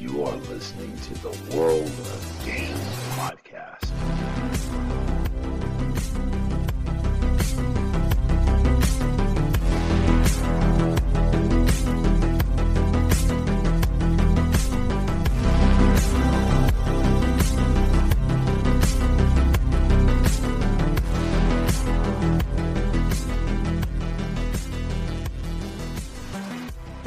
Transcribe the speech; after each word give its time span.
You 0.00 0.24
are 0.24 0.36
listening 0.48 0.96
to 0.96 1.14
the 1.20 1.54
World 1.54 1.84
of 1.84 2.42
Games 2.46 2.80
podcast. 3.18 3.99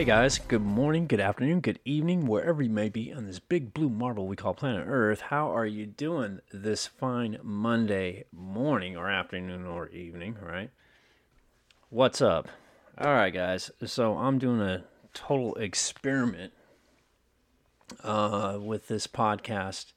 Hey 0.03 0.07
guys, 0.07 0.37
good 0.37 0.61
morning, 0.61 1.07
good 1.07 1.21
afternoon, 1.21 1.61
good 1.61 1.79
evening, 1.85 2.25
wherever 2.25 2.61
you 2.61 2.69
may 2.69 2.89
be 2.89 3.13
on 3.13 3.25
this 3.25 3.39
big 3.39 3.73
blue 3.73 3.87
marble 3.87 4.27
we 4.27 4.35
call 4.35 4.53
planet 4.53 4.83
Earth. 4.85 5.21
How 5.21 5.55
are 5.55 5.65
you 5.65 5.85
doing 5.85 6.41
this 6.51 6.85
fine 6.85 7.39
Monday 7.41 8.25
morning 8.33 8.97
or 8.97 9.09
afternoon 9.09 9.65
or 9.65 9.87
evening, 9.87 10.35
right? 10.41 10.71
What's 11.89 12.21
up? 12.21 12.49
All 12.97 13.13
right, 13.13 13.33
guys. 13.33 13.71
So 13.85 14.17
I'm 14.17 14.39
doing 14.39 14.59
a 14.59 14.83
total 15.13 15.55
experiment 15.55 16.51
uh, 18.03 18.59
with 18.61 18.89
this 18.89 19.07
podcast 19.07 19.93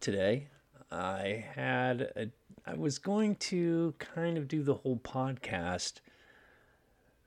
today. 0.00 0.48
I 0.90 1.44
had 1.54 2.00
a, 2.16 2.30
I 2.66 2.74
was 2.74 2.98
going 2.98 3.36
to 3.36 3.94
kind 4.00 4.36
of 4.36 4.48
do 4.48 4.64
the 4.64 4.74
whole 4.74 4.96
podcast 4.96 6.00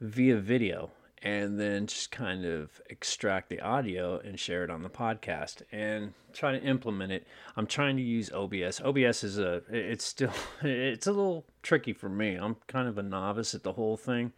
via 0.02 0.36
video 0.36 0.92
and 1.24 1.58
then 1.58 1.88
just 1.88 2.12
kind 2.12 2.46
of 2.46 2.82
extract 2.90 3.50
the 3.50 3.62
audio 3.62 4.20
and 4.20 4.38
share 4.38 4.66
it 4.66 4.70
on 4.70 4.84
the 4.84 4.90
podcast 4.90 5.62
and 5.72 6.14
try 6.34 6.52
to 6.52 6.62
implement 6.62 7.14
it. 7.14 7.26
I'm 7.56 7.66
trying 7.66 7.96
to 7.96 8.04
use 8.04 8.30
OBS. 8.32 8.82
OBS 8.82 9.24
is 9.24 9.40
a 9.40 9.64
it's 9.70 10.04
still 10.04 10.34
it's 10.62 11.08
a 11.08 11.12
little 11.12 11.46
tricky 11.62 11.94
for 11.94 12.10
me. 12.10 12.36
I'm 12.36 12.58
kind 12.68 12.90
of 12.90 12.98
a 12.98 13.04
novice 13.04 13.56
at 13.56 13.64
the 13.64 13.74
whole 13.74 13.96
thing. 13.96 14.34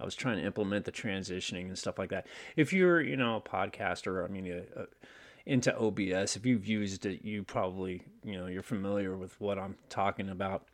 I 0.00 0.04
was 0.04 0.14
trying 0.14 0.38
to 0.38 0.44
implement 0.44 0.86
the 0.86 0.92
transitioning 0.92 1.66
and 1.66 1.78
stuff 1.78 1.98
like 1.98 2.08
that. 2.08 2.26
If 2.56 2.72
you're, 2.72 3.02
you 3.02 3.18
know, 3.18 3.36
a 3.36 3.40
podcaster, 3.42 4.24
I 4.24 4.28
mean, 4.28 4.46
a, 4.46 4.80
a, 4.80 4.86
into 5.44 5.76
OBS, 5.76 6.36
if 6.36 6.46
you've 6.46 6.66
used 6.66 7.04
it, 7.04 7.22
you 7.22 7.42
probably, 7.42 8.02
you 8.24 8.38
know, 8.38 8.46
you're 8.46 8.62
familiar 8.62 9.14
with 9.14 9.38
what 9.38 9.58
I'm 9.58 9.76
talking 9.90 10.30
about 10.30 10.64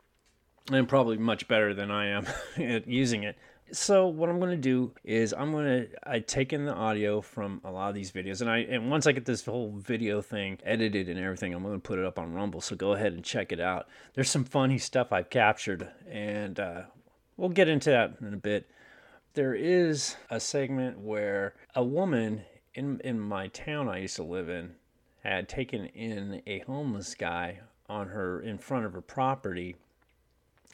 and 0.70 0.88
probably 0.88 1.16
much 1.16 1.48
better 1.48 1.74
than 1.74 1.90
I 1.90 2.06
am 2.06 2.26
at 2.56 2.86
using 2.86 3.24
it. 3.24 3.36
So 3.72 4.06
what 4.06 4.30
I'm 4.30 4.38
going 4.38 4.52
to 4.52 4.56
do 4.56 4.92
is 5.02 5.34
I'm 5.36 5.50
going 5.50 5.66
to 5.66 5.88
I 6.08 6.20
take 6.20 6.52
in 6.52 6.64
the 6.66 6.74
audio 6.74 7.20
from 7.20 7.60
a 7.64 7.70
lot 7.70 7.88
of 7.88 7.96
these 7.96 8.12
videos 8.12 8.40
and 8.40 8.48
I 8.48 8.58
and 8.58 8.88
once 8.90 9.08
I 9.08 9.12
get 9.12 9.24
this 9.24 9.44
whole 9.44 9.72
video 9.76 10.22
thing 10.22 10.58
edited 10.64 11.08
and 11.08 11.18
everything 11.18 11.52
I'm 11.52 11.62
going 11.64 11.74
to 11.74 11.80
put 11.80 11.98
it 11.98 12.04
up 12.04 12.18
on 12.18 12.32
Rumble 12.32 12.60
so 12.60 12.76
go 12.76 12.92
ahead 12.92 13.12
and 13.12 13.24
check 13.24 13.50
it 13.50 13.58
out. 13.58 13.88
There's 14.14 14.30
some 14.30 14.44
funny 14.44 14.78
stuff 14.78 15.12
I've 15.12 15.30
captured 15.30 15.88
and 16.08 16.60
uh, 16.60 16.82
we'll 17.36 17.48
get 17.48 17.68
into 17.68 17.90
that 17.90 18.14
in 18.20 18.34
a 18.34 18.38
bit. 18.38 18.70
There 19.34 19.54
is 19.54 20.16
a 20.30 20.38
segment 20.38 21.00
where 21.00 21.54
a 21.74 21.82
woman 21.82 22.42
in 22.74 23.00
in 23.02 23.18
my 23.18 23.48
town 23.48 23.88
I 23.88 23.98
used 23.98 24.16
to 24.16 24.22
live 24.22 24.48
in 24.48 24.76
had 25.24 25.48
taken 25.48 25.86
in 25.86 26.40
a 26.46 26.60
homeless 26.60 27.16
guy 27.16 27.60
on 27.88 28.08
her 28.08 28.40
in 28.40 28.58
front 28.58 28.86
of 28.86 28.92
her 28.92 29.00
property 29.00 29.74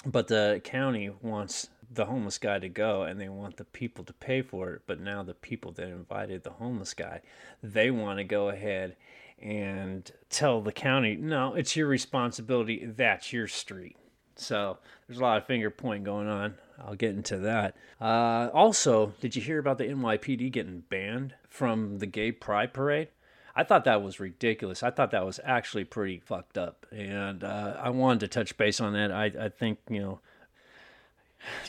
but 0.04 0.28
the 0.28 0.60
county 0.64 1.10
wants 1.22 1.68
the 1.94 2.06
homeless 2.06 2.38
guy 2.38 2.58
to 2.58 2.68
go 2.68 3.02
and 3.02 3.20
they 3.20 3.28
want 3.28 3.56
the 3.56 3.64
people 3.64 4.04
to 4.04 4.12
pay 4.14 4.42
for 4.42 4.72
it 4.72 4.82
but 4.86 5.00
now 5.00 5.22
the 5.22 5.34
people 5.34 5.72
that 5.72 5.88
invited 5.88 6.42
the 6.42 6.50
homeless 6.50 6.94
guy 6.94 7.20
they 7.62 7.90
want 7.90 8.18
to 8.18 8.24
go 8.24 8.48
ahead 8.48 8.96
and 9.40 10.12
tell 10.30 10.60
the 10.60 10.72
county 10.72 11.16
no 11.16 11.54
it's 11.54 11.76
your 11.76 11.88
responsibility. 11.88 12.84
That's 12.84 13.32
your 13.32 13.48
street. 13.48 13.96
So 14.36 14.78
there's 15.06 15.18
a 15.18 15.22
lot 15.22 15.38
of 15.38 15.46
finger 15.46 15.70
point 15.70 16.04
going 16.04 16.28
on. 16.28 16.54
I'll 16.78 16.94
get 16.94 17.14
into 17.14 17.38
that. 17.38 17.76
Uh, 18.00 18.48
also 18.52 19.12
did 19.20 19.36
you 19.36 19.42
hear 19.42 19.58
about 19.58 19.78
the 19.78 19.84
nypd 19.84 20.50
getting 20.52 20.80
banned 20.88 21.34
from 21.48 21.98
the 21.98 22.06
gay 22.06 22.32
pride 22.32 22.72
parade? 22.72 23.08
I 23.54 23.64
thought 23.64 23.84
that 23.84 24.02
was 24.02 24.18
ridiculous. 24.18 24.82
I 24.82 24.90
thought 24.90 25.10
that 25.10 25.26
was 25.26 25.38
actually 25.44 25.84
pretty 25.84 26.20
fucked 26.20 26.56
up, 26.56 26.86
and 26.90 27.44
uh, 27.44 27.76
I 27.78 27.90
wanted 27.90 28.20
to 28.20 28.28
touch 28.28 28.56
base 28.56 28.80
on 28.80 28.94
that. 28.94 29.12
I 29.12 29.26
I 29.38 29.48
think 29.50 29.78
you 29.90 30.00
know, 30.00 30.20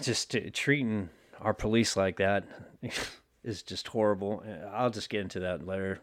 just 0.02 0.36
treating 0.54 1.10
our 1.42 1.54
police 1.54 1.96
like 1.98 2.18
that 2.18 2.46
is 3.44 3.64
just 3.64 3.88
horrible. 3.88 4.44
I'll 4.72 4.90
just 4.90 5.10
get 5.10 5.22
into 5.22 5.40
that 5.42 5.66
later. 5.66 6.00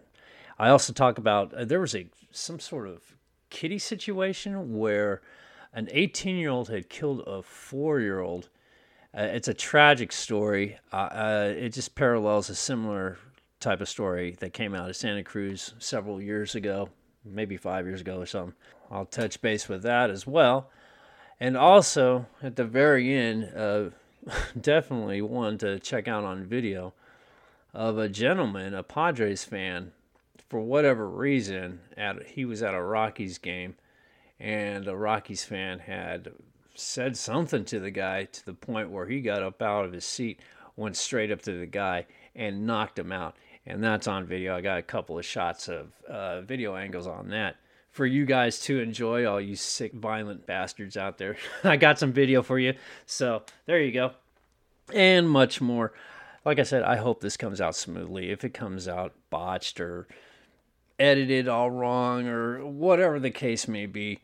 I 0.59 0.69
also 0.69 0.93
talk 0.93 1.19
about 1.19 1.55
uh, 1.55 1.65
there 1.65 1.81
was 1.81 1.95
a 1.95 2.07
some 2.31 2.61
sort 2.61 2.87
of 2.87 3.17
kiddie 3.49 3.79
situation 3.79 4.77
where 4.77 5.23
an 5.73 5.89
18 5.91 6.37
year 6.37 6.51
old 6.51 6.69
had 6.69 6.89
killed 6.89 7.23
a 7.27 7.43
four 7.43 8.01
year 8.01 8.21
old. 8.21 8.49
Uh, 9.17 9.23
it's 9.23 9.49
a 9.49 9.55
tragic 9.55 10.13
story. 10.13 10.79
Uh, 10.93 10.97
uh, 10.97 11.55
it 11.57 11.71
just 11.71 11.95
parallels 11.95 12.51
a 12.51 12.55
similar 12.55 13.19
type 13.59 13.81
of 13.81 13.89
story 13.89 14.37
that 14.41 14.53
came 14.53 14.75
out 14.75 14.89
of 14.89 14.97
Santa 14.97 15.23
Cruz 15.23 15.75
several 15.79 16.21
years 16.21 16.55
ago, 16.55 16.89
maybe 17.25 17.57
five 17.57 17.87
years 17.87 18.01
ago 18.01 18.19
or 18.21 18.27
something. 18.27 18.55
I'll 18.91 19.07
touch 19.07 19.41
base 19.41 19.69
with 19.69 19.83
that 19.83 20.11
as 20.11 20.27
well. 20.27 20.71
And 21.41 21.57
also, 21.57 22.27
at 22.43 22.57
the 22.57 22.65
very 22.65 23.15
end, 23.15 23.51
uh, 23.57 23.91
definitely 24.61 25.23
one 25.23 25.59
to 25.59 25.79
check 25.79 26.07
out 26.07 26.25
on 26.25 26.45
video 26.45 26.93
of 27.73 27.99
a 27.99 28.09
gentleman, 28.09 28.75
a 28.75 28.83
Padres 28.83 29.45
fan, 29.45 29.93
for 30.49 30.61
whatever 30.61 31.09
reason, 31.09 31.81
at 31.97 32.27
he 32.27 32.45
was 32.45 32.63
at 32.63 32.75
a 32.75 32.83
Rockies 32.83 33.39
game, 33.39 33.77
and 34.39 34.87
a 34.87 34.97
Rockies 34.97 35.45
fan 35.45 35.79
had 35.79 36.33
said 36.75 37.17
something 37.17 37.65
to 37.67 37.81
the 37.81 37.91
guy 37.91 38.25
to 38.25 38.45
the 38.45 38.55
point 38.55 38.91
where 38.91 39.07
he 39.07 39.21
got 39.21 39.43
up 39.43 39.63
out 39.63 39.85
of 39.85 39.93
his 39.93 40.05
seat, 40.05 40.41
went 40.77 40.97
straight 40.97 41.31
up 41.31 41.43
to 41.43 41.59
the 41.59 41.67
guy, 41.67 42.07
and 42.35 42.67
knocked 42.67 42.99
him 42.99 43.13
out 43.13 43.37
and 43.67 43.83
that's 43.83 44.07
on 44.07 44.27
video. 44.27 44.57
I 44.57 44.61
got 44.61 44.79
a 44.79 44.83
couple 44.83 45.19
of 45.19 45.25
shots 45.25 45.69
of 45.69 45.93
uh, 46.09 46.41
video 46.43 46.77
angles 46.77 47.07
on 47.07 47.29
that 47.29 47.57
for 47.91 48.07
you 48.07 48.25
guys 48.25 48.61
to 48.61 48.81
enjoy, 48.81 49.27
all 49.27 49.41
you 49.41 49.57
sick, 49.57 49.93
violent 49.93 50.47
bastards 50.47 50.97
out 50.97 51.19
there. 51.19 51.37
I 51.65 51.77
got 51.77 51.99
some 51.99 52.13
video 52.13 52.43
for 52.43 52.59
you. 52.59 52.75
So 53.07 53.43
there 53.67 53.81
you 53.81 53.93
go. 53.93 54.13
And 54.93 55.29
much 55.29 55.61
more. 55.61 55.93
Like 56.45 56.59
I 56.59 56.63
said, 56.63 56.83
I 56.83 56.97
hope 56.97 57.21
this 57.21 57.37
comes 57.37 57.61
out 57.61 57.77
smoothly. 57.77 58.31
If 58.31 58.45
it 58.45 58.55
comes 58.55 58.89
out 58.89 59.13
botched 59.29 59.81
or 59.81 60.07
edited 60.99 61.49
all 61.49 61.71
wrong 61.71 62.29
or 62.29 62.65
whatever 62.65 63.19
the 63.19 63.31
case 63.31 63.67
may 63.67 63.87
be, 63.87 64.21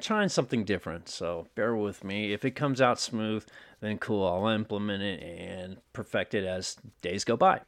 trying 0.00 0.28
something 0.28 0.64
different. 0.64 1.08
So 1.08 1.48
bear 1.54 1.74
with 1.74 2.04
me. 2.04 2.32
If 2.32 2.44
it 2.44 2.52
comes 2.52 2.80
out 2.80 3.00
smooth, 3.00 3.44
then 3.80 3.98
cool. 3.98 4.26
I'll 4.26 4.48
implement 4.48 5.02
it 5.02 5.22
and 5.22 5.78
perfect 5.92 6.34
it 6.34 6.44
as 6.44 6.76
days 7.02 7.24
go 7.24 7.36
by. 7.36 7.60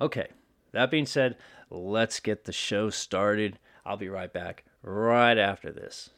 Okay, 0.00 0.28
that 0.72 0.90
being 0.90 1.06
said, 1.06 1.36
let's 1.70 2.20
get 2.20 2.44
the 2.44 2.52
show 2.52 2.90
started. 2.90 3.58
I'll 3.86 3.96
be 3.98 4.08
right 4.08 4.32
back 4.32 4.64
right 4.82 5.36
after 5.36 5.70
this. 5.70 6.10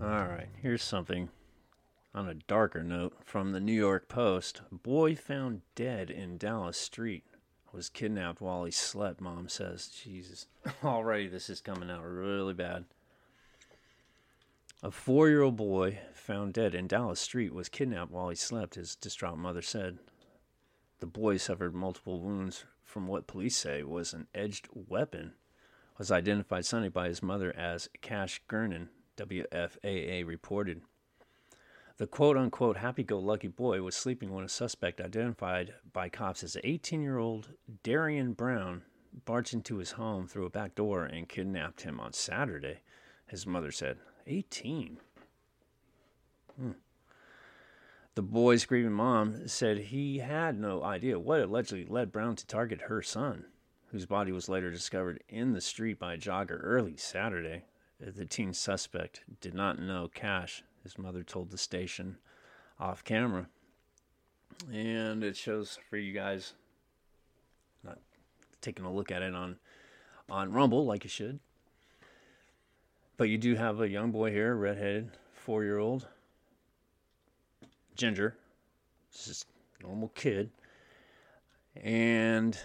All 0.00 0.26
right, 0.26 0.48
here's 0.60 0.82
something 0.82 1.28
on 2.18 2.28
a 2.28 2.34
darker 2.34 2.82
note 2.82 3.16
from 3.24 3.52
the 3.52 3.60
New 3.60 3.72
York 3.72 4.08
Post. 4.08 4.62
Boy 4.72 5.14
found 5.14 5.62
dead 5.76 6.10
in 6.10 6.36
Dallas 6.36 6.76
street. 6.76 7.22
Was 7.72 7.88
kidnapped 7.88 8.40
while 8.40 8.64
he 8.64 8.72
slept, 8.72 9.20
mom 9.20 9.48
says. 9.48 9.86
Jesus. 9.86 10.48
Already 10.84 11.28
this 11.28 11.48
is 11.48 11.60
coming 11.60 11.88
out 11.88 12.02
really 12.02 12.54
bad. 12.54 12.86
A 14.82 14.90
four 14.90 15.28
year 15.28 15.42
old 15.42 15.54
boy 15.54 16.00
found 16.12 16.54
dead 16.54 16.74
in 16.74 16.88
Dallas 16.88 17.20
Street 17.20 17.54
was 17.54 17.68
kidnapped 17.68 18.10
while 18.10 18.30
he 18.30 18.36
slept, 18.36 18.74
his 18.74 18.96
distraught 18.96 19.38
mother 19.38 19.62
said. 19.62 19.98
The 20.98 21.06
boy 21.06 21.36
suffered 21.36 21.72
multiple 21.72 22.20
wounds 22.20 22.64
from 22.82 23.06
what 23.06 23.28
police 23.28 23.56
say 23.56 23.84
was 23.84 24.12
an 24.12 24.26
edged 24.34 24.66
weapon. 24.74 25.34
Was 25.98 26.10
identified 26.10 26.66
Sunday 26.66 26.88
by 26.88 27.06
his 27.06 27.22
mother 27.22 27.54
as 27.56 27.88
Cash 28.00 28.42
Gernon, 28.50 28.88
WFAA 29.16 30.26
reported. 30.26 30.82
The 31.98 32.06
quote 32.06 32.36
unquote 32.36 32.76
happy 32.76 33.02
go 33.02 33.18
lucky 33.18 33.48
boy 33.48 33.82
was 33.82 33.96
sleeping 33.96 34.32
when 34.32 34.44
a 34.44 34.48
suspect 34.48 35.00
identified 35.00 35.74
by 35.92 36.08
cops 36.08 36.44
as 36.44 36.56
18 36.62 37.02
year 37.02 37.18
old 37.18 37.48
Darriynn 37.82 38.36
Brown 38.36 38.82
barged 39.24 39.52
into 39.52 39.78
his 39.78 39.92
home 39.92 40.28
through 40.28 40.46
a 40.46 40.50
back 40.50 40.76
door 40.76 41.04
and 41.04 41.28
kidnapped 41.28 41.80
him 41.80 41.98
on 41.98 42.12
Saturday, 42.12 42.82
his 43.26 43.48
mother 43.48 43.72
said. 43.72 43.98
18. 44.28 44.98
Hmm. 46.56 46.70
The 48.14 48.22
boy's 48.22 48.64
grieving 48.64 48.92
mom 48.92 49.48
said 49.48 49.78
he 49.78 50.18
had 50.18 50.56
no 50.56 50.84
idea 50.84 51.18
what 51.18 51.40
allegedly 51.40 51.84
led 51.84 52.12
Brown 52.12 52.36
to 52.36 52.46
target 52.46 52.82
her 52.82 53.02
son, 53.02 53.46
whose 53.90 54.06
body 54.06 54.30
was 54.30 54.48
later 54.48 54.70
discovered 54.70 55.24
in 55.28 55.52
the 55.52 55.60
street 55.60 55.98
by 55.98 56.14
a 56.14 56.18
jogger 56.18 56.60
early 56.62 56.96
Saturday. 56.96 57.64
The 57.98 58.24
teen 58.24 58.52
suspect 58.52 59.24
did 59.40 59.54
not 59.54 59.80
know 59.80 60.08
Cash, 60.12 60.62
his 60.82 60.98
mother 60.98 61.22
told 61.22 61.50
the 61.50 61.58
station 61.58 62.18
off 62.78 63.04
camera. 63.04 63.46
And 64.72 65.22
it 65.22 65.36
shows 65.36 65.78
for 65.88 65.96
you 65.96 66.12
guys 66.12 66.54
not 67.84 67.98
taking 68.60 68.84
a 68.84 68.92
look 68.92 69.10
at 69.10 69.22
it 69.22 69.34
on 69.34 69.56
on 70.30 70.52
Rumble 70.52 70.84
like 70.84 71.04
you 71.04 71.10
should. 71.10 71.40
But 73.16 73.28
you 73.28 73.38
do 73.38 73.54
have 73.56 73.80
a 73.80 73.88
young 73.88 74.12
boy 74.12 74.30
here, 74.30 74.54
redheaded, 74.54 75.10
four 75.32 75.64
year 75.64 75.78
old, 75.78 76.06
ginger, 77.96 78.36
just 79.12 79.46
normal 79.82 80.08
kid. 80.14 80.50
And 81.76 82.58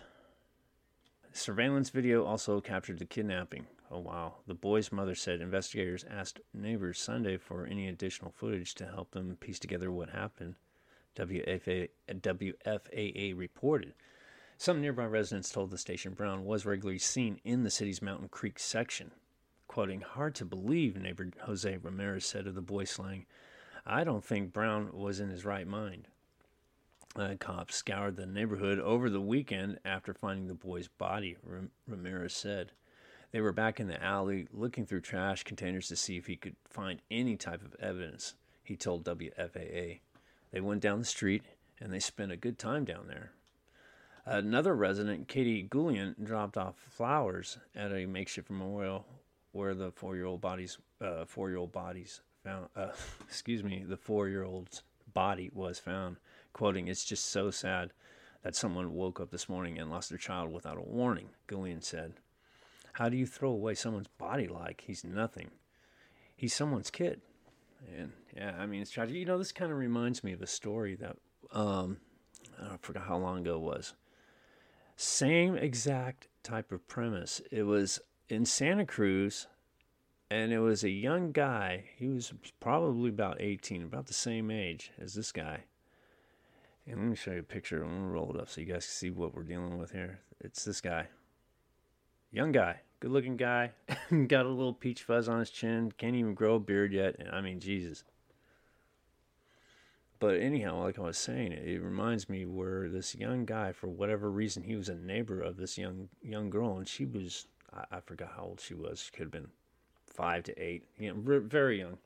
surveillance 1.31 1.89
video 1.89 2.25
also 2.25 2.61
captured 2.61 2.99
the 2.99 3.05
kidnapping. 3.05 3.65
Oh, 3.93 3.99
wow. 3.99 4.37
The 4.47 4.55
boy's 4.55 4.91
mother 4.91 5.13
said 5.13 5.39
investigators 5.39 6.03
asked 6.09 6.39
neighbors 6.51 6.99
Sunday 6.99 7.37
for 7.37 7.67
any 7.67 7.87
additional 7.87 8.31
footage 8.31 8.73
to 8.75 8.87
help 8.87 9.11
them 9.11 9.37
piece 9.39 9.59
together 9.59 9.91
what 9.91 10.09
happened. 10.09 10.55
WFA, 11.15 11.89
WFAA 12.09 13.37
reported. 13.37 13.93
Some 14.57 14.81
nearby 14.81 15.05
residents 15.05 15.51
told 15.51 15.69
the 15.69 15.77
station 15.77 16.13
Brown 16.13 16.43
was 16.43 16.65
regularly 16.65 16.97
seen 16.97 17.39
in 17.43 17.61
the 17.61 17.69
city's 17.69 18.01
Mountain 18.01 18.29
Creek 18.29 18.57
section. 18.57 19.11
Quoting, 19.67 20.01
hard 20.01 20.33
to 20.35 20.45
believe, 20.45 20.97
neighbor 20.97 21.29
Jose 21.41 21.77
Ramirez 21.77 22.25
said 22.25 22.47
of 22.47 22.55
the 22.55 22.61
boy 22.61 22.85
slang. 22.85 23.27
I 23.85 24.03
don't 24.03 24.25
think 24.25 24.53
Brown 24.53 24.89
was 24.91 25.19
in 25.19 25.29
his 25.29 25.45
right 25.45 25.67
mind. 25.67 26.07
Uh, 27.15 27.35
cops 27.39 27.75
scoured 27.75 28.15
the 28.15 28.25
neighborhood 28.25 28.79
over 28.79 29.07
the 29.07 29.21
weekend 29.21 29.77
after 29.85 30.15
finding 30.15 30.47
the 30.47 30.55
boy's 30.55 30.87
body, 30.87 31.37
Ramirez 31.87 32.33
said. 32.33 32.71
They 33.33 33.41
were 33.41 33.51
back 33.51 33.79
in 33.79 33.87
the 33.87 34.01
alley 34.01 34.47
looking 34.53 34.85
through 34.85 35.01
trash 35.01 35.43
containers 35.43 35.87
to 35.87 35.95
see 35.95 36.17
if 36.17 36.27
he 36.27 36.35
could 36.35 36.55
find 36.69 37.01
any 37.09 37.35
type 37.35 37.65
of 37.65 37.75
evidence, 37.79 38.35
he 38.63 38.75
told 38.75 39.03
WFAA. 39.03 40.01
They 40.51 40.61
went 40.61 40.81
down 40.81 40.99
the 40.99 41.05
street 41.05 41.41
and 41.79 41.91
they 41.91 41.99
spent 41.99 42.31
a 42.31 42.37
good 42.37 42.59
time 42.59 42.85
down 42.85 43.07
there. 43.07 43.31
Another 44.23 44.75
resident, 44.75 45.27
Katie 45.27 45.67
Goulian, 45.67 46.13
dropped 46.23 46.57
off 46.57 46.75
flowers 46.91 47.57
at 47.75 47.91
a 47.91 48.05
makeshift 48.05 48.51
memorial 48.51 49.07
where 49.51 49.73
the 49.73 49.91
four-year-old 49.91 50.39
bodies, 50.39 50.77
uh, 51.01 51.25
four-year-old 51.25 51.71
bodies 51.71 52.21
found, 52.43 52.69
uh, 52.75 52.89
excuse 53.27 53.63
me, 53.63 53.83
the 53.83 53.97
four-year-old's 53.97 54.83
body 55.11 55.49
was 55.55 55.79
found. 55.79 56.17
Quoting, 56.53 56.87
"It's 56.87 57.03
just 57.03 57.25
so 57.31 57.49
sad 57.49 57.93
that 58.43 58.55
someone 58.55 58.93
woke 58.93 59.19
up 59.19 59.31
this 59.31 59.49
morning 59.49 59.79
and 59.79 59.89
lost 59.89 60.09
their 60.09 60.19
child 60.19 60.53
without 60.53 60.77
a 60.77 60.81
warning," 60.81 61.29
Goulian 61.47 61.83
said. 61.83 62.13
How 62.93 63.09
do 63.09 63.17
you 63.17 63.25
throw 63.25 63.49
away 63.49 63.73
someone's 63.73 64.07
body 64.07 64.47
like 64.47 64.83
he's 64.85 65.03
nothing? 65.03 65.49
He's 66.35 66.53
someone's 66.53 66.91
kid. 66.91 67.21
And 67.97 68.11
yeah, 68.35 68.55
I 68.57 68.65
mean, 68.65 68.81
it's 68.81 68.91
tragic. 68.91 69.15
You 69.15 69.25
know, 69.25 69.37
this 69.37 69.51
kind 69.51 69.71
of 69.71 69.77
reminds 69.77 70.23
me 70.23 70.31
of 70.33 70.41
a 70.41 70.47
story 70.47 70.95
that 70.95 71.17
um, 71.51 71.97
I 72.61 72.77
forgot 72.81 73.03
how 73.03 73.17
long 73.17 73.39
ago 73.39 73.55
it 73.55 73.61
was. 73.61 73.93
Same 74.95 75.55
exact 75.55 76.27
type 76.43 76.71
of 76.71 76.87
premise. 76.87 77.41
It 77.51 77.63
was 77.63 77.99
in 78.29 78.45
Santa 78.45 78.85
Cruz, 78.85 79.47
and 80.29 80.53
it 80.53 80.59
was 80.59 80.83
a 80.83 80.89
young 80.89 81.31
guy. 81.31 81.85
He 81.97 82.07
was 82.07 82.31
probably 82.59 83.09
about 83.09 83.37
18, 83.39 83.83
about 83.83 84.05
the 84.05 84.13
same 84.13 84.51
age 84.51 84.91
as 84.99 85.15
this 85.15 85.31
guy. 85.31 85.63
And 86.85 86.99
let 86.99 87.09
me 87.09 87.15
show 87.15 87.31
you 87.31 87.39
a 87.39 87.43
picture. 87.43 87.83
I'm 87.83 87.89
going 87.89 88.01
to 88.01 88.07
roll 88.07 88.35
it 88.35 88.39
up 88.39 88.49
so 88.49 88.61
you 88.61 88.67
guys 88.67 88.85
can 88.85 88.93
see 88.93 89.09
what 89.09 89.33
we're 89.33 89.43
dealing 89.43 89.79
with 89.79 89.91
here. 89.91 90.19
It's 90.41 90.63
this 90.63 90.81
guy. 90.81 91.07
Young 92.33 92.51
guy, 92.51 92.81
good 92.99 93.11
looking 93.11 93.37
guy, 93.37 93.71
got 94.27 94.47
a 94.47 94.49
little 94.49 94.73
peach 94.73 95.03
fuzz 95.03 95.29
on 95.29 95.37
his 95.37 95.51
chin, 95.51 95.93
can't 95.97 96.15
even 96.15 96.33
grow 96.33 96.55
a 96.55 96.59
beard 96.59 96.91
yet. 96.91 97.15
I 97.31 97.41
mean, 97.41 97.59
Jesus. 97.59 98.03
But 100.19 100.39
anyhow, 100.39 100.81
like 100.81 100.97
I 100.97 101.03
was 101.03 101.17
saying, 101.17 101.51
it 101.51 101.81
reminds 101.81 102.27
me 102.27 102.45
where 102.45 102.89
this 102.89 103.13
young 103.13 103.45
guy, 103.45 103.71
for 103.71 103.87
whatever 103.87 104.31
reason, 104.31 104.63
he 104.63 104.75
was 104.75 104.89
a 104.89 104.95
neighbor 104.95 105.39
of 105.39 105.57
this 105.57 105.77
young 105.77 106.09
young 106.23 106.49
girl, 106.49 106.77
and 106.77 106.87
she 106.87 107.05
was 107.05 107.45
I, 107.71 107.97
I 107.97 107.99
forgot 107.99 108.33
how 108.35 108.43
old 108.43 108.61
she 108.61 108.73
was. 108.73 108.99
She 108.99 109.11
could 109.11 109.25
have 109.25 109.31
been 109.31 109.49
five 110.07 110.43
to 110.43 110.59
eight, 110.59 110.85
you 110.97 111.13
know, 111.13 111.41
very 111.45 111.79
young. 111.79 111.97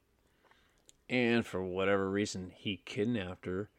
And 1.09 1.45
for 1.45 1.63
whatever 1.63 2.09
reason, 2.09 2.51
he 2.53 2.81
kidnapped 2.83 3.45
her. 3.45 3.69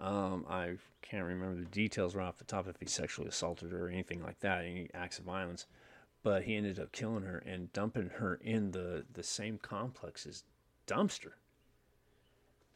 Um, 0.00 0.46
I 0.48 0.76
can't 1.02 1.26
remember 1.26 1.60
the 1.60 1.66
details 1.66 2.14
right 2.14 2.26
off 2.26 2.38
the 2.38 2.44
top 2.44 2.66
if 2.66 2.76
he 2.80 2.86
sexually 2.86 3.28
assaulted 3.28 3.72
her 3.72 3.86
or 3.86 3.90
anything 3.90 4.22
like 4.22 4.40
that, 4.40 4.64
any 4.64 4.88
acts 4.94 5.18
of 5.18 5.26
violence. 5.26 5.66
But 6.22 6.44
he 6.44 6.56
ended 6.56 6.78
up 6.78 6.92
killing 6.92 7.24
her 7.24 7.38
and 7.38 7.72
dumping 7.72 8.10
her 8.16 8.40
in 8.42 8.72
the, 8.72 9.04
the 9.12 9.22
same 9.22 9.58
complex's 9.58 10.44
dumpster. 10.86 11.32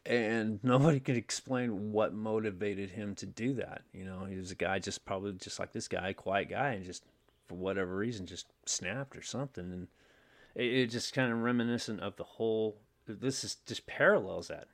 And 0.05 0.59
nobody 0.63 0.99
could 0.99 1.17
explain 1.17 1.91
what 1.91 2.13
motivated 2.13 2.91
him 2.91 3.15
to 3.15 3.25
do 3.25 3.53
that. 3.55 3.81
You 3.91 4.05
know, 4.05 4.25
he 4.25 4.35
was 4.35 4.51
a 4.51 4.55
guy 4.55 4.77
just 4.77 5.03
probably 5.05 5.33
just 5.33 5.59
like 5.59 5.71
this 5.73 5.87
guy, 5.87 6.13
quiet 6.13 6.49
guy, 6.49 6.73
and 6.73 6.85
just 6.85 7.03
for 7.47 7.55
whatever 7.55 7.95
reason 7.95 8.27
just 8.27 8.45
snapped 8.65 9.15
or 9.15 9.23
something. 9.23 9.71
And 9.71 9.87
it, 10.53 10.65
it 10.65 10.87
just 10.87 11.13
kind 11.13 11.31
of 11.31 11.39
reminiscent 11.39 12.01
of 12.01 12.17
the 12.17 12.23
whole. 12.23 12.77
This 13.07 13.43
is 13.43 13.57
just 13.65 13.87
parallels 13.87 14.47
that. 14.47 14.67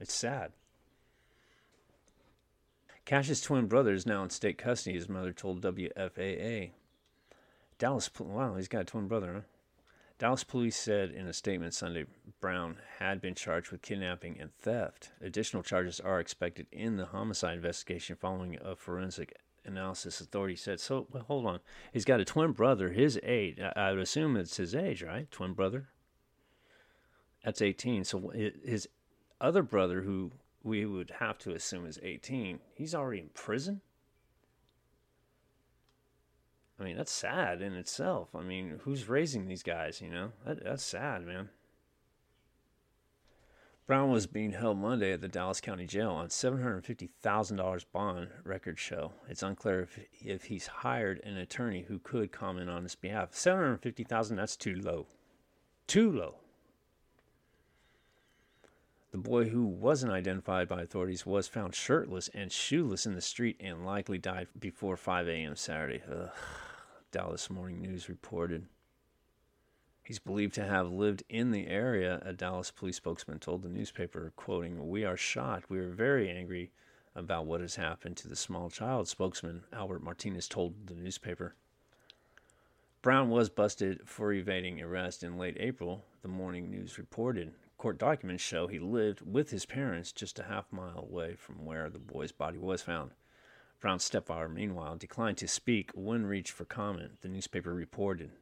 It's 0.00 0.14
sad. 0.14 0.52
Cash's 3.08 3.40
twin 3.40 3.68
brother 3.68 3.94
is 3.94 4.04
now 4.04 4.22
in 4.22 4.28
state 4.28 4.58
custody, 4.58 4.94
his 4.94 5.08
mother 5.08 5.32
told 5.32 5.62
WFAA. 5.62 6.72
Dallas, 7.78 8.10
wow, 8.20 8.54
he's 8.56 8.68
got 8.68 8.82
a 8.82 8.84
twin 8.84 9.08
brother, 9.08 9.32
huh? 9.32 9.40
Dallas 10.18 10.44
police 10.44 10.76
said 10.76 11.12
in 11.12 11.26
a 11.26 11.32
statement 11.32 11.72
Sunday 11.72 12.04
Brown 12.38 12.76
had 12.98 13.22
been 13.22 13.34
charged 13.34 13.70
with 13.72 13.80
kidnapping 13.80 14.38
and 14.38 14.52
theft. 14.58 15.12
Additional 15.22 15.62
charges 15.62 16.00
are 16.00 16.20
expected 16.20 16.66
in 16.70 16.98
the 16.98 17.06
homicide 17.06 17.54
investigation 17.54 18.14
following 18.14 18.58
a 18.62 18.76
forensic 18.76 19.34
analysis. 19.64 20.20
Authorities 20.20 20.60
said. 20.60 20.78
So, 20.78 21.06
well, 21.10 21.24
hold 21.28 21.46
on. 21.46 21.60
He's 21.94 22.04
got 22.04 22.20
a 22.20 22.26
twin 22.26 22.52
brother, 22.52 22.90
his 22.90 23.18
age. 23.22 23.58
I 23.58 23.90
would 23.90 24.02
assume 24.02 24.36
it's 24.36 24.58
his 24.58 24.74
age, 24.74 25.02
right? 25.02 25.30
Twin 25.30 25.54
brother. 25.54 25.88
That's 27.42 27.62
18. 27.62 28.04
So 28.04 28.30
his 28.62 28.86
other 29.40 29.62
brother, 29.62 30.02
who 30.02 30.32
we 30.68 30.86
would 30.86 31.12
have 31.18 31.38
to 31.38 31.52
assume 31.52 31.86
is 31.86 31.98
18, 32.02 32.60
he's 32.74 32.94
already 32.94 33.20
in 33.20 33.30
prison? 33.30 33.80
I 36.78 36.84
mean, 36.84 36.96
that's 36.96 37.10
sad 37.10 37.60
in 37.60 37.74
itself. 37.74 38.36
I 38.36 38.42
mean, 38.42 38.78
who's 38.82 39.08
raising 39.08 39.48
these 39.48 39.64
guys, 39.64 40.00
you 40.00 40.10
know? 40.10 40.30
That, 40.46 40.62
that's 40.62 40.84
sad, 40.84 41.26
man. 41.26 41.48
Brown 43.88 44.10
was 44.10 44.26
being 44.26 44.52
held 44.52 44.78
Monday 44.78 45.12
at 45.12 45.22
the 45.22 45.28
Dallas 45.28 45.62
County 45.62 45.86
Jail 45.86 46.10
on 46.10 46.28
$750,000 46.28 47.84
bond, 47.90 48.28
records 48.44 48.78
show. 48.78 49.12
It's 49.28 49.42
unclear 49.42 49.80
if, 49.80 49.98
if 50.20 50.44
he's 50.44 50.66
hired 50.66 51.20
an 51.24 51.38
attorney 51.38 51.86
who 51.88 51.98
could 51.98 52.30
comment 52.30 52.68
on 52.68 52.82
his 52.82 52.94
behalf. 52.94 53.30
750,000, 53.32 54.36
that's 54.36 54.56
too 54.56 54.74
low. 54.74 55.06
Too 55.86 56.12
low. 56.12 56.34
The 59.10 59.18
boy, 59.18 59.48
who 59.48 59.64
wasn't 59.64 60.12
identified 60.12 60.68
by 60.68 60.82
authorities, 60.82 61.24
was 61.24 61.48
found 61.48 61.74
shirtless 61.74 62.28
and 62.34 62.52
shoeless 62.52 63.06
in 63.06 63.14
the 63.14 63.22
street 63.22 63.56
and 63.58 63.86
likely 63.86 64.18
died 64.18 64.48
before 64.58 64.98
5 64.98 65.28
a.m. 65.28 65.56
Saturday. 65.56 66.02
Ugh. 66.10 66.30
Dallas 67.10 67.48
Morning 67.48 67.80
News 67.80 68.10
reported. 68.10 68.66
He's 70.02 70.18
believed 70.18 70.54
to 70.56 70.64
have 70.64 70.90
lived 70.90 71.22
in 71.30 71.52
the 71.52 71.68
area, 71.68 72.20
a 72.22 72.34
Dallas 72.34 72.70
police 72.70 72.96
spokesman 72.96 73.38
told 73.38 73.62
the 73.62 73.70
newspaper, 73.70 74.32
quoting, 74.36 74.88
We 74.88 75.04
are 75.04 75.16
shocked. 75.16 75.70
We 75.70 75.78
are 75.78 75.90
very 75.90 76.30
angry 76.30 76.70
about 77.14 77.46
what 77.46 77.62
has 77.62 77.76
happened 77.76 78.18
to 78.18 78.28
the 78.28 78.36
small 78.36 78.68
child, 78.68 79.08
spokesman 79.08 79.64
Albert 79.72 80.02
Martinez 80.02 80.48
told 80.48 80.86
the 80.86 80.94
newspaper. 80.94 81.54
Brown 83.00 83.30
was 83.30 83.48
busted 83.48 84.06
for 84.06 84.32
evading 84.32 84.82
arrest 84.82 85.22
in 85.22 85.38
late 85.38 85.56
April, 85.58 86.04
the 86.20 86.28
morning 86.28 86.70
news 86.70 86.98
reported. 86.98 87.54
Court 87.78 87.96
documents 87.96 88.42
show 88.42 88.66
he 88.66 88.80
lived 88.80 89.20
with 89.20 89.50
his 89.50 89.64
parents 89.64 90.10
just 90.10 90.40
a 90.40 90.44
half 90.44 90.66
mile 90.72 90.98
away 90.98 91.34
from 91.36 91.64
where 91.64 91.88
the 91.88 92.00
boy's 92.00 92.32
body 92.32 92.58
was 92.58 92.82
found. 92.82 93.12
Brown's 93.80 94.02
stepfather, 94.02 94.48
meanwhile, 94.48 94.96
declined 94.96 95.36
to 95.38 95.46
speak 95.46 95.92
when 95.94 96.26
reached 96.26 96.50
for 96.50 96.64
comment, 96.64 97.20
the 97.20 97.28
newspaper 97.28 97.72
reported. 97.72 98.32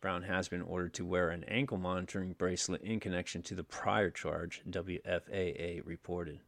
Brown 0.00 0.22
has 0.22 0.48
been 0.48 0.62
ordered 0.62 0.94
to 0.94 1.04
wear 1.04 1.28
an 1.28 1.44
ankle 1.44 1.76
monitoring 1.76 2.32
bracelet 2.32 2.80
in 2.80 2.98
connection 2.98 3.42
to 3.42 3.54
the 3.54 3.62
prior 3.62 4.08
charge, 4.08 4.62
WFAA 4.70 5.82
reported. 5.84 6.40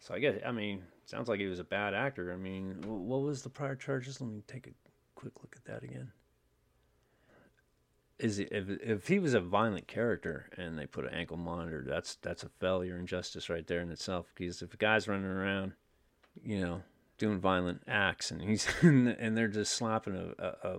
So 0.00 0.12
I 0.12 0.18
guess, 0.18 0.34
I 0.44 0.52
mean, 0.52 0.82
sounds 1.06 1.30
like 1.30 1.40
he 1.40 1.46
was 1.46 1.60
a 1.60 1.64
bad 1.64 1.94
actor. 1.94 2.30
I 2.30 2.36
mean, 2.36 2.82
what 2.84 3.22
was 3.22 3.40
the 3.40 3.48
prior 3.48 3.74
charges? 3.74 4.20
Let 4.20 4.28
me 4.28 4.42
take 4.46 4.66
a 4.66 4.72
quick 5.14 5.32
look 5.40 5.56
at 5.56 5.64
that 5.64 5.82
again. 5.82 6.12
Is 8.18 8.38
if 8.38 8.68
if 8.68 9.08
he 9.08 9.18
was 9.18 9.34
a 9.34 9.40
violent 9.40 9.88
character 9.88 10.48
and 10.56 10.78
they 10.78 10.86
put 10.86 11.04
an 11.04 11.14
ankle 11.14 11.36
monitor, 11.36 11.84
that's 11.86 12.16
that's 12.16 12.42
a 12.44 12.48
failure 12.48 12.98
in 12.98 13.06
justice 13.06 13.48
right 13.48 13.66
there 13.66 13.80
in 13.80 13.90
itself. 13.90 14.26
Because 14.34 14.62
if 14.62 14.72
a 14.74 14.76
guy's 14.76 15.08
running 15.08 15.26
around, 15.26 15.72
you 16.42 16.60
know, 16.60 16.82
doing 17.18 17.40
violent 17.40 17.82
acts 17.88 18.30
and 18.30 18.40
he's 18.40 18.66
and 18.82 19.36
they're 19.36 19.48
just 19.48 19.74
slapping 19.74 20.14
a 20.14 20.42
a, 20.42 20.68
a, 20.68 20.78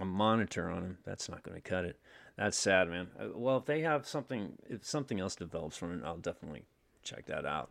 a 0.00 0.04
monitor 0.04 0.70
on 0.70 0.82
him, 0.82 0.98
that's 1.04 1.28
not 1.28 1.42
going 1.42 1.60
to 1.60 1.68
cut 1.68 1.84
it. 1.84 1.98
That's 2.36 2.56
sad, 2.56 2.88
man. 2.88 3.08
Uh, 3.18 3.28
Well, 3.34 3.58
if 3.58 3.66
they 3.66 3.80
have 3.82 4.06
something, 4.06 4.54
if 4.68 4.84
something 4.84 5.20
else 5.20 5.34
develops 5.36 5.76
from 5.76 5.98
it, 5.98 6.04
I'll 6.04 6.16
definitely 6.16 6.64
check 7.02 7.26
that 7.26 7.44
out. 7.44 7.70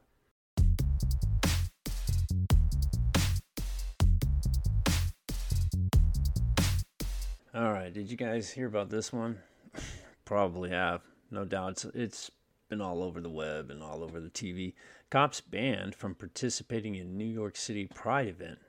All 7.59 7.73
right, 7.73 7.91
did 7.91 8.09
you 8.09 8.15
guys 8.15 8.49
hear 8.49 8.67
about 8.67 8.89
this 8.89 9.11
one? 9.11 9.37
Probably 10.23 10.69
have, 10.69 11.01
no 11.29 11.43
doubt. 11.43 11.71
It's, 11.71 11.85
it's 11.93 12.31
been 12.69 12.79
all 12.79 13.03
over 13.03 13.19
the 13.19 13.29
web 13.29 13.69
and 13.69 13.83
all 13.83 14.01
over 14.01 14.21
the 14.21 14.29
TV. 14.29 14.75
Cops 15.09 15.41
banned 15.41 15.93
from 15.93 16.15
participating 16.15 16.95
in 16.95 17.17
New 17.17 17.25
York 17.25 17.57
City 17.57 17.89
Pride 17.93 18.29
event. 18.29 18.59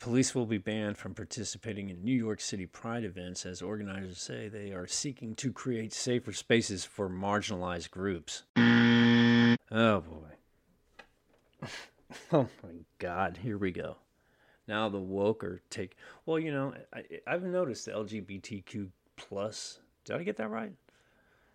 Police 0.00 0.34
will 0.34 0.46
be 0.46 0.58
banned 0.58 0.98
from 0.98 1.14
participating 1.14 1.90
in 1.90 2.02
New 2.02 2.10
York 2.10 2.40
City 2.40 2.66
Pride 2.66 3.04
events 3.04 3.46
as 3.46 3.62
organizers 3.62 4.18
say 4.18 4.48
they 4.48 4.72
are 4.72 4.88
seeking 4.88 5.36
to 5.36 5.52
create 5.52 5.92
safer 5.92 6.32
spaces 6.32 6.84
for 6.84 7.08
marginalized 7.08 7.92
groups. 7.92 8.42
Oh 8.56 10.00
boy. 10.00 11.68
oh 12.32 12.48
my 12.62 12.70
god, 12.98 13.38
here 13.42 13.58
we 13.58 13.70
go. 13.70 13.96
Now 14.68 14.88
the 14.88 14.98
woke 14.98 15.44
are 15.44 15.60
take 15.70 15.96
well, 16.24 16.38
you 16.38 16.52
know, 16.52 16.74
I, 16.92 17.02
I've 17.26 17.42
noticed 17.42 17.86
the 17.86 17.92
LGBTQ 17.92 18.88
plus. 19.16 19.80
Did 20.04 20.16
I 20.16 20.22
get 20.22 20.36
that 20.36 20.50
right? 20.50 20.72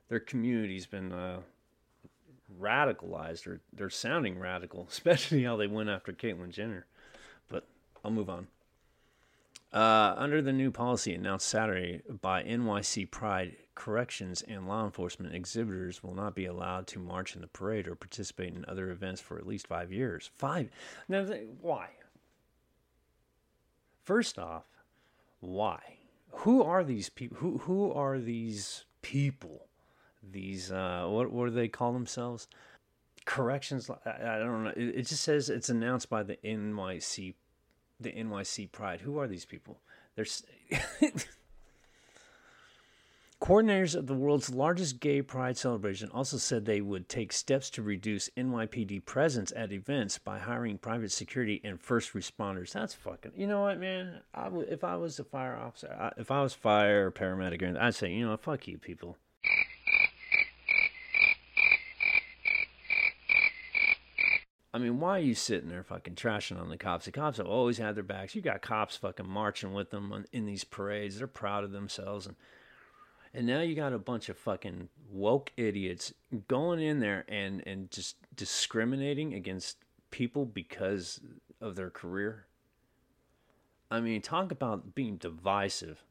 Their 0.09 0.19
community's 0.19 0.85
been 0.85 1.11
uh, 1.13 1.39
radicalized, 2.59 3.47
or 3.47 3.61
they're 3.73 3.89
sounding 3.89 4.39
radical, 4.39 4.87
especially 4.91 5.43
how 5.43 5.55
they 5.55 5.67
went 5.67 5.89
after 5.89 6.11
Caitlyn 6.11 6.49
Jenner. 6.49 6.85
But 7.47 7.65
I'll 8.03 8.11
move 8.11 8.29
on. 8.29 8.47
Uh, 9.73 10.15
under 10.17 10.41
the 10.41 10.51
new 10.51 10.69
policy 10.69 11.13
announced 11.13 11.47
Saturday 11.47 12.01
by 12.21 12.43
NYC 12.43 13.09
Pride, 13.09 13.55
corrections 13.75 14.41
and 14.41 14.67
law 14.67 14.85
enforcement 14.85 15.33
exhibitors 15.33 16.03
will 16.03 16.13
not 16.13 16.35
be 16.35 16.45
allowed 16.45 16.87
to 16.87 16.99
march 16.99 17.35
in 17.35 17.41
the 17.41 17.47
parade 17.47 17.87
or 17.87 17.95
participate 17.95 18.53
in 18.53 18.65
other 18.67 18.91
events 18.91 19.21
for 19.21 19.37
at 19.37 19.47
least 19.47 19.67
five 19.67 19.91
years. 19.91 20.29
Five? 20.37 20.69
Now, 21.07 21.25
why? 21.61 21.89
First 24.03 24.37
off, 24.37 24.65
why? 25.39 25.79
Who 26.31 26.63
are 26.63 26.83
these 26.83 27.09
people? 27.09 27.37
Who 27.37 27.57
who 27.59 27.91
are 27.91 28.19
these 28.19 28.85
people? 29.01 29.67
These 30.23 30.71
uh, 30.71 31.07
what 31.07 31.31
what 31.31 31.45
do 31.45 31.51
they 31.51 31.67
call 31.67 31.93
themselves? 31.93 32.47
Corrections. 33.25 33.89
I, 34.05 34.35
I 34.35 34.39
don't 34.39 34.63
know. 34.63 34.73
It, 34.75 34.95
it 34.95 35.07
just 35.07 35.23
says 35.23 35.49
it's 35.49 35.69
announced 35.69 36.09
by 36.09 36.23
the 36.23 36.37
NYC, 36.43 37.35
the 37.99 38.11
NYC 38.11 38.71
Pride. 38.71 39.01
Who 39.01 39.19
are 39.19 39.27
these 39.27 39.45
people? 39.45 39.81
There's 40.15 40.43
Coordinators 43.41 43.95
of 43.95 44.05
the 44.05 44.13
world's 44.13 44.51
largest 44.51 44.99
gay 44.99 45.23
pride 45.23 45.57
celebration 45.57 46.11
also 46.13 46.37
said 46.37 46.63
they 46.63 46.79
would 46.79 47.09
take 47.09 47.33
steps 47.33 47.71
to 47.71 47.81
reduce 47.81 48.29
NYPD 48.37 49.03
presence 49.03 49.51
at 49.55 49.71
events 49.71 50.19
by 50.19 50.37
hiring 50.37 50.77
private 50.77 51.11
security 51.11 51.59
and 51.63 51.81
first 51.81 52.13
responders. 52.13 52.73
That's 52.73 52.93
fucking. 52.93 53.31
You 53.35 53.47
know 53.47 53.61
what, 53.61 53.79
man? 53.79 54.21
I 54.35 54.47
would, 54.47 54.69
if 54.69 54.83
I 54.83 54.95
was 54.95 55.17
a 55.17 55.23
fire 55.23 55.57
officer, 55.57 55.91
I, 55.99 56.11
if 56.21 56.29
I 56.29 56.43
was 56.43 56.53
fire 56.53 57.07
or 57.07 57.11
paramedic, 57.11 57.75
I'd 57.81 57.95
say, 57.95 58.11
you 58.11 58.27
know, 58.27 58.37
fuck 58.37 58.67
you, 58.67 58.77
people. 58.77 59.17
I 64.71 64.77
mean, 64.77 64.99
why 64.99 65.17
are 65.17 65.23
you 65.23 65.33
sitting 65.33 65.69
there 65.69 65.83
fucking 65.83 66.13
trashing 66.13 66.61
on 66.61 66.69
the 66.69 66.77
cops? 66.77 67.05
The 67.05 67.11
cops 67.11 67.37
have 67.37 67.47
always 67.47 67.79
had 67.79 67.95
their 67.95 68.03
backs. 68.03 68.35
You 68.35 68.43
got 68.43 68.61
cops 68.61 68.97
fucking 68.97 69.27
marching 69.27 69.73
with 69.73 69.89
them 69.89 70.13
on, 70.13 70.25
in 70.31 70.45
these 70.45 70.63
parades. 70.63 71.17
They're 71.17 71.25
proud 71.25 71.63
of 71.63 71.71
themselves 71.71 72.27
and 72.27 72.35
and 73.33 73.47
now 73.47 73.61
you 73.61 73.75
got 73.75 73.93
a 73.93 73.99
bunch 73.99 74.29
of 74.29 74.37
fucking 74.37 74.89
woke 75.09 75.51
idiots 75.57 76.13
going 76.47 76.81
in 76.81 76.99
there 76.99 77.25
and 77.27 77.65
and 77.65 77.89
just 77.91 78.17
discriminating 78.35 79.33
against 79.33 79.77
people 80.09 80.45
because 80.45 81.21
of 81.59 81.75
their 81.75 81.89
career. 81.89 82.45
I 83.89 83.99
mean, 83.99 84.21
talk 84.21 84.51
about 84.51 84.95
being 84.95 85.17
divisive. 85.17 86.03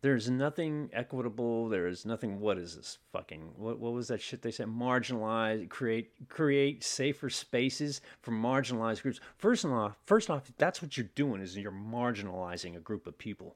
There's 0.00 0.28
nothing 0.28 0.90
equitable. 0.92 1.68
There 1.68 1.86
is 1.86 2.04
nothing. 2.04 2.40
What 2.40 2.58
is 2.58 2.76
this 2.76 2.98
fucking? 3.12 3.52
What 3.56 3.78
what 3.78 3.92
was 3.92 4.08
that 4.08 4.20
shit 4.20 4.42
they 4.42 4.50
said? 4.50 4.66
Marginalize, 4.66 5.68
create 5.68 6.10
create 6.28 6.82
safer 6.82 7.30
spaces 7.30 8.00
for 8.20 8.32
marginalized 8.32 9.02
groups. 9.02 9.20
First 9.38 9.64
off, 9.64 9.96
first 10.04 10.28
off, 10.28 10.50
that's 10.58 10.82
what 10.82 10.96
you're 10.96 11.06
doing 11.14 11.40
is 11.40 11.56
you're 11.56 11.70
marginalizing 11.70 12.76
a 12.76 12.80
group 12.80 13.06
of 13.06 13.16
people. 13.16 13.54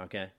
Okay. 0.00 0.30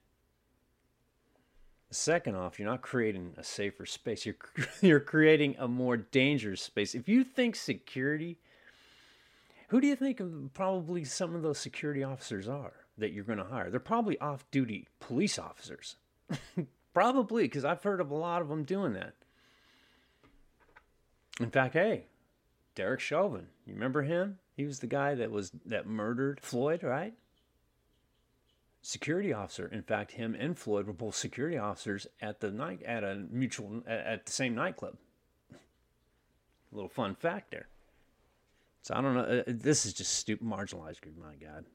Second 1.90 2.36
off, 2.36 2.58
you're 2.58 2.68
not 2.68 2.82
creating 2.82 3.34
a 3.38 3.44
safer 3.44 3.86
space. 3.86 4.26
You're 4.26 4.36
you're 4.82 5.00
creating 5.00 5.56
a 5.58 5.66
more 5.66 5.96
dangerous 5.96 6.60
space. 6.60 6.94
If 6.94 7.08
you 7.08 7.24
think 7.24 7.56
security, 7.56 8.38
who 9.68 9.80
do 9.80 9.86
you 9.86 9.96
think 9.96 10.20
probably 10.54 11.04
some 11.04 11.34
of 11.34 11.42
those 11.42 11.58
security 11.58 12.04
officers 12.04 12.48
are 12.48 12.74
that 12.98 13.12
you're 13.12 13.24
going 13.24 13.38
to 13.38 13.44
hire? 13.44 13.70
They're 13.70 13.80
probably 13.80 14.18
off-duty 14.18 14.88
police 15.00 15.38
officers. 15.38 15.96
probably 16.92 17.44
because 17.44 17.64
I've 17.64 17.82
heard 17.82 18.00
of 18.00 18.10
a 18.10 18.14
lot 18.14 18.42
of 18.42 18.48
them 18.48 18.64
doing 18.64 18.94
that. 18.94 19.14
In 21.40 21.50
fact, 21.50 21.74
hey, 21.74 22.06
Derek 22.74 23.00
Chauvin, 23.00 23.46
you 23.66 23.74
remember 23.74 24.02
him? 24.02 24.38
He 24.56 24.64
was 24.64 24.80
the 24.80 24.86
guy 24.86 25.14
that 25.14 25.30
was 25.30 25.52
that 25.66 25.86
murdered 25.86 26.40
Floyd, 26.40 26.82
right? 26.82 27.14
Security 28.88 29.34
officer. 29.34 29.68
In 29.68 29.82
fact, 29.82 30.12
him 30.12 30.34
and 30.38 30.58
Floyd 30.58 30.86
were 30.86 30.94
both 30.94 31.14
security 31.14 31.58
officers 31.58 32.06
at 32.22 32.40
the 32.40 32.50
night 32.50 32.82
at 32.84 33.04
a 33.04 33.16
mutual 33.30 33.82
at, 33.86 34.24
the 34.24 34.32
same 34.32 34.54
nightclub. 34.54 34.96
A 35.52 36.74
little 36.74 36.88
fun 36.88 37.14
fact 37.14 37.50
there. 37.50 37.68
So 38.80 38.94
I 38.94 39.02
don't 39.02 39.14
know. 39.14 39.40
uh, 39.40 39.42
This 39.46 39.84
is 39.84 39.92
just 39.92 40.14
stupid, 40.14 40.46
marginalized 40.46 41.02
group. 41.02 41.18
My 41.18 41.34
God, 41.34 41.66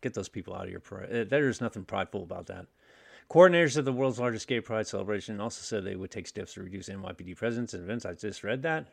get 0.00 0.14
those 0.14 0.28
people 0.28 0.52
out 0.52 0.64
of 0.64 0.70
your 0.70 0.80
pride. 0.80 1.14
Uh, 1.14 1.24
There's 1.28 1.60
nothing 1.60 1.84
prideful 1.84 2.24
about 2.24 2.46
that. 2.46 2.66
Coordinators 3.30 3.76
of 3.76 3.84
the 3.84 3.92
world's 3.92 4.18
largest 4.18 4.48
gay 4.48 4.60
pride 4.60 4.88
celebration 4.88 5.40
also 5.40 5.62
said 5.62 5.84
they 5.84 5.94
would 5.94 6.10
take 6.10 6.26
steps 6.26 6.54
to 6.54 6.62
reduce 6.62 6.88
NYPD 6.88 7.36
presence 7.36 7.72
at 7.72 7.80
events. 7.80 8.04
I 8.04 8.14
just 8.14 8.42
read 8.42 8.62
that. 8.62 8.88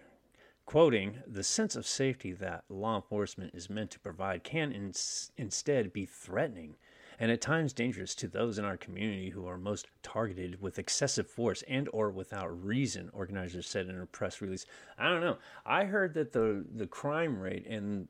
Quoting, 0.67 1.17
the 1.27 1.43
sense 1.43 1.75
of 1.75 1.87
safety 1.87 2.31
that 2.33 2.63
law 2.69 2.95
enforcement 2.95 3.55
is 3.55 3.71
meant 3.71 3.89
to 3.91 3.99
provide 3.99 4.43
can 4.43 4.71
ins- 4.71 5.31
instead 5.37 5.93
be 5.93 6.05
threatening 6.05 6.75
and 7.19 7.31
at 7.31 7.41
times 7.41 7.73
dangerous 7.73 8.15
to 8.15 8.27
those 8.27 8.57
in 8.57 8.65
our 8.65 8.77
community 8.77 9.29
who 9.29 9.47
are 9.47 9.57
most 9.57 9.87
targeted 10.01 10.61
with 10.61 10.79
excessive 10.79 11.29
force 11.29 11.63
and 11.67 11.89
or 11.93 12.09
without 12.09 12.63
reason 12.63 13.09
organizers 13.13 13.67
said 13.67 13.87
in 13.87 13.99
a 13.99 14.05
press 14.05 14.41
release. 14.41 14.65
I 14.97 15.09
don't 15.09 15.21
know. 15.21 15.37
I 15.65 15.85
heard 15.85 16.13
that 16.15 16.33
the 16.33 16.65
the 16.75 16.87
crime 16.87 17.39
rate 17.39 17.65
and 17.67 18.07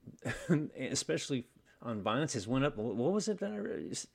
especially 0.80 1.46
on 1.82 2.02
violence 2.02 2.34
has 2.34 2.48
went 2.48 2.66
up. 2.66 2.78
What 2.78 3.12
was 3.12 3.28
it 3.28 3.40
that 3.40 3.52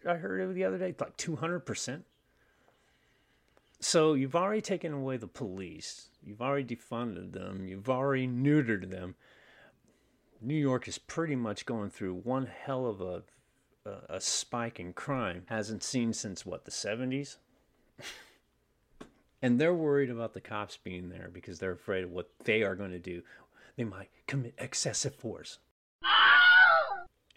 i, 0.07 0.11
I 0.11 0.15
heard 0.15 0.55
the 0.55 0.65
other 0.65 0.79
day? 0.79 0.95
Like 0.99 1.17
200% 1.17 2.03
so 3.81 4.15
you've 4.15 4.35
already 4.35 4.61
taken 4.61 4.93
away 4.93 5.19
the 5.19 5.29
police. 5.29 6.09
You've 6.23 6.43
already 6.43 6.77
defunded 6.77 7.33
them. 7.33 7.69
You've 7.69 7.89
already 7.89 8.27
neutered 8.27 8.91
them. 8.91 9.15
New 10.41 10.55
york 10.55 10.87
is 10.87 10.99
pretty 10.99 11.35
much 11.35 11.67
going 11.67 11.91
through 11.91 12.15
one 12.15 12.47
hell 12.47 12.87
of 12.87 13.01
a 13.01 13.25
a, 13.89 14.17
a 14.17 14.21
spike 14.21 14.79
in 14.79 14.93
crime 14.93 15.43
hasn't 15.47 15.83
seen 15.83 16.13
since 16.13 16.45
what 16.45 16.65
the 16.65 16.71
70s 16.71 17.37
and 19.43 19.61
they're 19.61 19.75
worried 19.75 20.11
about 20.11 20.35
the 20.35 20.41
cops 20.41 20.77
being 20.77 21.09
there 21.09 21.31
because 21.33 21.59
they're 21.59 21.73
afraid 21.73 22.05
of 22.05 22.11
what 22.11 22.31
they 22.45 22.63
are 22.63 22.75
going 22.75 22.91
to 22.91 22.99
do 22.99 23.23
they 23.77 23.85
might 23.85 24.11
commit 24.27 24.55
excessive 24.59 25.15
force 25.15 25.59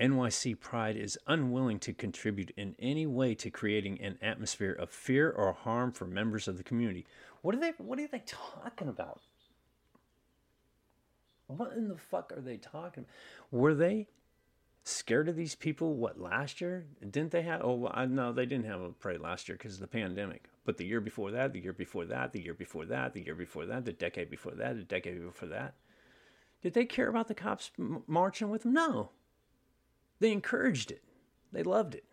NYC 0.02 0.60
Pride 0.60 0.98
is 0.98 1.20
unwilling 1.28 1.78
to 1.80 1.94
contribute 1.94 2.52
in 2.58 2.76
any 2.80 3.06
way 3.06 3.36
to 3.36 3.52
creating 3.52 4.02
an 4.02 4.18
atmosphere 4.20 4.72
of 4.72 4.90
fear 4.90 5.30
or 5.30 5.54
harm 5.54 5.92
for 5.92 6.06
members 6.06 6.48
of 6.48 6.58
the 6.58 6.64
community. 6.64 7.06
What 7.44 7.54
are 7.54 7.60
they 7.60 7.74
what 7.78 8.00
are 8.00 8.08
they 8.08 8.24
talking 8.26 8.88
about? 8.88 9.22
What 11.46 11.74
in 11.74 11.88
the 11.88 11.98
fuck 11.98 12.34
are 12.36 12.42
they 12.42 12.58
talking 12.58 13.04
about? 13.04 13.60
Were 13.60 13.76
they 13.76 14.08
scared 14.84 15.30
of 15.30 15.36
these 15.36 15.56
people 15.56 15.94
what 15.94 16.20
last 16.20 16.60
year 16.60 16.86
didn't 17.02 17.32
they 17.32 17.44
have 17.44 17.62
oh 17.62 17.88
no 18.06 18.32
they 18.34 18.46
didn't 18.46 18.66
have 18.66 18.82
a 18.82 18.90
parade 18.90 19.22
last 19.22 19.48
year 19.48 19.56
because 19.58 19.76
of 19.76 19.80
the 19.80 19.88
pandemic 19.88 20.46
but 20.66 20.78
the 20.78 20.86
year 20.86 21.00
before 21.00 21.32
that 21.32 21.54
the 21.54 21.60
year 21.60 21.74
before 21.74 22.06
that 22.06 22.34
the 22.34 22.42
year 22.42 22.54
before 22.54 22.86
that 22.86 23.14
the 23.14 23.22
year 23.22 23.36
before 23.36 23.66
that 23.66 23.86
the 23.86 23.94
decade 23.94 24.30
before 24.30 24.54
that 24.54 24.76
the 24.76 24.84
decade 24.84 25.24
before 25.24 25.48
that 25.48 25.76
did 26.64 26.74
they 26.74 26.86
care 26.86 27.10
about 27.10 27.28
the 27.28 27.36
cops 27.36 27.72
marching 28.08 28.50
with 28.50 28.64
them 28.64 28.74
no 28.74 29.12
They 30.20 30.32
encouraged 30.32 30.92
it. 30.92 31.02
They 31.52 31.64
loved 31.64 31.96
it. 31.96 32.06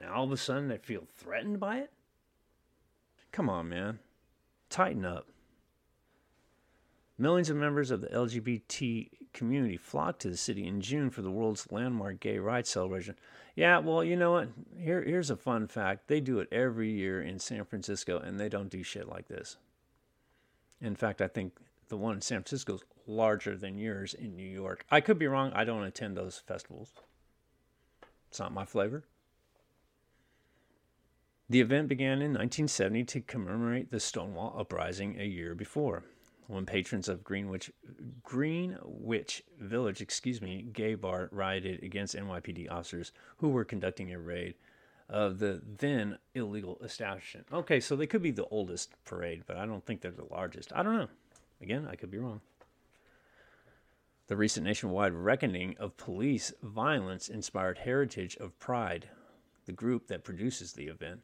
Now 0.00 0.14
all 0.14 0.24
of 0.24 0.32
a 0.32 0.36
sudden 0.36 0.68
they 0.68 0.78
feel 0.78 1.06
threatened 1.16 1.58
by 1.58 1.78
it? 1.78 1.90
Come 3.32 3.48
on, 3.48 3.68
man. 3.68 3.98
Tighten 4.68 5.04
up. 5.04 5.28
Millions 7.18 7.50
of 7.50 7.56
members 7.56 7.90
of 7.90 8.00
the 8.00 8.08
LGBT 8.08 9.10
community 9.32 9.76
flocked 9.76 10.22
to 10.22 10.30
the 10.30 10.36
city 10.36 10.66
in 10.66 10.80
June 10.80 11.10
for 11.10 11.22
the 11.22 11.30
world's 11.30 11.70
landmark 11.70 12.20
gay 12.20 12.38
rights 12.38 12.70
celebration. 12.70 13.16
Yeah, 13.54 13.78
well, 13.78 14.04
you 14.04 14.16
know 14.16 14.32
what? 14.32 14.48
Here, 14.78 15.02
here's 15.02 15.30
a 15.30 15.36
fun 15.36 15.66
fact. 15.66 16.08
They 16.08 16.20
do 16.20 16.38
it 16.40 16.48
every 16.52 16.90
year 16.90 17.22
in 17.22 17.38
San 17.38 17.64
Francisco, 17.64 18.18
and 18.18 18.38
they 18.38 18.48
don't 18.48 18.70
do 18.70 18.82
shit 18.82 19.08
like 19.08 19.28
this. 19.28 19.56
In 20.80 20.94
fact, 20.94 21.20
I 21.20 21.28
think 21.28 21.52
the 21.88 21.96
one 21.96 22.16
in 22.16 22.20
San 22.20 22.38
Francisco 22.38 22.74
is 22.74 22.84
larger 23.06 23.56
than 23.56 23.76
yours 23.76 24.14
in 24.14 24.36
New 24.36 24.48
York. 24.48 24.84
I 24.90 25.00
could 25.00 25.18
be 25.18 25.26
wrong. 25.26 25.52
I 25.54 25.64
don't 25.64 25.84
attend 25.84 26.16
those 26.16 26.42
festivals. 26.46 26.92
It's 28.28 28.38
not 28.38 28.52
my 28.52 28.64
flavor. 28.64 29.04
The 31.48 31.60
event 31.60 31.88
began 31.88 32.22
in 32.22 32.32
1970 32.32 33.04
to 33.04 33.20
commemorate 33.20 33.90
the 33.90 33.98
Stonewall 33.98 34.54
Uprising 34.56 35.20
a 35.20 35.24
year 35.24 35.56
before 35.56 36.04
when 36.50 36.66
patrons 36.66 37.08
of 37.08 37.22
Greenwich 37.22 37.70
Greenwich 38.22 39.42
Village, 39.58 40.00
excuse 40.00 40.42
me, 40.42 40.66
gay 40.72 40.94
bar 40.94 41.28
rioted 41.30 41.82
against 41.82 42.16
NYPD 42.16 42.70
officers 42.70 43.12
who 43.36 43.50
were 43.50 43.64
conducting 43.64 44.12
a 44.12 44.18
raid 44.18 44.54
of 45.08 45.38
the 45.38 45.62
then 45.78 46.18
illegal 46.34 46.78
establishment. 46.82 47.46
Okay, 47.52 47.78
so 47.78 47.94
they 47.94 48.06
could 48.06 48.22
be 48.22 48.32
the 48.32 48.46
oldest 48.46 48.92
parade, 49.04 49.44
but 49.46 49.56
I 49.56 49.66
don't 49.66 49.84
think 49.84 50.00
they're 50.00 50.10
the 50.10 50.24
largest. 50.24 50.72
I 50.74 50.82
don't 50.82 50.96
know. 50.96 51.08
Again, 51.60 51.86
I 51.90 51.94
could 51.94 52.10
be 52.10 52.18
wrong. 52.18 52.40
The 54.26 54.36
recent 54.36 54.66
nationwide 54.66 55.12
reckoning 55.12 55.76
of 55.78 55.96
police 55.96 56.52
violence 56.62 57.28
inspired 57.28 57.78
Heritage 57.78 58.36
of 58.36 58.58
Pride, 58.58 59.08
the 59.66 59.72
group 59.72 60.08
that 60.08 60.24
produces 60.24 60.72
the 60.72 60.86
event, 60.86 61.20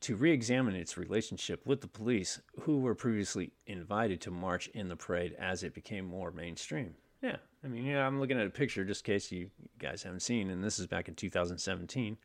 to 0.00 0.16
re 0.16 0.32
examine 0.32 0.74
its 0.74 0.96
relationship 0.96 1.66
with 1.66 1.80
the 1.80 1.88
police, 1.88 2.40
who 2.60 2.78
were 2.78 2.94
previously 2.94 3.52
invited 3.66 4.20
to 4.22 4.30
march 4.30 4.68
in 4.68 4.88
the 4.88 4.96
parade 4.96 5.34
as 5.38 5.62
it 5.62 5.74
became 5.74 6.04
more 6.04 6.30
mainstream. 6.30 6.94
Yeah, 7.22 7.36
I 7.64 7.68
mean, 7.68 7.84
yeah, 7.84 8.06
I'm 8.06 8.20
looking 8.20 8.38
at 8.38 8.46
a 8.46 8.50
picture 8.50 8.84
just 8.84 9.06
in 9.06 9.14
case 9.14 9.32
you 9.32 9.50
guys 9.78 10.02
haven't 10.02 10.20
seen, 10.20 10.50
and 10.50 10.62
this 10.62 10.78
is 10.78 10.86
back 10.86 11.08
in 11.08 11.14
2017. 11.14 12.16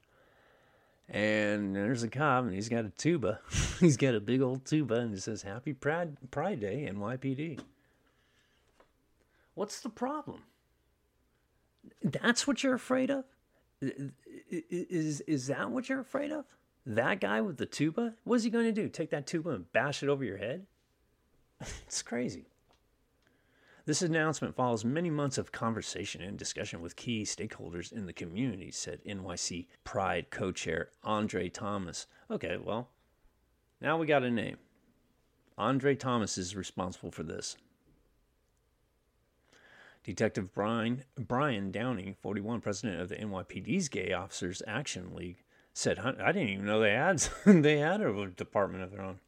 And 1.10 1.76
there's 1.76 2.04
a 2.04 2.08
cop, 2.08 2.46
and 2.46 2.54
he's 2.54 2.70
got 2.70 2.86
a 2.86 2.90
tuba. 2.90 3.40
he's 3.80 3.98
got 3.98 4.16
a 4.16 4.20
big 4.20 4.42
old 4.42 4.66
tuba, 4.66 4.96
and 4.96 5.14
it 5.14 5.22
says 5.22 5.42
Happy 5.42 5.74
Pride, 5.74 6.16
Pride 6.30 6.60
Day, 6.60 6.90
NYPD. 6.92 7.60
What's 9.56 9.82
the 9.82 9.90
problem? 9.90 10.44
That's 12.04 12.48
what 12.48 12.64
you're 12.64 12.76
afraid 12.76 13.12
of? 13.12 13.26
Is, 14.50 15.22
is 15.22 15.48
that 15.48 15.72
what 15.72 15.90
you're 15.90 16.00
afraid 16.00 16.32
of? 16.32 16.46
That 16.86 17.22
guy 17.22 17.42
with 17.42 17.58
the 17.58 17.66
tuba, 17.66 18.16
what's 18.24 18.44
he 18.44 18.50
going 18.50 18.66
to 18.66 18.72
do? 18.72 18.90
Take 18.90 19.12
that 19.12 19.28
tuba 19.28 19.52
and 19.52 19.72
bash 19.72 20.02
it 20.02 20.10
over 20.10 20.24
your 20.24 20.38
head? 20.38 20.66
it's 21.60 22.02
crazy. 22.02 22.46
This 23.86 24.02
announcement 24.02 24.56
follows 24.56 24.86
many 24.86 25.10
months 25.10 25.38
of 25.38 25.52
conversation 25.52 26.22
and 26.22 26.38
discussion 26.38 26.82
with 26.82 26.96
key 26.96 27.24
stakeholders 27.24 27.92
in 27.92 28.06
the 28.06 28.14
community, 28.14 28.72
said 28.72 29.04
NYC 29.04 29.68
Pride 29.84 30.30
co 30.30 30.52
chair 30.52 30.90
Andre 31.04 31.50
Thomas. 31.50 32.06
Okay, 32.30 32.58
well, 32.64 32.90
now 33.80 33.98
we 33.98 34.06
got 34.06 34.24
a 34.24 34.30
name. 34.30 34.58
Andre 35.58 35.96
Thomas 35.96 36.38
is 36.38 36.56
responsible 36.56 37.12
for 37.12 37.24
this. 37.24 37.58
Detective 40.04 40.54
Brian, 40.54 41.04
Brian 41.16 41.72
Downey, 41.72 42.16
41, 42.22 42.62
president 42.62 43.02
of 43.02 43.10
the 43.10 43.16
NYPD's 43.16 43.88
Gay 43.90 44.14
Officers 44.14 44.64
Action 44.66 45.14
League, 45.14 45.44
said, 45.74 46.00
"I 46.00 46.32
didn't 46.32 46.50
even 46.50 46.66
know 46.66 46.80
they 46.80 46.94
had 46.94 47.20
they 47.46 47.80
had 47.80 48.02
a 48.02 48.28
department 48.28 48.84
of 48.84 48.92
their 48.92 49.02
own." 49.02 49.20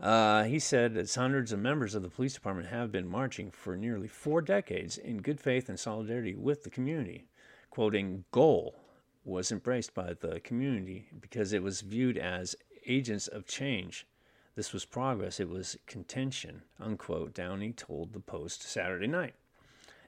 Uh, 0.00 0.44
he 0.44 0.58
said 0.58 0.94
that 0.94 1.12
hundreds 1.12 1.50
of 1.52 1.58
members 1.58 1.94
of 1.94 2.02
the 2.02 2.08
police 2.08 2.34
department 2.34 2.68
have 2.68 2.92
been 2.92 3.08
marching 3.08 3.50
for 3.50 3.76
nearly 3.76 4.06
four 4.06 4.40
decades 4.40 4.96
in 4.96 5.22
good 5.22 5.40
faith 5.40 5.68
and 5.68 5.78
solidarity 5.78 6.36
with 6.36 6.62
the 6.62 6.70
community. 6.70 7.26
Quoting, 7.70 8.24
"Goal 8.30 8.80
was 9.24 9.50
embraced 9.50 9.94
by 9.94 10.14
the 10.14 10.40
community 10.40 11.08
because 11.20 11.52
it 11.52 11.62
was 11.62 11.80
viewed 11.80 12.16
as 12.16 12.56
agents 12.86 13.28
of 13.28 13.46
change." 13.46 14.06
This 14.54 14.72
was 14.72 14.84
progress, 14.84 15.38
it 15.38 15.48
was 15.48 15.76
contention, 15.86 16.62
unquote, 16.80 17.32
Downey 17.32 17.72
told 17.72 18.12
the 18.12 18.18
Post 18.18 18.62
Saturday 18.62 19.06
night. 19.06 19.34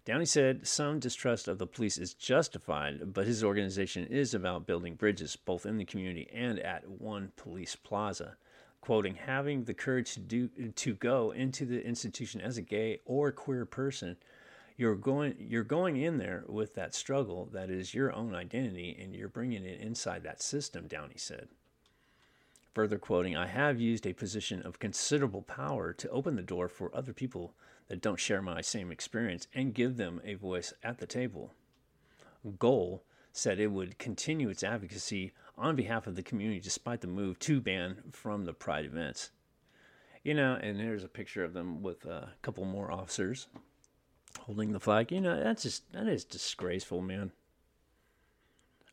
Downey 0.04 0.24
said 0.24 0.66
some 0.66 0.98
distrust 0.98 1.46
of 1.46 1.58
the 1.58 1.66
police 1.66 1.98
is 1.98 2.14
justified, 2.14 3.12
but 3.12 3.26
his 3.26 3.44
organization 3.44 4.06
is 4.06 4.32
about 4.32 4.66
building 4.66 4.94
bridges 4.94 5.36
both 5.36 5.66
in 5.66 5.76
the 5.76 5.84
community 5.84 6.28
and 6.32 6.58
at 6.58 6.88
one 6.88 7.32
police 7.36 7.76
plaza. 7.76 8.36
Quoting, 8.80 9.14
having 9.14 9.64
the 9.64 9.74
courage 9.74 10.14
to, 10.14 10.20
do, 10.20 10.48
to 10.48 10.94
go 10.94 11.32
into 11.32 11.66
the 11.66 11.84
institution 11.84 12.40
as 12.40 12.56
a 12.56 12.62
gay 12.62 13.00
or 13.04 13.30
queer 13.30 13.66
person, 13.66 14.16
you're 14.78 14.94
going, 14.94 15.34
you're 15.38 15.62
going 15.62 15.98
in 15.98 16.16
there 16.16 16.44
with 16.48 16.74
that 16.74 16.94
struggle 16.94 17.50
that 17.52 17.68
is 17.68 17.92
your 17.92 18.10
own 18.14 18.34
identity 18.34 18.98
and 18.98 19.14
you're 19.14 19.28
bringing 19.28 19.64
it 19.66 19.80
inside 19.80 20.22
that 20.22 20.40
system, 20.40 20.86
Downey 20.86 21.18
said. 21.18 21.48
Further 22.74 22.98
quoting, 22.98 23.36
I 23.36 23.48
have 23.48 23.78
used 23.78 24.06
a 24.06 24.14
position 24.14 24.62
of 24.62 24.78
considerable 24.78 25.42
power 25.42 25.92
to 25.92 26.08
open 26.08 26.36
the 26.36 26.42
door 26.42 26.68
for 26.68 26.90
other 26.96 27.12
people 27.12 27.52
that 27.90 28.00
don't 28.00 28.20
share 28.20 28.40
my 28.40 28.60
same 28.60 28.92
experience 28.92 29.48
and 29.52 29.74
give 29.74 29.96
them 29.96 30.20
a 30.24 30.34
voice 30.34 30.72
at 30.84 30.98
the 30.98 31.06
table. 31.06 31.52
Goal 32.56 33.02
said 33.32 33.58
it 33.58 33.72
would 33.72 33.98
continue 33.98 34.48
its 34.48 34.62
advocacy 34.62 35.32
on 35.58 35.74
behalf 35.74 36.06
of 36.06 36.14
the 36.14 36.22
community 36.22 36.60
despite 36.60 37.00
the 37.00 37.08
move 37.08 37.40
to 37.40 37.60
ban 37.60 37.96
from 38.12 38.44
the 38.44 38.52
Pride 38.52 38.84
events. 38.84 39.30
You 40.22 40.34
know, 40.34 40.56
and 40.62 40.78
there's 40.78 41.02
a 41.02 41.08
picture 41.08 41.42
of 41.42 41.52
them 41.52 41.82
with 41.82 42.04
a 42.04 42.30
couple 42.42 42.64
more 42.64 42.92
officers 42.92 43.48
holding 44.38 44.70
the 44.70 44.78
flag. 44.78 45.10
You 45.10 45.20
know, 45.20 45.42
that's 45.42 45.64
just 45.64 45.92
that 45.92 46.06
is 46.06 46.24
disgraceful, 46.24 47.02
man. 47.02 47.32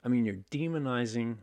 I 0.03 0.07
mean, 0.07 0.25
you're 0.25 0.43
demonizing 0.49 1.36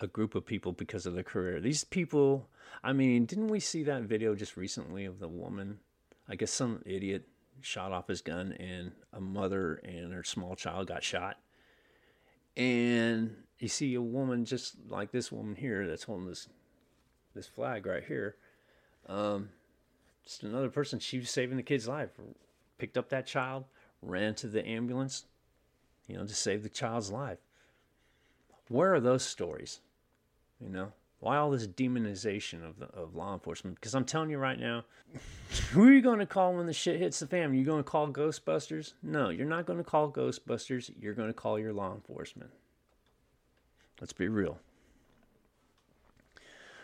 a 0.00 0.08
group 0.08 0.34
of 0.34 0.44
people 0.44 0.72
because 0.72 1.06
of 1.06 1.14
their 1.14 1.22
career. 1.22 1.60
These 1.60 1.84
people, 1.84 2.48
I 2.82 2.92
mean, 2.92 3.26
didn't 3.26 3.48
we 3.48 3.60
see 3.60 3.84
that 3.84 4.02
video 4.02 4.34
just 4.34 4.56
recently 4.56 5.04
of 5.04 5.20
the 5.20 5.28
woman 5.28 5.78
I 6.28 6.36
guess 6.36 6.50
some 6.50 6.82
idiot 6.86 7.26
shot 7.60 7.92
off 7.92 8.08
his 8.08 8.20
gun 8.20 8.52
and 8.52 8.92
a 9.12 9.20
mother 9.20 9.74
and 9.84 10.12
her 10.12 10.24
small 10.24 10.54
child 10.56 10.88
got 10.88 11.02
shot. 11.02 11.38
And 12.56 13.34
you 13.58 13.68
see 13.68 13.94
a 13.94 14.02
woman 14.02 14.44
just 14.44 14.76
like 14.88 15.10
this 15.10 15.32
woman 15.32 15.54
here 15.54 15.86
that's 15.86 16.04
holding 16.04 16.28
this 16.28 16.48
this 17.34 17.46
flag 17.46 17.84
right 17.84 18.04
here. 18.04 18.36
Um, 19.08 19.48
just 20.24 20.42
another 20.44 20.70
person. 20.70 20.98
She 20.98 21.18
was 21.18 21.30
saving 21.30 21.56
the 21.56 21.62
kid's 21.62 21.88
life. 21.88 22.10
Picked 22.78 22.96
up 22.96 23.08
that 23.10 23.26
child, 23.26 23.64
ran 24.02 24.34
to 24.36 24.46
the 24.46 24.66
ambulance, 24.66 25.24
you 26.06 26.16
know, 26.16 26.24
to 26.24 26.34
save 26.34 26.62
the 26.62 26.68
child's 26.68 27.10
life. 27.10 27.38
Where 28.68 28.94
are 28.94 29.00
those 29.00 29.24
stories? 29.24 29.80
You 30.60 30.70
know, 30.70 30.92
why 31.24 31.38
all 31.38 31.50
this 31.50 31.66
demonization 31.66 32.62
of 32.68 32.78
the, 32.78 32.84
of 32.88 33.14
law 33.14 33.32
enforcement? 33.32 33.76
Because 33.76 33.94
I'm 33.94 34.04
telling 34.04 34.28
you 34.28 34.36
right 34.36 34.60
now, 34.60 34.84
who 35.70 35.88
are 35.88 35.90
you 35.90 36.02
going 36.02 36.18
to 36.18 36.26
call 36.26 36.54
when 36.54 36.66
the 36.66 36.74
shit 36.74 37.00
hits 37.00 37.18
the 37.18 37.26
fan? 37.26 37.54
You 37.54 37.64
going 37.64 37.82
to 37.82 37.90
call 37.90 38.08
Ghostbusters? 38.08 38.92
No, 39.02 39.30
you're 39.30 39.46
not 39.46 39.64
going 39.64 39.78
to 39.78 39.84
call 39.84 40.12
Ghostbusters. 40.12 40.90
You're 41.00 41.14
going 41.14 41.30
to 41.30 41.34
call 41.34 41.58
your 41.58 41.72
law 41.72 41.94
enforcement. 41.94 42.50
Let's 44.02 44.12
be 44.12 44.28
real. 44.28 44.58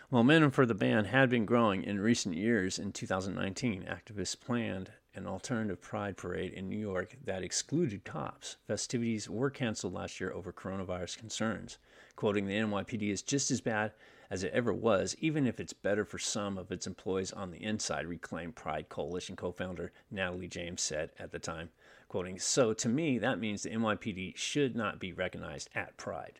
Momentum 0.09 0.49
for 0.49 0.65
the 0.65 0.73
ban 0.73 1.05
had 1.05 1.29
been 1.29 1.45
growing 1.45 1.83
in 1.83 1.99
recent 1.99 2.35
years. 2.35 2.79
In 2.79 2.91
2019, 2.91 3.83
activists 3.83 4.39
planned 4.39 4.89
an 5.13 5.27
alternative 5.27 5.81
pride 5.81 6.17
parade 6.17 6.53
in 6.53 6.67
New 6.67 6.79
York 6.79 7.15
that 7.25 7.43
excluded 7.43 8.03
cops. 8.05 8.55
Festivities 8.65 9.29
were 9.29 9.51
canceled 9.51 9.93
last 9.93 10.19
year 10.19 10.33
over 10.33 10.51
coronavirus 10.51 11.19
concerns. 11.19 11.77
Quoting 12.15 12.47
the 12.47 12.55
NYPD 12.55 13.11
is 13.11 13.21
just 13.21 13.51
as 13.51 13.61
bad 13.61 13.91
as 14.31 14.43
it 14.45 14.53
ever 14.53 14.71
was, 14.71 15.13
even 15.19 15.45
if 15.45 15.59
it's 15.59 15.73
better 15.73 16.05
for 16.05 16.17
some 16.17 16.57
of 16.57 16.71
its 16.71 16.87
employees 16.87 17.33
on 17.33 17.51
the 17.51 17.61
inside, 17.61 18.07
Reclaim 18.07 18.53
Pride 18.53 18.87
Coalition 18.87 19.35
co 19.35 19.51
founder 19.51 19.91
Natalie 20.09 20.47
James 20.47 20.81
said 20.81 21.11
at 21.19 21.33
the 21.33 21.37
time, 21.37 21.69
quoting, 22.07 22.39
So 22.39 22.73
to 22.73 22.87
me, 22.87 23.19
that 23.19 23.39
means 23.39 23.63
the 23.63 23.71
NYPD 23.71 24.37
should 24.37 24.73
not 24.73 24.99
be 24.99 25.11
recognized 25.11 25.69
at 25.75 25.97
Pride. 25.97 26.39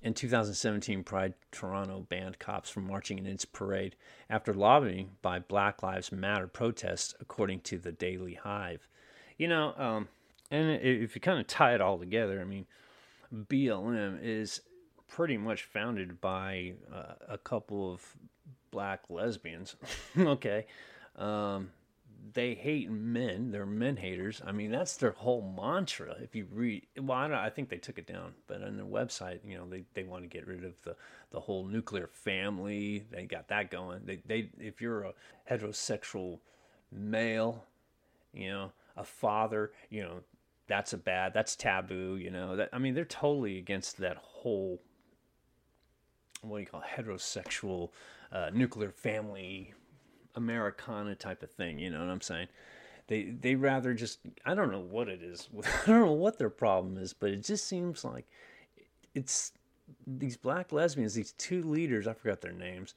In 0.00 0.14
2017, 0.14 1.02
Pride 1.02 1.34
Toronto 1.50 2.06
banned 2.08 2.38
cops 2.38 2.70
from 2.70 2.86
marching 2.86 3.18
in 3.18 3.26
its 3.26 3.44
parade 3.44 3.96
after 4.30 4.54
lobbying 4.54 5.10
by 5.22 5.40
Black 5.40 5.82
Lives 5.82 6.12
Matter 6.12 6.46
protests, 6.46 7.16
according 7.20 7.62
to 7.62 7.78
the 7.78 7.90
Daily 7.90 8.34
Hive. 8.34 8.86
You 9.36 9.48
know, 9.48 9.74
um, 9.76 10.08
and 10.52 10.80
if 10.80 11.16
you 11.16 11.20
kind 11.20 11.40
of 11.40 11.48
tie 11.48 11.74
it 11.74 11.80
all 11.80 11.98
together, 11.98 12.40
I 12.40 12.44
mean, 12.44 12.66
BLM 13.34 14.20
is 14.22 14.60
pretty 15.08 15.36
much 15.36 15.64
founded 15.64 16.20
by 16.20 16.74
uh, 16.92 17.14
a 17.28 17.38
couple 17.38 17.92
of 17.92 18.16
black 18.70 19.02
lesbians. 19.08 19.76
okay. 20.18 20.66
Um, 21.16 21.70
they 22.34 22.54
hate 22.54 22.90
men. 22.90 23.50
They're 23.50 23.66
men 23.66 23.96
haters. 23.96 24.42
I 24.44 24.52
mean, 24.52 24.70
that's 24.70 24.96
their 24.96 25.12
whole 25.12 25.42
mantra. 25.56 26.16
If 26.20 26.34
you 26.34 26.46
read, 26.52 26.86
well, 27.00 27.16
I, 27.16 27.46
I 27.46 27.50
think 27.50 27.68
they 27.68 27.78
took 27.78 27.98
it 27.98 28.06
down, 28.06 28.34
but 28.46 28.62
on 28.62 28.76
their 28.76 28.86
website, 28.86 29.40
you 29.44 29.56
know, 29.56 29.66
they, 29.68 29.84
they 29.94 30.02
want 30.02 30.24
to 30.24 30.28
get 30.28 30.46
rid 30.46 30.64
of 30.64 30.74
the, 30.84 30.94
the 31.30 31.40
whole 31.40 31.64
nuclear 31.64 32.08
family. 32.12 33.04
They 33.10 33.24
got 33.24 33.48
that 33.48 33.70
going. 33.70 34.02
They, 34.04 34.20
they, 34.26 34.50
if 34.58 34.80
you're 34.80 35.04
a 35.04 35.12
heterosexual 35.50 36.38
male, 36.92 37.64
you 38.32 38.48
know, 38.50 38.72
a 38.96 39.04
father, 39.04 39.72
you 39.90 40.02
know, 40.02 40.20
that's 40.66 40.92
a 40.92 40.98
bad, 40.98 41.32
that's 41.32 41.56
taboo, 41.56 42.16
you 42.16 42.30
know, 42.30 42.56
that, 42.56 42.68
I 42.72 42.78
mean, 42.78 42.94
they're 42.94 43.04
totally 43.04 43.58
against 43.58 43.96
that 43.98 44.16
whole, 44.18 44.80
what 46.42 46.58
do 46.58 46.62
you 46.62 46.66
call 46.66 46.82
it, 46.82 46.86
heterosexual, 47.00 47.90
uh, 48.32 48.50
nuclear 48.52 48.90
family 48.90 49.74
Americana 50.34 51.14
type 51.14 51.42
of 51.42 51.50
thing. 51.50 51.78
You 51.78 51.90
know 51.90 52.00
what 52.00 52.10
I'm 52.10 52.20
saying? 52.20 52.48
They 53.08 53.24
they 53.24 53.54
rather 53.54 53.94
just 53.94 54.20
I 54.44 54.54
don't 54.54 54.70
know 54.70 54.80
what 54.80 55.08
it 55.08 55.22
is. 55.22 55.48
I 55.86 55.86
don't 55.86 56.06
know 56.06 56.12
what 56.12 56.38
their 56.38 56.50
problem 56.50 56.96
is, 56.98 57.12
but 57.12 57.30
it 57.30 57.44
just 57.44 57.66
seems 57.66 58.04
like 58.04 58.26
it's 59.14 59.52
these 60.06 60.36
black 60.36 60.72
lesbians, 60.72 61.14
these 61.14 61.32
two 61.32 61.62
leaders, 61.62 62.06
I 62.06 62.12
forgot 62.12 62.40
their 62.40 62.52
names, 62.52 62.94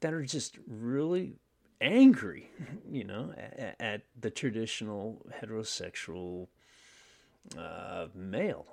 that 0.00 0.12
are 0.12 0.24
just 0.24 0.58
really 0.66 1.34
angry, 1.80 2.50
you 2.90 3.04
know, 3.04 3.32
at, 3.36 3.76
at 3.80 4.02
the 4.20 4.30
traditional 4.30 5.24
heterosexual 5.40 6.48
uh, 7.56 8.06
male. 8.14 8.66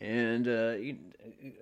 And 0.00 0.48
uh, 0.48 0.74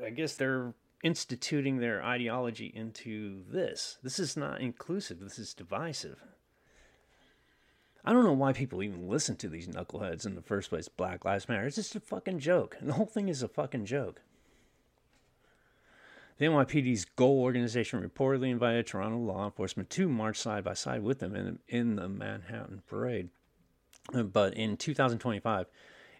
I 0.05 0.11
guess 0.11 0.35
they're 0.35 0.73
instituting 1.03 1.79
their 1.79 2.03
ideology 2.03 2.73
into 2.75 3.43
this. 3.51 3.99
This 4.03 4.19
is 4.19 4.37
not 4.37 4.61
inclusive, 4.61 5.21
this 5.21 5.39
is 5.39 5.55
divisive. 5.55 6.23
I 8.05 8.13
don't 8.13 8.25
know 8.25 8.33
why 8.33 8.53
people 8.53 8.83
even 8.83 9.09
listen 9.09 9.37
to 9.37 9.49
these 9.49 9.69
knuckleheads 9.69 10.25
in 10.25 10.35
the 10.35 10.43
first 10.43 10.71
place. 10.71 10.89
Black 10.89 11.25
Lives 11.25 11.49
Matter. 11.49 11.67
It's 11.67 11.77
just 11.77 11.97
a 11.97 12.01
fucking 12.01 12.39
joke. 12.39 12.77
The 12.81 12.95
whole 12.95 13.07
thing 13.07 13.29
is 13.29 13.43
a 13.43 13.49
fucking 13.49 13.85
joke. 13.85 14.23
The 16.39 16.47
NYPD's 16.47 17.05
goal 17.05 17.43
organization 17.43 18.01
reportedly 18.01 18.51
invited 18.51 18.87
Toronto 18.87 19.19
law 19.19 19.45
enforcement 19.45 19.91
to 19.91 20.09
march 20.09 20.39
side 20.39 20.65
by 20.65 20.75
side 20.75 21.03
with 21.03 21.19
them 21.19 21.35
in, 21.35 21.59
in 21.69 21.97
the 21.97 22.09
Manhattan 22.09 22.83
parade. 22.89 23.29
But 24.13 24.55
in 24.55 24.77
2025, 24.77 25.67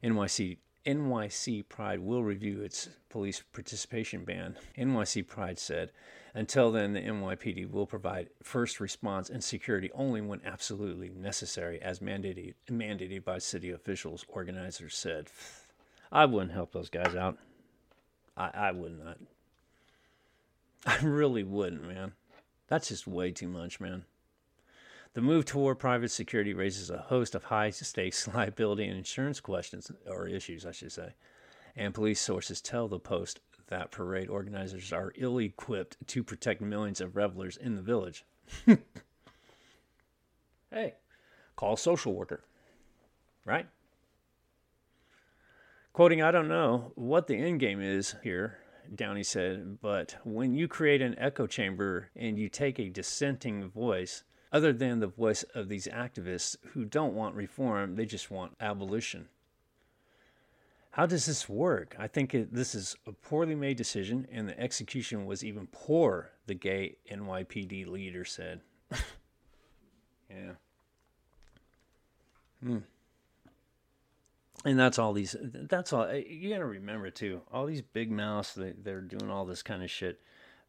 NYC 0.05 0.59
NYC 0.89 1.69
Pride 1.69 2.01
will 2.01 2.25
review 2.25 2.63
its 2.63 2.89
police 3.11 3.43
participation 3.53 4.25
ban. 4.25 4.57
NYC 4.79 5.27
Pride 5.27 5.59
said, 5.59 5.93
until 6.35 6.73
then, 6.73 6.95
the 6.95 7.01
NYPD 7.01 7.71
will 7.71 7.87
provide 7.87 8.31
first 8.43 8.81
response 8.81 9.29
and 9.29 9.45
security 9.45 9.91
only 9.93 10.23
when 10.23 10.41
absolutely 10.47 11.11
necessary, 11.11 11.81
as 11.83 12.01
mandated, 12.01 12.55
mandated 12.71 13.23
by 13.23 13.39
city 13.39 13.71
officials, 13.71 14.25
organizers 14.29 14.97
said. 14.97 15.29
I 16.11 16.25
wouldn't 16.25 16.53
help 16.53 16.73
those 16.73 16.89
guys 16.89 17.15
out. 17.15 17.37
I, 18.35 18.51
I 18.55 18.73
would 18.73 18.99
not. 18.99 19.19
I 20.87 21.05
really 21.05 21.43
wouldn't, 21.43 21.87
man. 21.87 22.13
That's 22.69 22.89
just 22.89 23.07
way 23.07 23.31
too 23.33 23.49
much, 23.49 23.79
man. 23.79 24.05
The 25.15 25.23
move 25.23 25.45
toward 25.45 25.79
private 25.79 26.11
security 26.11 26.55
raises 26.55 26.91
a 26.91 26.99
host 26.99 27.35
of 27.35 27.45
high 27.45 27.71
stakes 27.71 28.29
liability 28.35 28.87
and 28.87 28.97
insurance 28.97 29.41
questions, 29.41 29.91
or 30.07 30.29
issues, 30.29 30.67
I 30.67 30.73
should 30.73 30.93
say. 30.93 31.15
And 31.77 31.95
police 31.95 32.21
sources 32.21 32.61
tell 32.61 32.89
the 32.89 32.99
Post 32.99 33.41
that 33.69 33.91
parade 33.91 34.29
organizers 34.29 34.93
are 34.93 35.13
ill 35.17 35.39
equipped 35.39 35.97
to 36.09 36.25
protect 36.25 36.61
millions 36.61 37.01
of 37.01 37.17
revelers 37.17 37.57
in 37.57 37.77
the 37.77 37.83
village. 37.83 38.25
hey, 40.71 40.95
call 41.57 41.77
social 41.77 42.15
worker, 42.15 42.43
right? 43.45 43.67
Quoting, 45.93 46.23
I 46.23 46.31
don't 46.31 46.49
know 46.49 46.93
what 46.95 47.27
the 47.27 47.37
end 47.37 47.61
game 47.61 47.81
is 47.81 48.15
here, 48.23 48.59
Downey 48.95 49.23
said, 49.23 49.81
but 49.81 50.17
when 50.25 50.55
you 50.55 50.69
create 50.69 51.03
an 51.03 51.19
echo 51.19 51.47
chamber 51.47 52.09
and 52.17 52.39
you 52.39 52.49
take 52.49 52.79
a 52.79 52.89
dissenting 52.89 53.69
voice, 53.69 54.23
other 54.53 54.73
than 54.73 55.01
the 55.01 55.07
voice 55.07 55.43
of 55.55 55.69
these 55.69 55.87
activists 55.87 56.57
who 56.73 56.85
don't 56.85 57.15
want 57.15 57.35
reform, 57.35 57.97
they 57.97 58.07
just 58.07 58.31
want 58.31 58.57
abolition. 58.61 59.29
How 60.93 61.07
does 61.07 61.27
this 61.27 61.49
work? 61.49 61.95
I 61.99 62.09
think 62.09 62.35
it, 62.35 62.53
this 62.53 62.75
is 62.75 62.97
a 63.07 63.13
poorly 63.13 63.55
made 63.55 63.77
decision, 63.77 64.27
and 64.33 64.49
the 64.49 64.59
execution 64.59 65.27
was 65.27 65.45
even 65.45 65.69
poor, 65.71 66.31
the 66.47 66.55
gay 66.55 66.97
NYPD 67.11 67.87
leader 67.87 68.25
said. 68.25 68.63
yeah. 70.31 70.53
Hmm. 72.63 72.79
And 74.65 74.79
that's 74.79 74.99
all 74.99 75.13
these, 75.13 75.37
that's 75.41 75.93
all, 75.93 76.13
you 76.13 76.51
gotta 76.51 76.67
remember 76.67 77.11
too, 77.11 77.43
all 77.53 77.67
these 77.67 77.83
big 77.83 78.11
mouths, 78.11 78.55
they, 78.57 78.73
they're 78.73 79.01
doing 79.01 79.31
all 79.31 79.45
this 79.45 79.63
kind 79.63 79.85
of 79.85 79.91
shit 79.91 80.21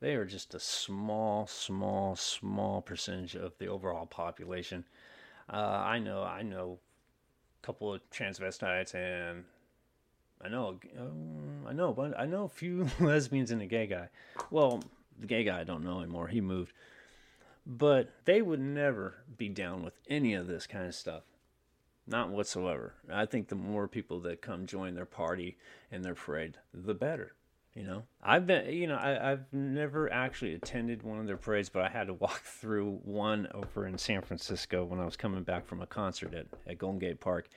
they 0.02 0.16
are 0.16 0.26
just 0.26 0.54
a 0.54 0.60
small, 0.60 1.48
small, 1.48 2.16
small 2.16 2.82
percentage 2.82 3.36
of 3.36 3.58
the 3.58 3.68
overall 3.68 4.06
population. 4.06 4.86
Uh, 5.52 5.58
I 5.58 6.00
know, 6.00 6.24
I 6.24 6.42
know 6.42 6.80
a 7.62 7.66
couple 7.66 7.94
of 7.94 8.02
transvestites, 8.10 8.94
and 8.96 9.44
I 10.42 10.48
know, 10.48 10.80
um, 10.98 11.66
I 11.68 11.74
know, 11.74 11.92
but 11.92 12.18
I 12.18 12.26
know 12.26 12.46
a 12.46 12.50
few 12.50 12.88
lesbians 13.00 13.52
and 13.52 13.62
a 13.62 13.66
gay 13.66 13.88
guy. 13.88 14.10
Well, 14.52 14.84
the 15.20 15.28
gay 15.28 15.44
guy 15.44 15.60
I 15.60 15.64
don't 15.66 15.84
know 15.84 16.00
anymore. 16.00 16.28
He 16.28 16.40
moved, 16.40 16.72
but 17.66 18.10
they 18.26 18.42
would 18.42 18.62
never 18.62 19.16
be 19.38 19.50
down 19.50 19.84
with 19.84 19.94
any 20.08 20.34
of 20.34 20.48
this 20.48 20.66
kind 20.66 20.86
of 20.86 20.96
stuff. 20.96 21.24
Not 22.08 22.30
whatsoever. 22.30 22.94
I 23.12 23.26
think 23.26 23.50
the 23.50 23.56
more 23.56 23.88
people 23.88 24.20
that 24.22 24.42
come 24.42 24.66
join 24.66 24.96
their 24.96 25.06
party 25.06 25.58
and 25.92 26.04
their 26.04 26.16
parade, 26.16 26.58
the 26.74 26.96
better. 26.96 27.34
You 27.80 27.86
know, 27.86 28.04
I've 28.22 28.46
been, 28.46 28.74
you 28.74 28.88
know, 28.88 28.98
I, 28.98 29.32
I've 29.32 29.54
never 29.54 30.12
actually 30.12 30.54
attended 30.54 31.02
one 31.02 31.18
of 31.18 31.28
their 31.28 31.38
parades, 31.38 31.70
but 31.70 31.86
I 31.86 31.88
had 31.88 32.08
to 32.08 32.14
walk 32.14 32.42
through 32.44 33.00
one 33.06 33.48
over 33.54 33.88
in 33.88 33.98
San 33.98 34.22
Francisco 34.22 34.84
when 34.84 35.00
I 35.00 35.06
was 35.06 35.16
coming 35.16 35.44
back 35.44 35.66
from 35.66 35.82
a 35.82 35.88
concert 35.88 36.34
at, 36.34 36.48
at 36.68 36.78
Golden 36.78 37.00
Gate 37.00 37.22
Park. 37.22 37.48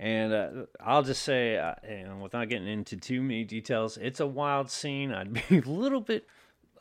And 0.00 0.32
uh, 0.32 0.50
I'll 0.80 1.04
just 1.04 1.22
say, 1.22 1.56
uh, 1.56 1.74
without 2.20 2.48
getting 2.48 2.66
into 2.66 2.96
too 2.96 3.22
many 3.22 3.44
details, 3.44 3.96
it's 3.96 4.18
a 4.18 4.26
wild 4.26 4.72
scene. 4.72 5.12
I'd 5.12 5.32
be 5.32 5.42
a 5.50 5.60
little 5.60 6.00
bit 6.00 6.26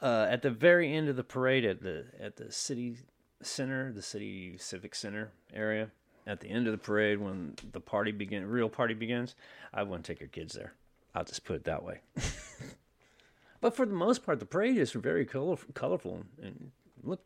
uh, 0.01 0.25
at 0.27 0.41
the 0.41 0.49
very 0.49 0.91
end 0.91 1.09
of 1.09 1.15
the 1.15 1.23
parade 1.23 1.65
at 1.65 1.83
the 1.83 2.05
at 2.19 2.37
the 2.37 2.51
city 2.51 2.97
center, 3.43 3.93
the 3.93 4.01
city 4.01 4.57
civic 4.57 4.95
center 4.95 5.31
area. 5.53 5.91
At 6.25 6.39
the 6.39 6.47
end 6.47 6.65
of 6.65 6.71
the 6.71 6.79
parade, 6.79 7.19
when 7.19 7.53
the 7.71 7.81
party 7.81 8.11
begin, 8.11 8.47
real 8.47 8.69
party 8.69 8.95
begins, 8.95 9.35
I 9.71 9.83
wouldn't 9.83 10.05
take 10.05 10.21
your 10.21 10.29
kids 10.29 10.55
there. 10.55 10.73
I'll 11.15 11.23
just 11.23 11.43
put 11.43 11.57
it 11.57 11.63
that 11.65 11.83
way. 11.83 12.01
but 13.61 13.75
for 13.75 13.85
the 13.85 13.93
most 13.93 14.25
part, 14.25 14.39
the 14.39 14.45
parade 14.45 14.77
is 14.77 14.91
very 14.91 15.25
color- 15.25 15.57
colorful 15.73 16.23
and 16.41 16.71
look. 17.03 17.21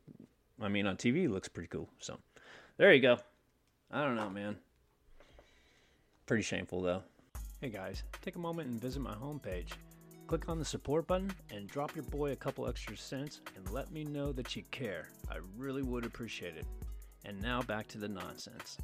I 0.62 0.68
mean, 0.68 0.88
on 0.88 0.98
TV, 0.98 1.26
it 1.26 1.32
looks 1.32 1.48
pretty 1.48 1.70
cool. 1.70 1.90
So 2.00 2.18
there 2.78 2.94
you 2.94 3.02
go. 3.02 3.18
I 3.92 4.04
don't 4.04 4.16
know, 4.16 4.30
man. 4.30 4.58
Pretty 6.26 6.44
shameful 6.44 6.82
though. 6.82 7.04
Hey 7.62 7.70
guys, 7.70 8.04
take 8.22 8.36
a 8.36 8.40
moment 8.40 8.70
and 8.70 8.82
visit 8.82 9.02
my 9.02 9.14
homepage. 9.14 9.72
Click 10.28 10.50
on 10.50 10.60
the 10.60 10.66
support 10.66 11.08
button 11.08 11.32
and 11.52 11.70
drop 11.70 11.96
your 11.96 12.04
boy 12.04 12.34
a 12.34 12.36
couple 12.36 12.68
extra 12.68 12.98
cents 12.98 13.40
and 13.56 13.72
let 13.72 13.92
me 13.92 14.04
know 14.04 14.34
that 14.34 14.56
you 14.56 14.64
care. 14.72 15.08
I 15.32 15.38
really 15.58 15.84
would 15.84 16.06
appreciate 16.06 16.58
it. 16.58 16.66
And 17.24 17.42
now 17.42 17.62
back 17.62 17.88
to 17.90 17.98
the 17.98 18.10
nonsense. 18.10 18.78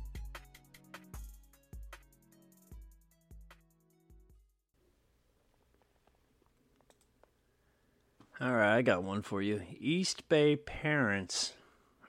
All 8.41 8.51
right, 8.51 8.77
I 8.77 8.81
got 8.81 9.03
one 9.03 9.21
for 9.21 9.43
you. 9.43 9.61
East 9.79 10.27
Bay 10.27 10.55
parents 10.55 11.53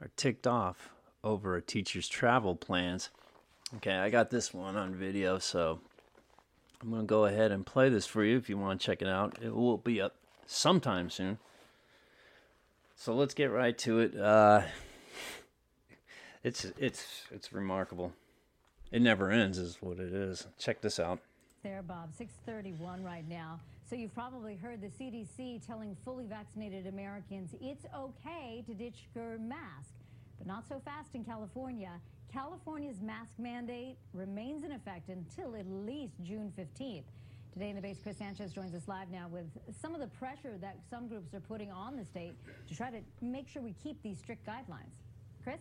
are 0.01 0.11
ticked 0.17 0.47
off 0.47 0.89
over 1.23 1.55
a 1.55 1.61
teacher's 1.61 2.09
travel 2.09 2.57
plans. 2.57 3.11
Okay, 3.77 3.95
I 3.95 4.09
got 4.09 4.31
this 4.31 4.55
one 4.55 4.75
on 4.75 4.95
video, 4.95 5.39
so 5.39 5.81
I'm 6.81 6.89
going 6.89 7.03
to 7.03 7.07
go 7.07 7.27
ahead 7.27 7.53
and 7.53 7.67
play 7.67 7.91
this 7.91 8.07
for 8.07 8.25
you 8.25 8.39
if 8.39 8.49
you 8.49 8.57
want 8.57 8.81
to 8.81 8.87
check 8.87 9.03
it 9.03 9.09
out. 9.09 9.37
It 9.43 9.55
will 9.55 9.77
be 9.77 10.01
up 10.01 10.15
sometime 10.47 11.11
soon. 11.11 11.39
So 12.97 13.15
let's 13.15 13.35
get 13.35 13.51
right 13.51 13.77
to 13.79 14.01
it. 14.01 14.17
Uh, 14.19 14.63
it's 16.43 16.65
it's 16.79 17.27
it's 17.31 17.53
remarkable. 17.53 18.15
It 18.91 19.03
never 19.03 19.31
ends, 19.31 19.59
is 19.59 19.77
what 19.83 19.99
it 19.99 20.13
is. 20.15 20.47
Check 20.59 20.81
this 20.81 20.99
out. 20.99 21.21
There, 21.65 21.83
Bob. 21.83 22.13
631 22.15 23.03
right 23.03 23.27
now. 23.27 23.59
So 23.89 23.97
you've 23.97 24.13
probably 24.13 24.55
heard 24.55 24.83
the 24.83 24.89
CDC 24.89 25.67
telling 25.67 25.97
fully 26.05 26.27
vaccinated 26.27 26.87
Americans 26.87 27.55
it's 27.59 27.87
okay 27.97 28.63
to 28.67 28.75
ditch 28.75 29.09
your 29.15 29.39
mask, 29.39 29.95
but 30.37 30.47
not 30.47 30.69
so 30.69 30.79
fast 30.85 31.15
in 31.15 31.25
California. 31.25 31.93
California's 32.31 33.01
mask 33.01 33.39
mandate 33.39 33.97
remains 34.13 34.63
in 34.63 34.73
effect 34.73 35.09
until 35.09 35.57
at 35.57 35.65
least 35.67 36.13
June 36.23 36.53
15th. 36.59 37.05
Today 37.55 37.71
in 37.71 37.77
the 37.77 37.83
base, 37.83 37.97
Chris 38.03 38.19
Sanchez 38.19 38.53
joins 38.53 38.75
us 38.75 38.87
live 38.87 39.09
now 39.11 39.27
with 39.29 39.47
some 39.81 39.95
of 39.95 40.03
the 40.03 40.09
pressure 40.09 40.59
that 40.61 40.77
some 40.91 41.09
groups 41.09 41.33
are 41.33 41.41
putting 41.41 41.73
on 41.73 41.97
the 41.97 42.05
state 42.05 42.35
to 42.69 42.77
try 42.77 42.91
to 42.91 43.01
make 43.23 43.49
sure 43.49 43.63
we 43.63 43.75
keep 43.83 44.03
these 44.03 44.19
strict 44.19 44.47
guidelines. 44.47 44.93
Chris? 45.43 45.61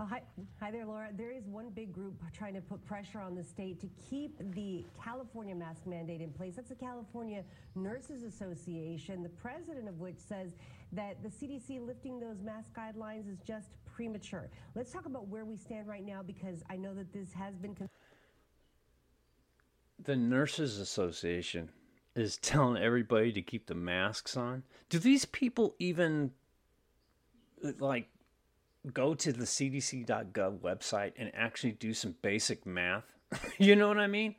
Oh, 0.00 0.06
hi, 0.06 0.22
hi 0.58 0.70
there, 0.70 0.86
Laura. 0.86 1.10
There 1.14 1.30
is 1.30 1.46
one 1.46 1.68
big 1.68 1.92
group 1.92 2.22
trying 2.32 2.54
to 2.54 2.62
put 2.62 2.82
pressure 2.86 3.20
on 3.20 3.34
the 3.34 3.44
state 3.44 3.78
to 3.82 3.90
keep 4.08 4.34
the 4.54 4.82
California 4.98 5.54
mask 5.54 5.86
mandate 5.86 6.22
in 6.22 6.30
place. 6.30 6.56
That's 6.56 6.70
the 6.70 6.74
California 6.74 7.44
Nurses 7.74 8.22
Association, 8.22 9.22
the 9.22 9.28
president 9.28 9.90
of 9.90 10.00
which 10.00 10.16
says 10.16 10.54
that 10.92 11.22
the 11.22 11.28
CDC 11.28 11.86
lifting 11.86 12.18
those 12.18 12.40
mask 12.40 12.70
guidelines 12.74 13.30
is 13.30 13.40
just 13.46 13.68
premature. 13.84 14.48
Let's 14.74 14.90
talk 14.90 15.04
about 15.04 15.28
where 15.28 15.44
we 15.44 15.58
stand 15.58 15.86
right 15.86 16.06
now 16.06 16.22
because 16.22 16.62
I 16.70 16.76
know 16.76 16.94
that 16.94 17.12
this 17.12 17.34
has 17.34 17.58
been. 17.58 17.76
The 20.02 20.16
Nurses 20.16 20.78
Association 20.78 21.68
is 22.16 22.38
telling 22.38 22.82
everybody 22.82 23.32
to 23.32 23.42
keep 23.42 23.66
the 23.66 23.74
masks 23.74 24.34
on. 24.34 24.62
Do 24.88 24.98
these 24.98 25.26
people 25.26 25.74
even 25.78 26.30
like 27.78 28.08
go 28.92 29.14
to 29.14 29.32
the 29.32 29.44
cdc.gov 29.44 30.58
website 30.58 31.12
and 31.16 31.30
actually 31.34 31.72
do 31.72 31.92
some 31.92 32.14
basic 32.22 32.66
math? 32.66 33.14
you 33.58 33.76
know 33.76 33.88
what 33.88 33.98
I 33.98 34.06
mean? 34.06 34.34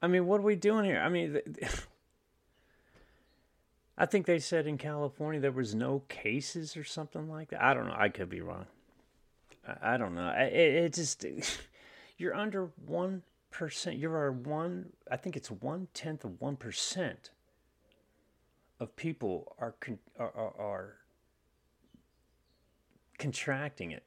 I 0.00 0.06
mean, 0.06 0.26
what 0.26 0.40
are 0.40 0.44
we 0.44 0.56
doing 0.56 0.84
here? 0.84 1.00
I 1.00 1.08
mean, 1.08 1.40
I 3.98 4.06
think 4.06 4.26
they 4.26 4.38
said 4.38 4.66
in 4.66 4.78
California 4.78 5.40
there 5.40 5.50
was 5.50 5.74
no 5.74 6.02
cases 6.08 6.76
or 6.76 6.84
something 6.84 7.28
like 7.28 7.50
that. 7.50 7.62
I 7.62 7.74
don't 7.74 7.88
know. 7.88 7.96
I 7.96 8.08
could 8.08 8.28
be 8.28 8.40
wrong. 8.40 8.66
I, 9.66 9.94
I 9.94 9.96
don't 9.96 10.14
know. 10.14 10.32
It, 10.36 10.52
it 10.52 10.94
just 10.94 11.24
you're 12.16 12.34
under 12.34 12.70
one 12.86 13.22
percent. 13.50 13.96
You're 13.96 14.30
one. 14.30 14.90
I 15.10 15.16
think 15.16 15.36
it's 15.36 15.50
one 15.50 15.88
tenth 15.94 16.24
of 16.24 16.40
one 16.40 16.56
percent 16.56 17.30
of 18.78 18.94
people 18.94 19.56
are, 19.58 19.74
are, 20.16 20.32
are, 20.36 20.60
are 20.60 20.96
contracting 23.18 23.90
it. 23.90 24.04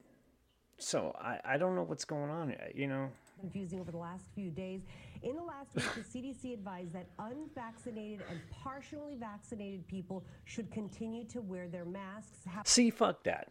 So 0.78 1.16
I, 1.20 1.40
I 1.46 1.58
don't 1.58 1.76
know 1.76 1.84
what's 1.84 2.06
going 2.06 2.32
on. 2.32 2.52
Uh, 2.52 2.56
you 2.74 2.88
know, 2.88 3.10
confusing 3.40 3.80
over 3.80 3.92
the 3.92 3.98
last 3.98 4.26
few 4.34 4.50
days. 4.50 4.82
In 5.24 5.36
the 5.36 5.44
last 5.44 5.76
week, 5.76 5.86
the 5.96 6.20
CDC 6.20 6.54
advised 6.54 6.94
that 6.94 7.08
unvaccinated 7.20 8.24
and 8.30 8.40
partially 8.64 9.16
vaccinated 9.16 9.88
people 9.88 10.24
should 10.46 10.72
continue 10.72 11.26
to 11.26 11.42
wear 11.42 11.68
their 11.68 11.86
masks. 11.86 12.40
See, 12.66 12.90
fuck 12.90 13.24
that. 13.24 13.50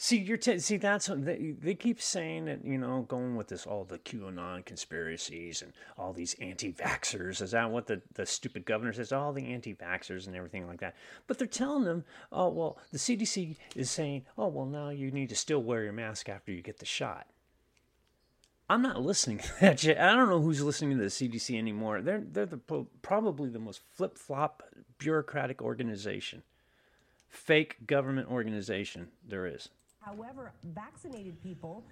See, 0.00 0.18
you're 0.18 0.36
t- 0.36 0.60
see 0.60 0.76
that's 0.76 1.10
they, 1.12 1.56
they 1.60 1.74
keep 1.74 2.00
saying 2.00 2.44
that 2.44 2.64
you 2.64 2.78
know 2.78 3.04
going 3.08 3.34
with 3.34 3.48
this 3.48 3.66
all 3.66 3.82
the 3.82 3.98
QAnon 3.98 4.64
conspiracies 4.64 5.60
and 5.60 5.72
all 5.98 6.12
these 6.12 6.36
anti-vaxxers. 6.40 7.42
Is 7.42 7.50
that 7.50 7.72
what 7.72 7.88
the 7.88 8.00
the 8.14 8.24
stupid 8.24 8.64
governor 8.64 8.92
says? 8.92 9.10
All 9.10 9.32
the 9.32 9.52
anti-vaxxers 9.52 10.28
and 10.28 10.36
everything 10.36 10.68
like 10.68 10.78
that. 10.80 10.94
But 11.26 11.38
they're 11.38 11.48
telling 11.48 11.82
them, 11.82 12.04
oh 12.30 12.48
well, 12.48 12.78
the 12.92 12.98
CDC 12.98 13.56
is 13.74 13.90
saying, 13.90 14.24
oh 14.38 14.46
well, 14.46 14.66
now 14.66 14.90
you 14.90 15.10
need 15.10 15.30
to 15.30 15.36
still 15.36 15.64
wear 15.64 15.82
your 15.82 15.92
mask 15.92 16.28
after 16.28 16.52
you 16.52 16.62
get 16.62 16.78
the 16.78 16.86
shot. 16.86 17.26
I'm 18.70 18.82
not 18.82 19.02
listening 19.02 19.38
to 19.38 19.60
that 19.60 19.80
shit. 19.80 19.98
I 19.98 20.14
don't 20.14 20.28
know 20.28 20.40
who's 20.40 20.62
listening 20.62 20.96
to 20.96 21.02
the 21.02 21.10
CDC 21.10 21.58
anymore. 21.58 22.02
They're 22.02 22.22
they're 22.24 22.46
the 22.46 22.86
probably 23.02 23.48
the 23.50 23.58
most 23.58 23.80
flip 23.96 24.16
flop 24.16 24.62
bureaucratic 24.98 25.60
organization, 25.60 26.44
fake 27.28 27.84
government 27.84 28.30
organization 28.30 29.08
there 29.26 29.44
is. 29.44 29.70
However, 30.08 30.52
vaccinated 30.64 31.42
people 31.42 31.84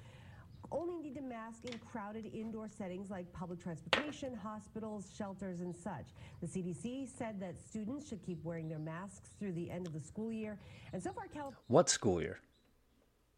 only 0.72 0.96
need 0.96 1.14
to 1.16 1.20
mask 1.20 1.64
in 1.66 1.78
crowded 1.78 2.24
indoor 2.34 2.66
settings 2.66 3.10
like 3.10 3.30
public 3.32 3.62
transportation, 3.62 4.34
hospitals, 4.34 5.12
shelters, 5.16 5.60
and 5.60 5.76
such. 5.76 6.06
The 6.40 6.46
CDC 6.46 7.08
said 7.16 7.38
that 7.40 7.56
students 7.58 8.08
should 8.08 8.24
keep 8.24 8.42
wearing 8.42 8.68
their 8.68 8.78
masks 8.78 9.30
through 9.38 9.52
the 9.52 9.70
end 9.70 9.86
of 9.86 9.92
the 9.92 10.00
school 10.00 10.32
year. 10.32 10.58
And 10.94 11.02
so 11.02 11.12
far, 11.12 11.26
California. 11.26 11.58
What 11.68 11.90
school 11.90 12.22
year? 12.22 12.40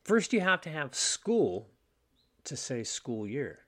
First, 0.05 0.33
you 0.33 0.41
have 0.41 0.61
to 0.63 0.71
have 0.71 0.95
school 0.95 1.69
to 2.45 2.57
say 2.57 2.85
school 2.85 3.27
year. 3.27 3.61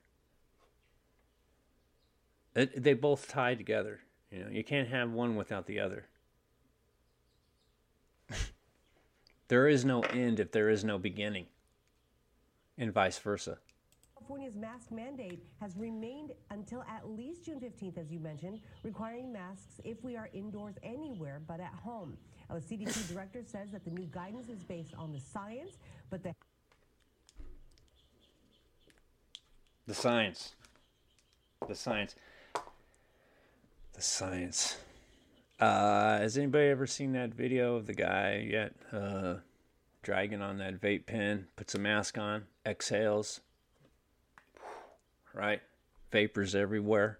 It, 2.55 2.81
they 2.81 2.93
both 2.93 3.27
tie 3.27 3.55
together. 3.55 3.99
You 4.31 4.45
know, 4.45 4.49
you 4.49 4.63
can't 4.63 4.87
have 4.87 5.11
one 5.11 5.35
without 5.35 5.67
the 5.67 5.81
other. 5.81 6.07
There 9.51 9.67
is 9.67 9.83
no 9.83 9.99
end 10.13 10.39
if 10.39 10.49
there 10.53 10.69
is 10.69 10.85
no 10.85 10.97
beginning, 10.97 11.45
and 12.77 12.93
vice 12.93 13.17
versa. 13.17 13.57
California's 14.17 14.55
mask 14.55 14.89
mandate 14.93 15.43
has 15.59 15.75
remained 15.75 16.31
until 16.51 16.83
at 16.83 17.09
least 17.09 17.43
June 17.43 17.59
15th, 17.59 17.97
as 17.97 18.09
you 18.09 18.21
mentioned, 18.21 18.61
requiring 18.81 19.33
masks 19.33 19.81
if 19.83 20.01
we 20.05 20.15
are 20.15 20.29
indoors 20.33 20.75
anywhere 20.83 21.41
but 21.45 21.59
at 21.59 21.73
home. 21.73 22.15
Now, 22.49 22.59
the 22.59 22.61
CDC 22.61 23.09
director 23.13 23.43
says 23.45 23.71
that 23.71 23.83
the 23.83 23.91
new 23.91 24.05
guidance 24.05 24.47
is 24.47 24.63
based 24.63 24.93
on 24.97 25.11
the 25.11 25.19
science, 25.19 25.71
but 26.09 26.23
the 26.23 26.33
The 29.85 29.93
science. 29.93 30.53
The 31.67 31.75
science. 31.75 32.15
The 33.91 34.01
science. 34.01 34.77
Uh, 35.61 36.17
has 36.17 36.37
anybody 36.39 36.69
ever 36.69 36.87
seen 36.87 37.11
that 37.11 37.35
video 37.35 37.75
of 37.75 37.85
the 37.85 37.93
guy 37.93 38.47
yet? 38.49 38.73
Uh, 38.91 39.35
dragging 40.01 40.41
on 40.41 40.57
that 40.57 40.81
vape 40.81 41.05
pen, 41.05 41.45
puts 41.55 41.75
a 41.75 41.79
mask 41.79 42.17
on, 42.17 42.45
exhales. 42.65 43.41
Right? 45.35 45.61
Vapors 46.11 46.55
everywhere. 46.55 47.19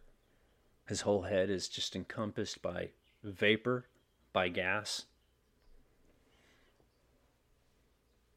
His 0.88 1.01
whole 1.01 1.21
head 1.21 1.51
is 1.51 1.67
just 1.69 1.95
encompassed 1.95 2.63
by 2.63 2.89
vapor, 3.23 3.86
by 4.34 4.49
gas. 4.49 5.06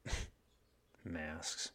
Masks. 1.04 1.70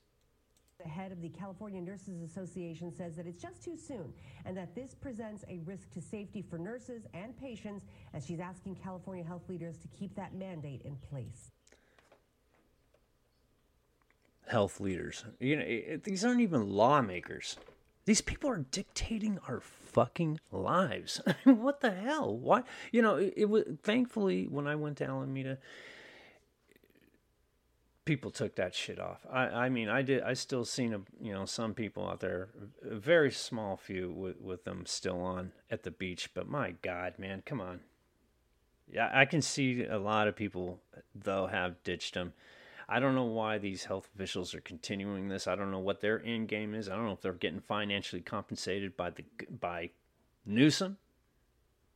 Head 0.89 1.11
of 1.11 1.21
the 1.21 1.29
California 1.29 1.81
Nurses 1.81 2.21
Association 2.21 2.93
says 2.93 3.15
that 3.15 3.25
it's 3.25 3.41
just 3.41 3.63
too 3.63 3.77
soon 3.77 4.13
and 4.45 4.57
that 4.57 4.75
this 4.75 4.93
presents 4.93 5.45
a 5.47 5.59
risk 5.59 5.89
to 5.91 6.01
safety 6.01 6.41
for 6.41 6.57
nurses 6.57 7.03
and 7.13 7.37
patients 7.37 7.85
as 8.13 8.25
she's 8.25 8.39
asking 8.39 8.75
California 8.75 9.23
health 9.23 9.47
leaders 9.47 9.77
to 9.77 9.87
keep 9.87 10.15
that 10.15 10.33
mandate 10.33 10.81
in 10.83 10.95
place. 10.97 11.51
Health 14.47 14.79
leaders. 14.79 15.25
You 15.39 15.57
know, 15.57 15.99
these 16.03 16.25
aren't 16.25 16.41
even 16.41 16.67
lawmakers. 16.67 17.57
These 18.05 18.21
people 18.21 18.49
are 18.49 18.65
dictating 18.71 19.37
our 19.47 19.59
fucking 19.59 20.39
lives. 20.51 21.21
What 21.43 21.81
the 21.81 21.91
hell? 21.91 22.35
Why? 22.35 22.63
You 22.91 23.03
know, 23.03 23.17
it, 23.17 23.33
it 23.37 23.45
was 23.45 23.63
thankfully 23.83 24.47
when 24.47 24.65
I 24.65 24.75
went 24.75 24.97
to 24.97 25.05
Alameda, 25.05 25.59
people 28.09 28.31
took 28.31 28.55
that 28.55 28.73
shit 28.73 28.99
off. 28.99 29.23
I, 29.31 29.41
I 29.41 29.69
mean, 29.69 29.87
I 29.87 30.01
did. 30.01 30.23
I 30.23 30.33
still 30.33 30.65
seen 30.65 30.95
a, 30.95 31.01
you 31.21 31.31
know 31.31 31.45
some 31.45 31.75
people 31.75 32.09
out 32.09 32.21
there, 32.21 32.49
a 32.83 32.95
very 32.95 33.29
small 33.31 33.77
few 33.77 34.09
with 34.09 34.41
with 34.41 34.63
them 34.63 34.87
still 34.87 35.21
on 35.21 35.51
at 35.69 35.83
the 35.83 35.91
beach. 35.91 36.31
But 36.33 36.49
my 36.49 36.71
God, 36.81 37.19
man, 37.19 37.43
come 37.45 37.61
on. 37.61 37.81
Yeah, 38.91 39.11
I 39.13 39.25
can 39.25 39.43
see 39.43 39.83
a 39.83 39.99
lot 39.99 40.27
of 40.27 40.35
people 40.35 40.79
though 41.13 41.45
have 41.45 41.83
ditched 41.83 42.15
them. 42.15 42.33
I 42.87 42.99
don't 42.99 43.13
know 43.13 43.25
why 43.25 43.59
these 43.59 43.83
health 43.83 44.09
officials 44.15 44.55
are 44.55 44.61
continuing 44.61 45.27
this. 45.27 45.47
I 45.47 45.53
don't 45.53 45.69
know 45.69 45.77
what 45.77 46.01
their 46.01 46.19
end 46.25 46.47
game 46.47 46.73
is. 46.73 46.89
I 46.89 46.95
don't 46.95 47.05
know 47.05 47.11
if 47.11 47.21
they're 47.21 47.33
getting 47.33 47.61
financially 47.61 48.23
compensated 48.23 48.97
by 48.97 49.11
the 49.11 49.23
by 49.51 49.91
Newsom. 50.47 50.97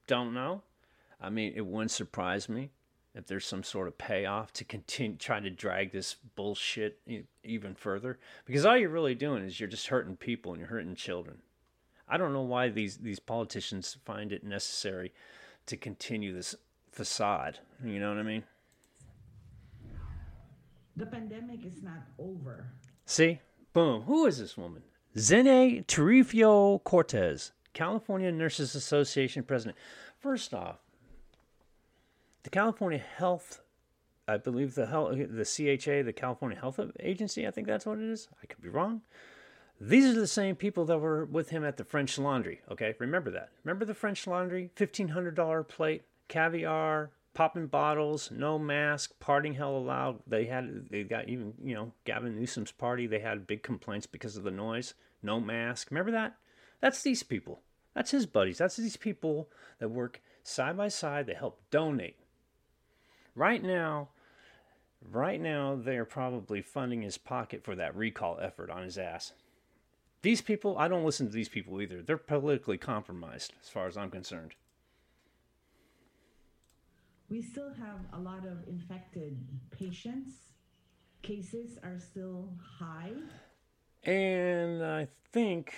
Don't 0.05 0.35
know. 0.35 0.61
I 1.19 1.31
mean, 1.31 1.53
it 1.55 1.65
wouldn't 1.65 1.89
surprise 1.89 2.47
me 2.47 2.69
if 3.15 3.27
there's 3.27 3.45
some 3.45 3.63
sort 3.63 3.87
of 3.87 3.97
payoff 3.97 4.51
to 4.53 4.63
continue 4.63 5.17
trying 5.17 5.43
to 5.43 5.49
drag 5.49 5.91
this 5.91 6.15
bullshit 6.35 6.99
even 7.43 7.75
further? 7.75 8.19
Because 8.45 8.65
all 8.65 8.77
you're 8.77 8.89
really 8.89 9.15
doing 9.15 9.43
is 9.43 9.59
you're 9.59 9.69
just 9.69 9.87
hurting 9.87 10.17
people 10.17 10.51
and 10.51 10.59
you're 10.59 10.69
hurting 10.69 10.95
children. 10.95 11.37
I 12.07 12.17
don't 12.17 12.33
know 12.33 12.41
why 12.41 12.69
these 12.69 12.97
these 12.97 13.19
politicians 13.19 13.97
find 14.05 14.31
it 14.31 14.43
necessary 14.43 15.13
to 15.65 15.77
continue 15.77 16.33
this 16.33 16.55
facade 16.91 17.59
you 17.83 17.99
know 17.99 18.09
what 18.09 18.19
i 18.19 18.23
mean? 18.23 18.43
The 20.95 21.07
pandemic 21.07 21.65
is 21.65 21.81
not 21.81 22.03
over. 22.19 22.67
See? 23.05 23.39
Boom. 23.73 24.03
Who 24.03 24.27
is 24.27 24.37
this 24.37 24.55
woman? 24.55 24.83
Xenia 25.17 25.81
Tarifio 25.83 26.83
Cortez, 26.83 27.51
California 27.73 28.31
Nurses 28.31 28.75
Association 28.75 29.41
president. 29.41 29.75
First 30.19 30.53
off, 30.53 30.82
the 32.43 32.49
California 32.49 32.99
Health, 32.99 33.61
I 34.27 34.37
believe 34.37 34.75
the 34.75 34.85
health, 34.85 35.15
the 35.17 35.45
CHA, 35.45 36.03
the 36.03 36.13
California 36.13 36.57
Health 36.57 36.79
Agency, 36.99 37.47
I 37.47 37.51
think 37.51 37.67
that's 37.67 37.85
what 37.85 37.97
it 37.97 38.05
is. 38.05 38.27
I 38.41 38.45
could 38.45 38.61
be 38.61 38.69
wrong. 38.69 39.01
These 39.81 40.05
are 40.05 40.19
the 40.19 40.27
same 40.27 40.55
people 40.55 40.85
that 40.85 40.99
were 40.99 41.25
with 41.25 41.49
him 41.49 41.65
at 41.65 41.77
the 41.77 41.83
French 41.83 42.17
Laundry. 42.17 42.61
Okay, 42.71 42.95
remember 42.99 43.31
that. 43.31 43.49
Remember 43.63 43.85
the 43.85 43.93
French 43.93 44.27
Laundry, 44.27 44.69
fifteen 44.75 45.09
hundred 45.09 45.35
dollar 45.35 45.63
plate, 45.63 46.03
caviar, 46.27 47.11
popping 47.33 47.67
bottles, 47.67 48.31
no 48.31 48.57
mask, 48.59 49.13
partying 49.19 49.55
hell 49.55 49.75
allowed. 49.75 50.19
They 50.27 50.45
had 50.45 50.87
they 50.89 51.03
got 51.03 51.27
even 51.27 51.53
you 51.61 51.75
know 51.75 51.91
Gavin 52.05 52.35
Newsom's 52.35 52.71
party. 52.71 53.07
They 53.07 53.19
had 53.19 53.47
big 53.47 53.63
complaints 53.63 54.05
because 54.05 54.37
of 54.37 54.43
the 54.43 54.51
noise. 54.51 54.93
No 55.21 55.39
mask. 55.39 55.89
Remember 55.91 56.11
that? 56.11 56.35
That's 56.79 57.01
these 57.01 57.23
people. 57.23 57.61
That's 57.93 58.11
his 58.11 58.25
buddies. 58.25 58.59
That's 58.59 58.77
these 58.77 58.97
people 58.97 59.49
that 59.79 59.89
work 59.89 60.21
side 60.43 60.77
by 60.77 60.87
side. 60.87 61.25
They 61.25 61.33
help 61.33 61.61
donate 61.71 62.17
right 63.35 63.63
now, 63.63 64.09
Right 65.11 65.41
now, 65.41 65.75
they're 65.75 66.05
probably 66.05 66.61
funding 66.61 67.01
his 67.01 67.17
pocket 67.17 67.63
for 67.63 67.75
that 67.75 67.95
recall 67.95 68.39
effort 68.41 68.69
on 68.69 68.83
his 68.83 68.97
ass. 68.97 69.33
These 70.21 70.41
people, 70.41 70.77
I 70.77 70.87
don't 70.87 71.03
listen 71.03 71.27
to 71.27 71.33
these 71.33 71.49
people 71.49 71.81
either. 71.81 72.01
They're 72.01 72.17
politically 72.17 72.77
compromised, 72.77 73.53
as 73.61 73.69
far 73.69 73.87
as 73.87 73.97
I'm 73.97 74.09
concerned. 74.09 74.55
We 77.29 77.41
still 77.41 77.73
have 77.73 77.99
a 78.13 78.19
lot 78.19 78.45
of 78.45 78.67
infected 78.67 79.37
patients. 79.71 80.33
Cases 81.21 81.77
are 81.83 81.99
still 81.99 82.53
high. 82.79 83.11
And 84.03 84.83
I 84.83 85.07
think, 85.31 85.73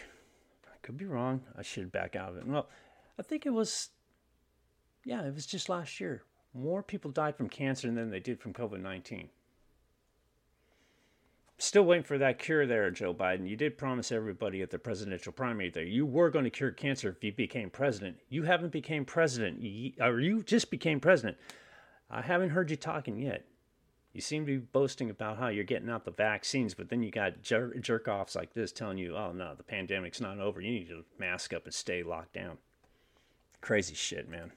I 0.68 0.78
could 0.82 0.98
be 0.98 1.06
wrong, 1.06 1.41
I 1.58 1.63
should 1.63 1.91
back 1.91 2.15
out 2.15 2.30
of 2.30 2.38
it. 2.38 2.48
Well, 2.48 2.68
I 3.18 3.24
think 3.24 3.46
it 3.46 3.52
was, 3.52 3.89
yeah, 5.04 5.24
it 5.24 5.34
was 5.34 5.46
just 5.46 5.70
last 5.70 6.00
year. 6.00 6.24
More 6.56 6.82
people 6.82 7.12
died 7.12 7.36
from 7.36 7.50
cancer 7.50 7.91
than 7.91 8.10
they 8.10 8.22
did 8.22 8.39
from 8.39 8.54
COVID 8.54 8.82
19. 8.82 9.30
Still 11.58 11.84
waiting 11.84 12.04
for 12.04 12.18
that 12.18 12.39
cure 12.39 12.65
there, 12.65 12.89
Joe 12.91 13.13
Biden. 13.13 13.48
You 13.48 13.56
did 13.58 13.78
promise 13.78 14.12
everybody 14.12 14.62
at 14.62 14.70
the 14.70 14.80
presidential 14.80 15.32
primary 15.32 15.70
there 15.70 15.84
you 15.84 16.06
were 16.06 16.30
going 16.30 16.44
to 16.46 16.50
cure 16.50 16.72
cancer 16.72 17.10
if 17.10 17.24
you 17.24 17.34
became 17.34 17.70
president. 17.70 18.18
You 18.30 18.44
haven't 18.44 18.72
became 18.72 19.06
president, 19.06 19.60
or 20.00 20.20
you 20.20 20.44
just 20.44 20.72
became 20.72 21.00
president. 21.00 21.38
I 22.10 22.22
haven't 22.22 22.50
heard 22.52 22.70
you 22.70 22.78
talking 22.78 23.20
yet. 23.20 23.46
You 24.13 24.22
seem 24.22 24.46
to 24.46 24.60
be 24.60 24.65
boasting 24.65 25.10
about 25.10 25.38
how 25.38 25.48
you're 25.48 25.65
getting 25.65 25.89
out 25.89 26.06
the 26.06 26.12
vaccines, 26.12 26.74
but 26.74 26.88
then 26.88 27.04
you 27.04 27.12
got 27.12 27.41
jer- 27.41 27.78
jerk 27.80 28.08
offs 28.08 28.36
like 28.36 28.54
this 28.54 28.72
telling 28.72 28.98
you, 28.98 29.18
oh 29.18 29.34
no, 29.34 29.56
the 29.56 29.63
pandemic's 29.63 30.22
not 30.22 30.39
over. 30.39 30.62
You 30.62 30.72
need 30.72 30.88
to 30.88 31.04
mask 31.20 31.54
up 31.54 31.65
and 31.65 31.74
stay 31.74 32.02
locked 32.02 32.34
down. 32.34 32.58
Crazy 33.60 33.94
shit, 33.94 34.30
man. 34.30 34.54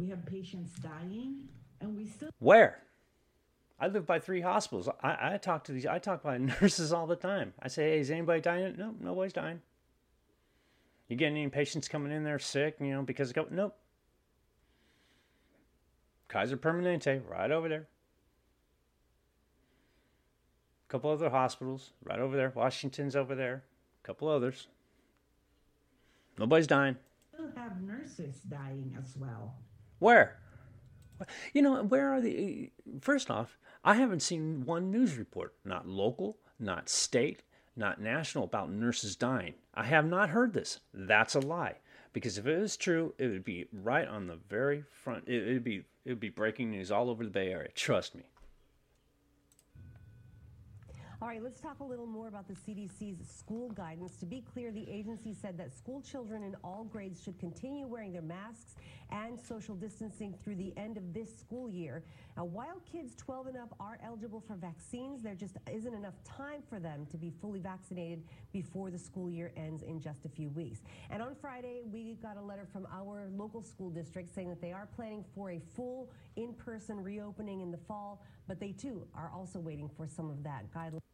We 0.00 0.08
have 0.08 0.24
patients 0.24 0.72
dying, 0.80 1.48
and 1.82 1.94
we 1.94 2.06
still. 2.06 2.30
Where? 2.38 2.82
I 3.78 3.88
live 3.88 4.06
by 4.06 4.18
three 4.18 4.40
hospitals. 4.40 4.88
I, 5.02 5.34
I 5.34 5.36
talk 5.36 5.64
to 5.64 5.72
these. 5.72 5.84
I 5.84 5.98
talk 5.98 6.22
by 6.22 6.38
nurses 6.62 6.90
all 6.90 7.06
the 7.06 7.16
time. 7.16 7.52
I 7.60 7.68
say, 7.68 7.90
"Hey, 7.90 8.00
is 8.00 8.10
anybody 8.10 8.40
dying?" 8.40 8.76
No, 8.78 8.94
nobody's 8.98 9.34
dying. 9.34 9.60
You 11.08 11.16
getting 11.16 11.36
any 11.36 11.48
patients 11.48 11.86
coming 11.86 12.12
in 12.12 12.24
there 12.24 12.38
sick? 12.38 12.76
You 12.80 12.92
know, 12.92 13.02
because 13.02 13.30
of 13.30 13.50
nope. 13.50 13.76
Kaiser 16.28 16.56
Permanente, 16.56 17.20
right 17.28 17.50
over 17.50 17.68
there. 17.68 17.88
A 20.88 20.92
couple 20.92 21.10
other 21.10 21.28
hospitals, 21.28 21.92
right 22.04 22.20
over 22.20 22.36
there. 22.36 22.52
Washington's 22.54 23.16
over 23.16 23.34
there. 23.34 23.64
A 24.02 24.06
couple 24.06 24.28
others. 24.28 24.68
Nobody's 26.38 26.68
dying. 26.68 26.96
Still 27.34 27.50
have 27.56 27.82
nurses 27.82 28.36
dying 28.48 28.96
as 28.98 29.14
well. 29.16 29.56
Where? 30.00 30.38
You 31.52 31.62
know, 31.62 31.82
where 31.84 32.12
are 32.12 32.20
the. 32.20 32.72
First 33.00 33.30
off, 33.30 33.58
I 33.84 33.94
haven't 33.94 34.20
seen 34.20 34.64
one 34.64 34.90
news 34.90 35.16
report, 35.16 35.54
not 35.64 35.86
local, 35.86 36.38
not 36.58 36.88
state, 36.88 37.42
not 37.76 38.00
national, 38.00 38.44
about 38.44 38.70
nurses 38.70 39.16
dying. 39.16 39.54
I 39.74 39.84
have 39.84 40.06
not 40.06 40.30
heard 40.30 40.54
this. 40.54 40.80
That's 40.92 41.34
a 41.34 41.40
lie. 41.40 41.76
Because 42.12 42.38
if 42.38 42.46
it 42.46 42.58
was 42.58 42.76
true, 42.76 43.14
it 43.18 43.28
would 43.28 43.44
be 43.44 43.66
right 43.72 44.08
on 44.08 44.26
the 44.26 44.38
very 44.48 44.82
front. 44.82 45.28
It 45.28 45.46
would 45.52 45.64
be 45.64 45.84
it 46.04 46.08
would 46.08 46.20
be 46.20 46.30
breaking 46.30 46.70
news 46.70 46.90
all 46.90 47.10
over 47.10 47.22
the 47.22 47.30
Bay 47.30 47.52
Area. 47.52 47.70
Trust 47.74 48.14
me. 48.14 48.24
All 51.22 51.28
right, 51.28 51.42
let's 51.42 51.60
talk 51.60 51.80
a 51.80 51.84
little 51.84 52.06
more 52.06 52.28
about 52.28 52.48
the 52.48 52.54
CDC's 52.54 53.28
school 53.28 53.68
guidance. 53.72 54.16
To 54.20 54.24
be 54.24 54.40
clear, 54.40 54.72
the 54.72 54.88
agency 54.90 55.34
said 55.34 55.58
that 55.58 55.70
school 55.70 56.00
children 56.00 56.42
in 56.42 56.56
all 56.64 56.84
grades 56.84 57.22
should 57.22 57.38
continue 57.38 57.86
wearing 57.86 58.10
their 58.10 58.22
masks 58.22 58.76
and 59.10 59.38
social 59.38 59.74
distancing 59.74 60.34
through 60.42 60.54
the 60.54 60.72
end 60.78 60.96
of 60.96 61.12
this 61.12 61.38
school 61.38 61.68
year. 61.68 62.02
Now, 62.38 62.46
while 62.46 62.80
kids 62.90 63.14
12 63.16 63.48
and 63.48 63.58
up 63.58 63.74
are 63.78 63.98
eligible 64.02 64.40
for 64.40 64.56
vaccines, 64.56 65.22
there 65.22 65.34
just 65.34 65.58
isn't 65.70 65.92
enough 65.92 66.14
time 66.24 66.62
for 66.66 66.80
them 66.80 67.04
to 67.10 67.18
be 67.18 67.30
fully 67.42 67.60
vaccinated 67.60 68.22
before 68.50 68.90
the 68.90 68.98
school 68.98 69.28
year 69.28 69.52
ends 69.58 69.82
in 69.82 70.00
just 70.00 70.24
a 70.24 70.28
few 70.30 70.48
weeks. 70.48 70.80
And 71.10 71.20
on 71.20 71.34
Friday, 71.34 71.82
we 71.84 72.14
got 72.22 72.38
a 72.38 72.42
letter 72.42 72.66
from 72.72 72.86
our 72.90 73.28
local 73.36 73.60
school 73.62 73.90
district 73.90 74.34
saying 74.34 74.48
that 74.48 74.62
they 74.62 74.72
are 74.72 74.88
planning 74.96 75.22
for 75.34 75.50
a 75.50 75.60
full 75.76 76.10
in 76.36 76.54
person 76.54 76.98
reopening 76.98 77.60
in 77.60 77.70
the 77.70 77.76
fall, 77.86 78.22
but 78.48 78.58
they 78.58 78.72
too 78.72 79.06
are 79.14 79.30
also 79.34 79.58
waiting 79.60 79.90
for 79.98 80.08
some 80.08 80.30
of 80.30 80.42
that 80.44 80.64
guideline. 80.72 81.09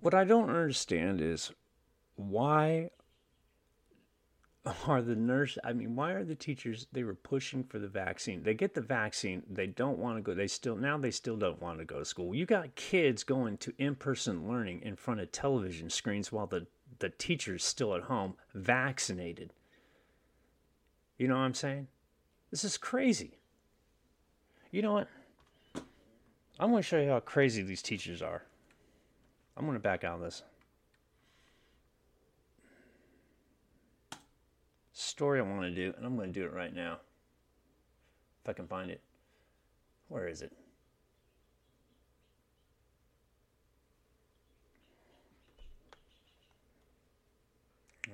What 0.00 0.14
I 0.14 0.24
don't 0.24 0.48
understand 0.48 1.20
is 1.20 1.52
why 2.16 2.90
are 4.86 5.00
the 5.00 5.16
nurse 5.16 5.56
i 5.64 5.72
mean 5.72 5.96
why 5.96 6.12
are 6.12 6.24
the 6.24 6.34
teachers 6.34 6.86
they 6.92 7.02
were 7.02 7.14
pushing 7.14 7.64
for 7.64 7.78
the 7.78 7.88
vaccine. 7.88 8.42
They 8.42 8.54
get 8.54 8.74
the 8.74 8.80
vaccine 8.80 9.42
they 9.48 9.66
don't 9.66 9.98
want 9.98 10.18
to 10.18 10.22
go 10.22 10.34
they 10.34 10.46
still 10.46 10.76
now 10.76 10.98
they 10.98 11.10
still 11.10 11.36
don't 11.36 11.60
want 11.62 11.78
to 11.78 11.84
go 11.84 11.98
to 11.98 12.04
school. 12.04 12.34
You 12.34 12.46
got 12.46 12.74
kids 12.74 13.24
going 13.24 13.56
to 13.58 13.72
in-person 13.78 14.48
learning 14.48 14.82
in 14.82 14.96
front 14.96 15.20
of 15.20 15.32
television 15.32 15.90
screens 15.90 16.30
while 16.30 16.46
the 16.46 16.66
the 16.98 17.10
teacher's 17.10 17.64
still 17.64 17.94
at 17.94 18.02
home 18.02 18.34
vaccinated. 18.54 19.52
You 21.18 21.28
know 21.28 21.34
what 21.34 21.42
i'm 21.42 21.54
saying? 21.54 21.88
This 22.50 22.64
is 22.64 22.76
crazy. 22.76 23.38
You 24.70 24.82
know 24.82 24.92
what? 24.92 25.08
I'm 26.58 26.70
going 26.70 26.82
to 26.82 26.86
show 26.86 27.00
you 27.00 27.10
how 27.10 27.20
crazy 27.20 27.62
these 27.62 27.82
teachers 27.82 28.20
are 28.20 28.42
I'm 29.60 29.66
going 29.66 29.76
to 29.76 29.82
back 29.82 30.04
out 30.04 30.14
of 30.14 30.20
this. 30.22 30.42
Story 34.94 35.38
I 35.38 35.42
want 35.42 35.60
to 35.64 35.70
do, 35.70 35.92
and 35.98 36.06
I'm 36.06 36.16
going 36.16 36.32
to 36.32 36.40
do 36.40 36.46
it 36.46 36.54
right 36.54 36.74
now. 36.74 36.96
If 38.42 38.48
I 38.48 38.54
can 38.54 38.66
find 38.66 38.90
it. 38.90 39.02
Where 40.08 40.26
is 40.28 40.40
it? 40.40 40.50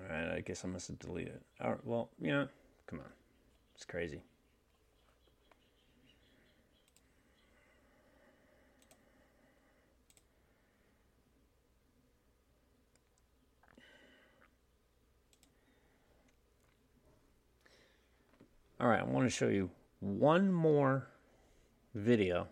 Alright, 0.03 0.33
I 0.33 0.41
guess 0.41 0.65
I 0.65 0.69
must 0.69 0.89
have 0.89 0.99
deleted 0.99 1.35
it. 1.35 1.43
Alright, 1.63 1.87
well, 1.87 2.11
you 2.21 2.33
know, 2.33 2.49
come 2.89 2.99
on. 2.99 3.07
It's 3.77 3.85
crazy. 3.85 4.21
All 18.79 18.89
right, 18.89 19.01
I 19.01 19.05
want 19.05 19.25
to 19.25 19.31
show 19.31 19.49
you 19.49 19.71
one 20.01 20.53
more 20.53 21.09
video. 21.95 22.49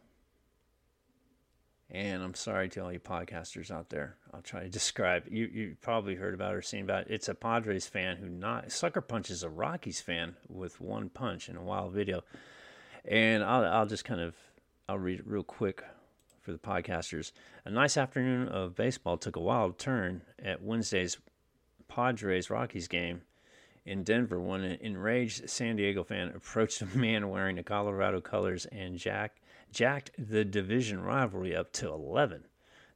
And 1.91 2.23
I'm 2.23 2.33
sorry 2.33 2.71
to 2.71 2.83
all 2.83 2.91
you 2.91 2.99
podcasters 2.99 3.71
out 3.71 3.91
there. 3.91 4.17
I'll 4.33 4.41
try 4.41 4.63
to 4.63 4.71
describe. 4.71 5.25
You 5.31 5.45
you 5.53 5.77
probably 5.83 6.15
heard 6.15 6.33
about 6.33 6.55
or 6.55 6.63
seen 6.63 6.85
about 6.85 7.03
it. 7.03 7.09
It's 7.11 7.29
a 7.29 7.35
Padres 7.35 7.87
fan 7.87 8.17
who 8.17 8.31
not 8.31 8.73
sucker 8.73 9.03
punches 9.03 9.43
a 9.43 9.51
Rockies 9.51 10.01
fan 10.01 10.35
with 10.49 10.81
one 10.81 11.11
punch 11.11 11.51
in 11.51 11.57
a 11.57 11.63
wild 11.63 11.93
video. 11.93 12.23
And 13.05 13.45
I'll 13.45 13.65
I'll 13.67 13.87
just 13.87 14.07
kind 14.07 14.23
of 14.23 14.35
I'll 14.89 14.99
read 14.99 15.21
it 15.21 15.27
real 15.27 15.43
quick 15.43 15.85
for 16.41 16.53
the 16.53 16.59
podcasters. 16.59 17.33
A 17.67 17.71
nice 17.71 17.99
afternoon 17.99 18.49
of 18.49 18.75
baseball 18.75 19.19
took 19.19 19.37
a 19.37 19.41
wild 19.41 19.79
turn 19.79 20.23
at 20.43 20.63
Wednesday's 20.63 21.19
Padres 21.87 22.49
Rockies 22.49 22.89
game 22.89 23.21
in 23.85 24.03
Denver 24.03 24.41
when 24.41 24.63
an 24.63 24.79
enraged 24.81 25.49
San 25.49 25.77
Diego 25.77 26.05
fan 26.05 26.33
approached 26.35 26.81
a 26.83 26.87
man 26.97 27.29
wearing 27.29 27.57
the 27.57 27.63
Colorado 27.63 28.21
colors 28.21 28.67
and 28.67 28.97
jack, 28.99 29.41
jacked 29.73 30.11
the 30.19 30.45
division 30.45 31.03
rivalry 31.03 31.55
up 31.55 31.73
to 31.75 31.89
11. 31.89 32.45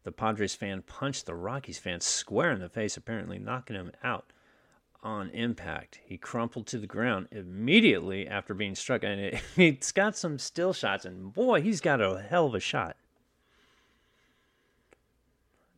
The 0.05 0.13
Padres 0.13 0.55
fan 0.55 0.83
punched 0.83 1.27
the 1.27 1.35
Rockies 1.35 1.79
fan 1.79 2.01
square 2.01 2.53
in 2.53 2.61
the 2.61 2.69
face, 2.69 2.97
apparently 2.97 3.39
knocking 3.39 3.77
him 3.77 3.93
out 4.03 4.33
on 5.03 5.29
impact. 5.31 6.01
He 6.05 6.17
crumpled 6.17 6.67
to 6.69 6.79
the 6.79 6.87
ground 6.87 7.29
immediately 7.31 8.27
after 8.27 8.55
being 8.55 8.75
struck, 8.75 9.05
and 9.05 9.21
it, 9.21 9.43
it's 9.57 9.93
got 9.93 10.17
some 10.17 10.39
still 10.39 10.73
shots, 10.73 11.05
and 11.05 11.33
boy, 11.33 11.61
he's 11.61 11.81
got 11.81 12.01
a 12.01 12.23
hell 12.23 12.47
of 12.47 12.55
a 12.55 12.61
shot. 12.61 12.97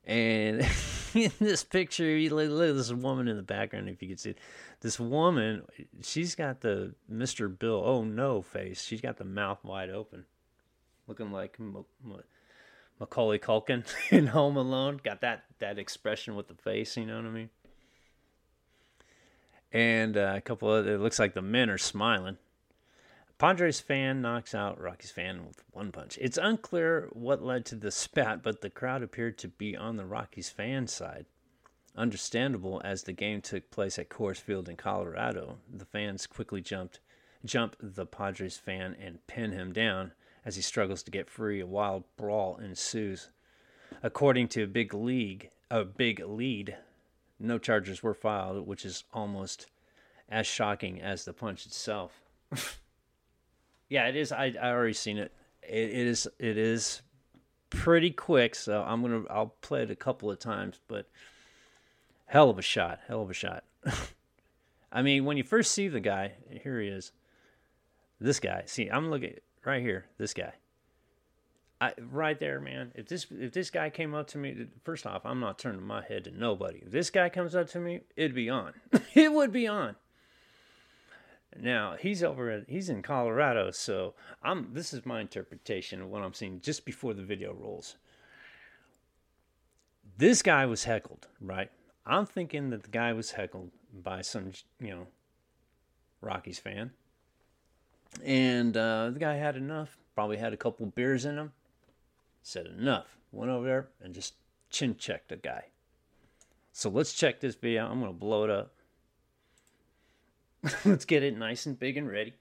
And 0.07 0.65
in 1.15 1.33
this 1.41 1.65
picture, 1.65 2.17
you 2.17 2.35
look, 2.35 2.51
look 2.51 2.71
at 2.71 2.77
this 2.77 2.93
woman 2.93 3.29
in 3.29 3.37
the 3.37 3.43
background, 3.43 3.89
if 3.89 4.03
you 4.03 4.09
could 4.09 4.21
see 4.21 4.31
it 4.31 4.39
this 4.81 4.99
woman, 4.99 5.63
she's 6.03 6.35
got 6.35 6.61
the 6.63 6.95
Mr. 7.13 7.57
Bill, 7.57 7.83
oh 7.85 8.03
no 8.03 8.43
face. 8.43 8.83
She's 8.83 9.01
got 9.01 9.19
the 9.19 9.25
mouth 9.25 9.63
wide 9.63 9.91
open, 9.91 10.25
looking 11.07 11.33
like 11.33 11.57
M- 11.61 11.85
M- 12.05 12.23
Macaulay 12.99 13.39
Culkin 13.39 13.85
in 14.11 14.29
Home 14.29 14.57
Alone. 14.57 15.01
Got 15.03 15.21
that 15.21 15.45
that 15.59 15.79
expression 15.79 16.35
with 16.35 16.49
the 16.49 16.55
face, 16.55 16.97
you 16.97 17.07
know 17.07 17.17
what 17.17 17.27
I 17.27 17.31
mean? 17.31 17.51
And 19.73 20.17
uh, 20.17 20.33
a 20.37 20.41
couple 20.41 20.73
of 20.73 20.87
it 20.87 20.99
looks 20.99 21.19
like 21.19 21.35
the 21.35 21.43
men 21.43 21.71
are 21.71 21.79
smiling. 21.79 22.39
Padres 23.41 23.81
fan 23.81 24.21
knocks 24.21 24.55
out 24.55 24.79
Rockies 24.79 25.13
fan 25.13 25.47
with 25.47 25.65
one 25.71 25.93
punch. 25.93 26.19
It's 26.21 26.37
unclear 26.37 27.09
what 27.15 27.43
led 27.43 27.65
to 27.65 27.75
the 27.75 27.91
spat, 27.91 28.43
but 28.43 28.61
the 28.61 28.69
crowd 28.69 29.03
appeared 29.03 29.39
to 29.39 29.49
be 29.49 29.75
on 29.75 29.97
the 29.97 30.05
Rockies 30.05 30.51
fan 30.51 30.87
side. 30.87 31.25
Understandable 31.97 32.83
as 32.85 33.05
the 33.05 33.15
game 33.15 33.41
took 33.41 33.71
place 33.71 33.99
at 33.99 34.11
Coors 34.11 34.37
Field 34.37 34.69
in 34.69 34.77
Colorado, 34.77 35.57
the 35.73 35.87
fans 35.87 36.27
quickly 36.27 36.61
jumped 36.61 37.01
jump 37.43 37.77
the 37.81 38.05
Padres 38.05 38.59
fan 38.59 38.95
and 39.01 39.27
pin 39.27 39.53
him 39.53 39.73
down 39.73 40.13
As 40.45 40.57
he 40.57 40.63
struggles 40.63 41.03
to 41.05 41.11
get 41.11 41.31
free, 41.31 41.61
a 41.61 41.67
wild 41.67 42.05
brawl 42.19 42.59
ensues. 42.59 43.31
According 44.03 44.49
to 44.49 44.67
Big 44.67 44.93
League, 44.93 45.49
a 45.71 45.83
big 45.83 46.21
lead, 46.21 46.77
no 47.39 47.57
charges 47.57 48.03
were 48.03 48.13
filed, 48.13 48.67
which 48.67 48.85
is 48.85 49.05
almost 49.15 49.67
as 50.29 50.47
shocking 50.47 51.01
as 51.01 51.25
the 51.25 51.33
punch 51.33 51.65
itself. 51.65 52.21
yeah, 53.91 54.07
it 54.07 54.17
is. 54.17 54.33
I 54.33 54.55
I 54.61 54.71
already 54.71 54.95
seen 54.95 55.19
it. 55.19 55.33
It, 55.63 55.91
it 55.91 56.07
is. 56.07 56.27
It 56.39 56.57
is 56.57 57.03
pretty 57.69 58.11
quick. 58.11 58.55
So 58.55 58.83
I'm 58.83 59.03
gonna. 59.03 59.25
I'll 59.29 59.55
play 59.61 59.83
it 59.83 59.91
a 59.91 59.97
couple 59.97 60.31
of 60.31 60.39
times, 60.39 60.81
but 60.89 61.11
hell 62.27 62.49
of 62.49 62.59
a 62.59 62.63
shot. 62.63 63.01
Hell 63.07 63.21
of 63.21 63.29
a 63.29 63.35
shot. 63.35 63.65
I 64.93 65.03
mean, 65.03 65.25
when 65.25 65.37
you 65.37 65.45
first 65.45 65.73
see 65.73 65.89
the 65.89 66.01
guy, 66.01 66.33
here 66.63 66.81
he 66.81 66.89
is. 66.89 67.13
This 68.21 68.41
guy. 68.41 68.63
See, 68.67 68.89
I'm 68.89 69.11
looking 69.11 69.35
right 69.65 69.83
here. 69.83 70.07
This 70.17 70.33
guy. 70.33 70.53
I, 71.81 71.95
right 72.11 72.39
there, 72.39 72.61
man. 72.61 72.93
If 72.95 73.09
this 73.09 73.27
if 73.31 73.53
this 73.53 73.71
guy 73.71 73.91
came 73.91 74.15
up 74.15 74.29
to 74.29 74.39
me, 74.39 74.67
first 74.85 75.05
off, 75.05 75.23
I'm 75.25 75.41
not 75.41 75.59
turning 75.59 75.83
my 75.83 76.05
head 76.05 76.25
to 76.25 76.31
nobody. 76.31 76.81
If 76.85 76.93
this 76.93 77.11
guy 77.11 77.29
comes 77.29 77.57
up 77.57 77.69
to 77.71 77.81
me, 77.81 78.03
it'd 78.17 78.35
be 78.35 78.51
on. 78.51 78.75
it 79.15 79.33
would 79.33 79.51
be 79.51 79.67
on. 79.67 79.97
Now 81.59 81.97
he's 81.99 82.23
over 82.23 82.51
at 82.51 82.65
he's 82.69 82.89
in 82.89 83.03
Colorado, 83.03 83.71
so 83.71 84.15
I'm. 84.43 84.69
This 84.73 84.93
is 84.93 85.05
my 85.05 85.21
interpretation 85.21 86.01
of 86.01 86.09
what 86.09 86.23
I'm 86.23 86.35
seeing 86.35 86.61
just 86.61 86.85
before 86.85 87.15
the 87.15 87.23
video 87.23 87.53
rolls. 87.53 87.97
This 90.17 90.43
guy 90.43 90.67
was 90.67 90.85
heckled, 90.85 91.27
right? 91.41 91.71
I'm 92.07 92.27
thinking 92.27 92.71
that 92.71 92.83
the 92.83 92.89
guy 92.91 93.13
was 93.13 93.33
heckled 93.33 93.71
by 93.93 94.23
some, 94.23 94.53
you 94.81 94.91
know, 94.91 95.07
Rockies 96.21 96.59
fan, 96.59 96.93
and 98.25 98.77
uh, 98.77 99.11
the 99.11 99.19
guy 99.19 99.35
had 99.35 99.57
enough. 99.57 99.99
Probably 100.15 100.37
had 100.37 100.53
a 100.53 100.57
couple 100.57 100.87
beers 100.87 101.25
in 101.25 101.37
him 101.37 101.53
said 102.43 102.67
enough. 102.67 103.17
Went 103.33 103.51
over 103.51 103.67
there 103.67 103.89
and 104.03 104.15
just 104.15 104.35
chin 104.71 104.97
checked 104.97 105.29
the 105.29 105.37
guy. 105.37 105.67
So 106.73 106.89
let's 106.89 107.13
check 107.13 107.41
this 107.41 107.55
video. 107.55 107.87
I'm 107.87 108.01
to 108.13 108.19
blow 108.19 108.45
it 108.45 108.51
up. 108.51 108.73
let's 110.85 111.05
get 111.05 111.23
it 111.23 111.37
nice 111.37 111.67
and 111.67 111.79
big 111.79 111.97
and 111.97 112.09
ready. 112.09 112.35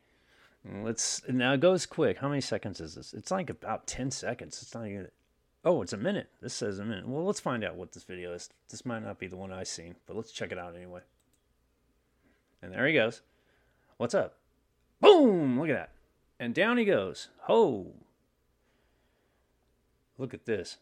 Let's 0.84 1.22
now 1.30 1.54
it 1.54 1.62
goes 1.62 1.86
quick. 1.86 2.18
How 2.18 2.28
many 2.28 2.42
seconds 2.42 2.82
is 2.82 2.96
this? 2.96 3.14
It's 3.14 3.32
like 3.32 3.50
about 3.50 3.88
10 3.88 4.12
seconds. 4.12 4.62
It's 4.62 4.74
not 4.74 4.88
even 4.88 5.08
Oh, 5.66 5.82
it's 5.82 5.94
a 5.94 5.98
minute. 5.98 6.30
This 6.42 6.54
says 6.54 6.80
a 6.80 6.86
minute. 6.86 7.08
Well, 7.08 7.26
let's 7.26 7.40
find 7.40 7.64
out 7.64 7.76
what 7.76 7.92
this 7.92 8.04
video 8.04 8.34
is. 8.34 8.50
This 8.70 8.86
might 8.86 9.04
not 9.04 9.20
be 9.20 9.28
the 9.28 9.36
one 9.36 9.52
I 9.52 9.64
seen, 9.64 9.96
but 10.08 10.16
let's 10.16 10.32
check 10.32 10.52
it 10.52 10.58
out 10.58 10.76
anyway. 10.76 11.02
And 12.62 12.72
there 12.72 12.88
he 12.88 12.94
goes. 12.94 13.22
What's 13.98 14.14
up? 14.14 14.38
Boom! 15.02 15.60
Look 15.60 15.70
at 15.70 15.76
that. 15.76 15.92
And 16.40 16.54
down 16.54 16.78
he 16.78 16.86
goes. 16.86 17.28
Ho! 17.42 17.94
Look 20.18 20.34
at 20.34 20.46
this. 20.46 20.78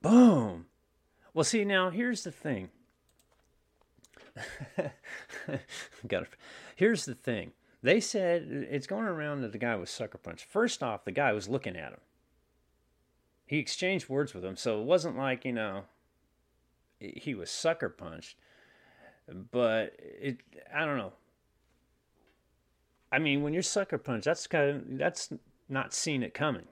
Boom. 0.00 0.66
Well, 1.34 1.44
see, 1.44 1.64
now 1.64 1.90
here's 1.90 2.24
the 2.24 2.32
thing. 2.32 2.70
Got. 6.06 6.26
Here's 6.74 7.04
the 7.04 7.14
thing. 7.14 7.52
They 7.82 8.00
said 8.00 8.66
it's 8.70 8.86
going 8.86 9.04
around 9.04 9.42
that 9.42 9.52
the 9.52 9.58
guy 9.58 9.76
was 9.76 9.90
sucker 9.90 10.18
punched. 10.18 10.44
First 10.44 10.82
off, 10.82 11.04
the 11.04 11.12
guy 11.12 11.32
was 11.32 11.48
looking 11.48 11.76
at 11.76 11.92
him. 11.92 12.00
He 13.46 13.58
exchanged 13.58 14.08
words 14.08 14.34
with 14.34 14.44
him, 14.44 14.56
so 14.56 14.80
it 14.80 14.84
wasn't 14.84 15.16
like, 15.16 15.44
you 15.44 15.52
know, 15.52 15.84
he 16.98 17.34
was 17.34 17.50
sucker 17.50 17.88
punched. 17.88 18.36
But 19.52 19.94
it, 19.98 20.38
I 20.74 20.84
don't 20.84 20.98
know. 20.98 21.12
I 23.12 23.18
mean, 23.18 23.42
when 23.42 23.52
you're 23.52 23.62
sucker 23.62 23.98
punched, 23.98 24.24
that's 24.24 24.46
kind 24.46 24.70
of 24.70 24.98
that's 24.98 25.32
not 25.68 25.94
seeing 25.94 26.22
it 26.22 26.34
coming. 26.34 26.66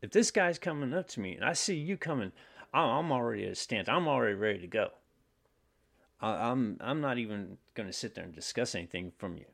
If 0.00 0.10
this 0.10 0.30
guy's 0.30 0.58
coming 0.58 0.94
up 0.94 1.08
to 1.08 1.20
me 1.20 1.34
and 1.34 1.44
I 1.44 1.52
see 1.52 1.74
you 1.74 1.96
coming, 1.96 2.32
I'm 2.72 3.10
already 3.10 3.44
at 3.44 3.52
a 3.52 3.54
stance. 3.54 3.88
I'm 3.88 4.06
already 4.06 4.34
ready 4.34 4.60
to 4.60 4.66
go. 4.66 4.90
I'm 6.20 6.76
I'm 6.80 7.00
not 7.00 7.18
even 7.18 7.58
going 7.74 7.88
to 7.88 7.92
sit 7.92 8.14
there 8.14 8.24
and 8.24 8.34
discuss 8.34 8.74
anything 8.74 9.12
from 9.18 9.36
you, 9.36 9.44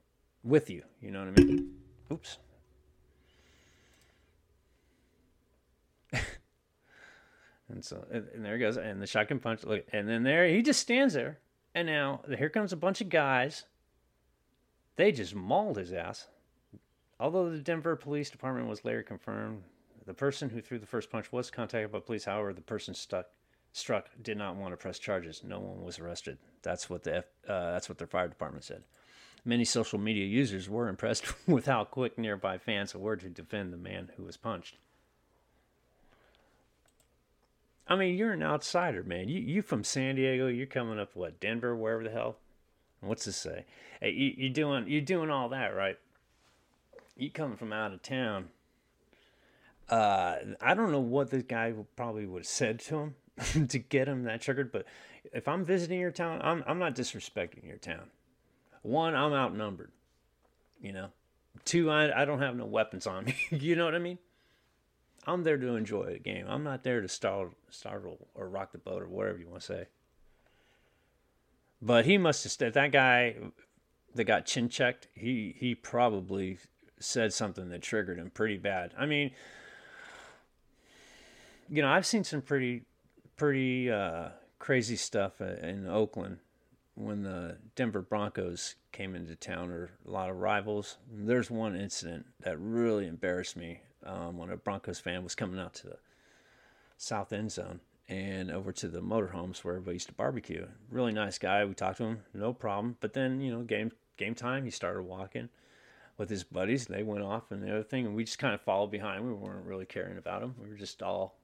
with 0.43 0.71
you. 0.71 0.83
You 1.01 1.11
know 1.11 1.21
what 1.21 1.29
I 1.29 1.43
mean? 1.43 1.75
Oops. 2.11 2.39
and 7.69 7.85
so 7.85 8.07
and, 8.11 8.27
and 8.35 8.45
there 8.45 8.55
he 8.55 8.61
goes, 8.61 8.77
and 8.77 9.03
the 9.03 9.07
shotgun 9.07 9.41
punch. 9.41 9.65
Look, 9.65 9.85
and 9.93 10.09
then 10.09 10.23
there 10.23 10.47
he 10.49 10.63
just 10.63 10.81
stands 10.81 11.13
there, 11.15 11.39
and 11.75 11.87
now 11.87 12.23
here 12.39 12.49
comes 12.49 12.73
a 12.73 12.77
bunch 12.77 13.01
of 13.03 13.11
guys. 13.11 13.65
They 14.97 15.13
just 15.13 15.35
mauled 15.35 15.77
his 15.77 15.93
ass. 15.93 16.29
Although 17.21 17.51
the 17.51 17.59
Denver 17.59 17.97
Police 17.97 18.31
Department 18.31 18.69
was 18.69 18.85
later 18.85 19.03
confirmed, 19.03 19.63
the 20.07 20.15
person 20.15 20.51
who 20.51 20.61
threw 20.61 20.79
the 20.79 20.87
first 20.87 21.11
punch 21.11 21.33
was 21.33 21.51
contacted 21.51 21.93
by 21.93 22.01
police. 22.01 22.25
However, 22.25 22.53
the 22.53 22.61
person 22.61 22.95
stuck, 22.95 23.27
struck 23.75 24.09
did 24.23 24.39
not 24.39 24.57
want 24.57 24.73
to 24.73 24.77
press 24.77 24.99
charges. 24.99 25.43
No 25.45 25.61
one 25.61 25.85
was 25.85 25.99
arrested. 25.99 26.39
That's 26.63 26.89
what 26.89 27.03
the 27.03 27.19
F, 27.19 27.25
uh, 27.47 27.73
that's 27.73 27.89
what 27.89 27.99
their 27.99 28.07
fire 28.07 28.29
department 28.29 28.65
said. 28.65 28.85
Many 29.45 29.65
social 29.65 29.99
media 29.99 30.25
users 30.25 30.71
were 30.71 30.89
impressed 30.89 31.27
with 31.47 31.67
how 31.67 31.85
quick 31.85 32.17
nearby 32.17 32.57
fans 32.57 32.95
were 32.95 33.17
to 33.17 33.29
defend 33.29 33.73
the 33.73 33.77
man 33.77 34.11
who 34.17 34.23
was 34.25 34.37
punched. 34.37 34.77
I 37.87 37.97
mean, 37.97 38.17
you're 38.17 38.33
an 38.33 38.43
outsider, 38.43 39.03
man. 39.03 39.29
You 39.29 39.41
you 39.41 39.61
from 39.61 39.85
San 39.85 40.15
Diego? 40.15 40.47
You're 40.47 40.67
coming 40.67 40.99
up 40.99 41.15
what 41.15 41.39
Denver, 41.39 41.77
wherever 41.77 42.03
the 42.03 42.11
hell. 42.11 42.37
What's 43.01 43.27
this 43.27 43.37
say? 43.37 43.67
Hey, 44.01 44.13
you, 44.13 44.33
you 44.37 44.49
doing 44.49 44.89
you 44.89 45.03
doing 45.03 45.29
all 45.29 45.51
that 45.51 45.77
right? 45.77 45.99
you 47.17 47.31
coming 47.31 47.57
from 47.57 47.73
out 47.73 47.93
of 47.93 48.03
town. 48.03 48.49
Uh, 49.89 50.37
I 50.61 50.75
don't 50.75 50.91
know 50.91 51.01
what 51.01 51.31
this 51.31 51.43
guy 51.43 51.73
probably 51.95 52.27
would 52.27 52.41
have 52.41 52.47
said 52.47 52.81
to 52.81 52.99
him 52.99 53.15
to 53.69 53.79
get 53.79 54.09
him 54.09 54.25
that 54.25 54.41
triggered, 54.41 54.71
but 54.71 54.87
if 55.33 55.49
I'm 55.49 55.65
visiting 55.65 56.01
your 56.01 56.11
town, 56.13 56.41
I'm 56.43 56.63
I'm 56.67 56.79
not 56.79 56.95
disrespecting 56.95 57.67
your 57.67 57.79
town. 57.79 58.11
One, 58.83 59.15
I'm 59.15 59.33
outnumbered. 59.33 59.93
You 60.81 60.93
know. 60.93 61.09
Two, 61.65 61.91
I 61.91 62.23
I 62.23 62.25
don't 62.25 62.41
have 62.41 62.57
no 62.57 62.67
weapons 62.67 63.07
on 63.07 63.25
me. 63.27 63.35
you 63.51 63.77
know 63.77 63.85
what 63.85 63.95
I 63.95 63.99
mean? 63.99 64.19
I'm 65.27 65.43
there 65.43 65.57
to 65.57 65.77
enjoy 65.77 66.13
the 66.13 66.19
game. 66.19 66.47
I'm 66.49 66.65
not 66.65 66.85
there 66.85 67.01
to 67.01 67.09
startle, 67.09 67.55
startle 67.71 68.29
or 68.35 68.49
rock 68.49 68.73
the 68.73 68.79
boat 68.79 69.03
or 69.03 69.09
whatever 69.09 69.39
you 69.39 69.49
want 69.49 69.63
to 69.63 69.67
say. 69.67 69.87
But 71.81 72.05
he 72.05 72.19
must 72.19 72.45
have 72.45 72.53
said 72.53 72.75
that 72.75 72.93
guy 72.93 73.37
that 74.15 74.25
got 74.25 74.47
chin 74.47 74.69
checked. 74.69 75.09
He 75.15 75.55
he 75.59 75.75
probably 75.75 76.59
said 76.99 77.33
something 77.33 77.69
that 77.71 77.83
triggered 77.83 78.19
him 78.19 78.31
pretty 78.31 78.57
bad. 78.57 78.93
I 78.99 79.07
mean, 79.07 79.33
you 81.69 81.83
know, 81.83 81.89
I've 81.89 82.07
seen 82.07 82.25
some 82.25 82.43
pretty, 82.43 82.83
pretty 83.37 83.91
uh, 83.91 84.29
crazy 84.59 84.97
stuff 84.97 85.41
in 85.41 85.87
Oakland 85.89 86.39
when 86.95 87.23
the 87.23 87.57
Denver 87.75 88.03
Broncos 88.03 88.77
came 88.93 89.15
into 89.15 89.35
town, 89.35 89.71
or 89.71 89.91
a 90.07 90.11
lot 90.11 90.31
of 90.31 90.37
rivals. 90.37 90.99
There's 91.13 91.51
one 91.51 91.75
incident 91.75 92.27
that 92.41 92.59
really 92.59 93.07
embarrassed 93.07 93.57
me 93.57 93.81
um, 94.05 94.39
when 94.39 94.51
a 94.51 94.57
Broncos 94.57 95.01
fan 95.01 95.25
was 95.25 95.35
coming 95.35 95.59
out 95.59 95.75
to 95.75 95.89
the 95.89 95.99
south 96.97 97.33
end 97.33 97.51
zone 97.51 97.81
and 98.09 98.51
over 98.51 98.71
to 98.71 98.87
the 98.87 99.01
motorhomes 99.01 99.65
where 99.65 99.75
everybody 99.75 99.97
used 99.97 100.09
to 100.09 100.15
barbecue. 100.15 100.67
Really 100.91 101.13
nice 101.13 101.39
guy. 101.39 101.65
We 101.65 101.75
talked 101.75 101.99
to 101.99 102.05
him, 102.05 102.21
no 102.33 102.53
problem. 102.53 102.97
But 103.01 103.15
then, 103.15 103.41
you 103.41 103.51
know, 103.51 103.63
game 103.63 103.93
game 104.17 104.35
time, 104.35 104.65
he 104.65 104.71
started 104.71 105.03
walking 105.03 105.49
with 106.17 106.31
his 106.31 106.45
buddies. 106.45 106.87
They 106.87 107.03
went 107.03 107.25
off 107.25 107.51
and 107.51 107.63
the 107.63 107.71
other 107.71 107.83
thing, 107.83 108.07
and 108.07 108.15
we 108.15 108.25
just 108.25 108.39
kind 108.39 108.55
of 108.55 108.61
followed 108.61 108.91
behind. 108.91 109.27
We 109.27 109.33
weren't 109.33 109.67
really 109.67 109.87
caring 109.87 110.19
about 110.19 110.43
him. 110.43 110.55
We 110.63 110.69
were 110.69 110.77
just 110.77 111.03
all 111.03 111.39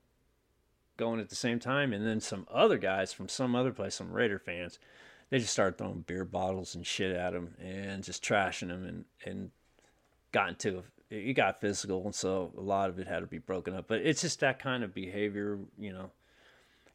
going 1.00 1.18
at 1.18 1.30
the 1.30 1.34
same 1.34 1.58
time. 1.58 1.92
And 1.92 2.06
then 2.06 2.20
some 2.20 2.46
other 2.48 2.78
guys 2.78 3.12
from 3.12 3.28
some 3.28 3.56
other 3.56 3.72
place, 3.72 3.96
some 3.96 4.12
Raider 4.12 4.38
fans, 4.38 4.78
they 5.30 5.38
just 5.38 5.52
started 5.52 5.78
throwing 5.78 6.02
beer 6.02 6.24
bottles 6.24 6.74
and 6.76 6.86
shit 6.86 7.16
at 7.16 7.34
him 7.34 7.54
and 7.60 8.04
just 8.04 8.22
trashing 8.22 8.68
him 8.68 8.84
and 8.84 9.04
and 9.24 9.50
got 10.32 10.50
into 10.50 10.84
it 11.10 11.32
got 11.34 11.60
physical 11.60 12.04
and 12.04 12.14
so 12.14 12.52
a 12.56 12.60
lot 12.60 12.88
of 12.88 13.00
it 13.00 13.08
had 13.08 13.20
to 13.20 13.26
be 13.26 13.38
broken 13.38 13.74
up. 13.74 13.88
But 13.88 14.02
it's 14.02 14.20
just 14.20 14.38
that 14.40 14.60
kind 14.60 14.84
of 14.84 14.94
behavior, 14.94 15.58
you 15.78 15.92
know. 15.92 16.10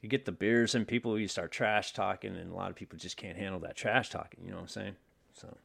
You 0.02 0.10
get 0.10 0.26
the 0.26 0.32
beers 0.32 0.76
and 0.76 0.88
people 0.88 1.18
you 1.20 1.28
start 1.28 1.52
trash 1.52 1.92
talking 1.92 2.36
and 2.36 2.52
a 2.52 2.56
lot 2.56 2.70
of 2.70 2.76
people 2.76 3.00
just 3.00 3.18
can't 3.18 3.38
handle 3.38 3.60
that 3.62 3.76
trash 3.76 4.10
talking, 4.10 4.42
you 4.44 4.52
know 4.52 4.58
what 4.58 4.64
I'm 4.64 4.68
saying? 4.68 4.96
So 5.34 5.58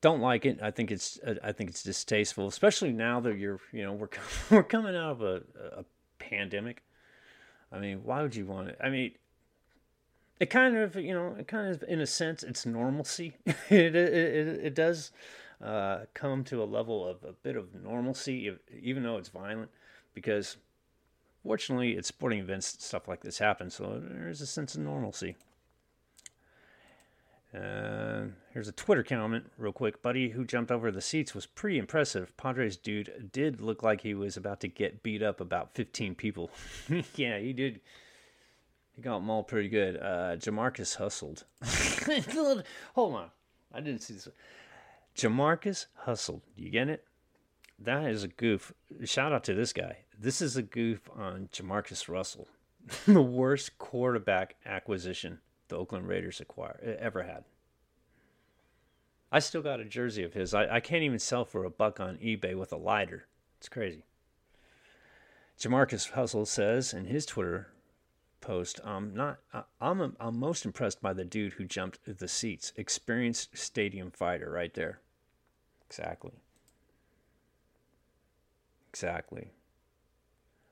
don't 0.00 0.20
like 0.20 0.46
it. 0.46 0.60
I 0.62 0.70
think 0.70 0.90
it's 0.90 1.18
I 1.42 1.52
think 1.52 1.70
it's 1.70 1.82
distasteful, 1.82 2.46
especially 2.46 2.92
now 2.92 3.20
that 3.20 3.36
you're 3.36 3.60
you 3.72 3.82
know 3.82 3.92
we're 3.92 4.08
we're 4.50 4.62
coming 4.62 4.96
out 4.96 5.12
of 5.12 5.22
a, 5.22 5.42
a 5.76 5.84
pandemic. 6.18 6.82
I 7.72 7.78
mean, 7.78 8.02
why 8.04 8.22
would 8.22 8.34
you 8.34 8.46
want 8.46 8.68
it? 8.68 8.78
I 8.82 8.88
mean, 8.88 9.12
it 10.40 10.46
kind 10.50 10.76
of 10.76 10.96
you 10.96 11.14
know 11.14 11.34
it 11.38 11.48
kind 11.48 11.74
of 11.74 11.82
in 11.88 12.00
a 12.00 12.06
sense 12.06 12.42
it's 12.42 12.64
normalcy. 12.64 13.36
it, 13.46 13.94
it 13.94 13.96
it 13.96 14.60
it 14.66 14.74
does 14.74 15.10
uh, 15.62 16.00
come 16.14 16.44
to 16.44 16.62
a 16.62 16.64
level 16.64 17.06
of 17.06 17.24
a 17.24 17.32
bit 17.32 17.56
of 17.56 17.74
normalcy, 17.74 18.52
even 18.80 19.02
though 19.02 19.16
it's 19.16 19.28
violent, 19.28 19.70
because 20.14 20.56
fortunately, 21.42 21.96
at 21.96 22.04
sporting 22.04 22.38
events 22.38 22.76
stuff 22.84 23.08
like 23.08 23.22
this 23.22 23.38
happens, 23.38 23.74
so 23.74 24.00
there's 24.02 24.40
a 24.40 24.46
sense 24.46 24.74
of 24.74 24.82
normalcy. 24.82 25.36
Uh, 27.54 28.24
here's 28.52 28.68
a 28.68 28.72
Twitter 28.72 29.02
comment, 29.02 29.50
real 29.56 29.72
quick. 29.72 30.02
Buddy 30.02 30.30
who 30.30 30.44
jumped 30.44 30.70
over 30.70 30.90
the 30.90 31.00
seats 31.00 31.34
was 31.34 31.46
pretty 31.46 31.78
impressive. 31.78 32.36
Padres 32.36 32.76
dude 32.76 33.30
did 33.32 33.60
look 33.60 33.82
like 33.82 34.02
he 34.02 34.14
was 34.14 34.36
about 34.36 34.60
to 34.60 34.68
get 34.68 35.02
beat 35.02 35.22
up 35.22 35.40
about 35.40 35.74
15 35.74 36.14
people. 36.14 36.50
yeah, 37.14 37.38
he 37.38 37.52
did. 37.52 37.80
He 38.94 39.02
got 39.02 39.22
all 39.22 39.42
pretty 39.42 39.68
good. 39.68 39.96
Uh, 39.96 40.36
Jamarcus 40.36 40.96
hustled. 40.96 41.44
Hold 42.94 43.14
on. 43.14 43.30
I 43.72 43.80
didn't 43.80 44.02
see 44.02 44.14
this. 44.14 44.28
Jamarcus 45.16 45.86
hustled. 45.94 46.42
You 46.54 46.70
get 46.70 46.88
it? 46.88 47.04
That 47.78 48.10
is 48.10 48.24
a 48.24 48.28
goof. 48.28 48.72
Shout 49.04 49.32
out 49.32 49.44
to 49.44 49.54
this 49.54 49.72
guy. 49.72 49.98
This 50.18 50.42
is 50.42 50.56
a 50.56 50.62
goof 50.62 51.08
on 51.16 51.48
Jamarcus 51.52 52.08
Russell. 52.08 52.48
the 53.06 53.22
worst 53.22 53.78
quarterback 53.78 54.56
acquisition 54.66 55.38
the 55.68 55.76
Oakland 55.76 56.08
Raiders 56.08 56.40
acquire 56.40 56.96
ever 57.00 57.22
had. 57.22 57.44
I 59.30 59.40
still 59.40 59.62
got 59.62 59.80
a 59.80 59.84
jersey 59.84 60.22
of 60.24 60.32
his. 60.32 60.54
I, 60.54 60.76
I 60.76 60.80
can't 60.80 61.02
even 61.02 61.18
sell 61.18 61.44
for 61.44 61.64
a 61.64 61.70
buck 61.70 62.00
on 62.00 62.16
eBay 62.16 62.56
with 62.56 62.72
a 62.72 62.76
lighter. 62.76 63.26
It's 63.58 63.68
crazy. 63.68 64.04
Jamarcus 65.58 66.10
Hustle 66.10 66.46
says 66.46 66.94
in 66.94 67.06
his 67.06 67.26
Twitter 67.26 67.68
post, 68.40 68.80
"I'm 68.84 69.14
not. 69.14 69.38
I'm. 69.80 70.16
I'm 70.18 70.38
most 70.38 70.64
impressed 70.64 71.02
by 71.02 71.12
the 71.12 71.24
dude 71.24 71.54
who 71.54 71.64
jumped 71.64 71.98
the 72.18 72.28
seats. 72.28 72.72
Experienced 72.76 73.58
stadium 73.58 74.10
fighter, 74.10 74.50
right 74.50 74.72
there. 74.72 75.00
Exactly. 75.86 76.32
Exactly. 78.90 79.50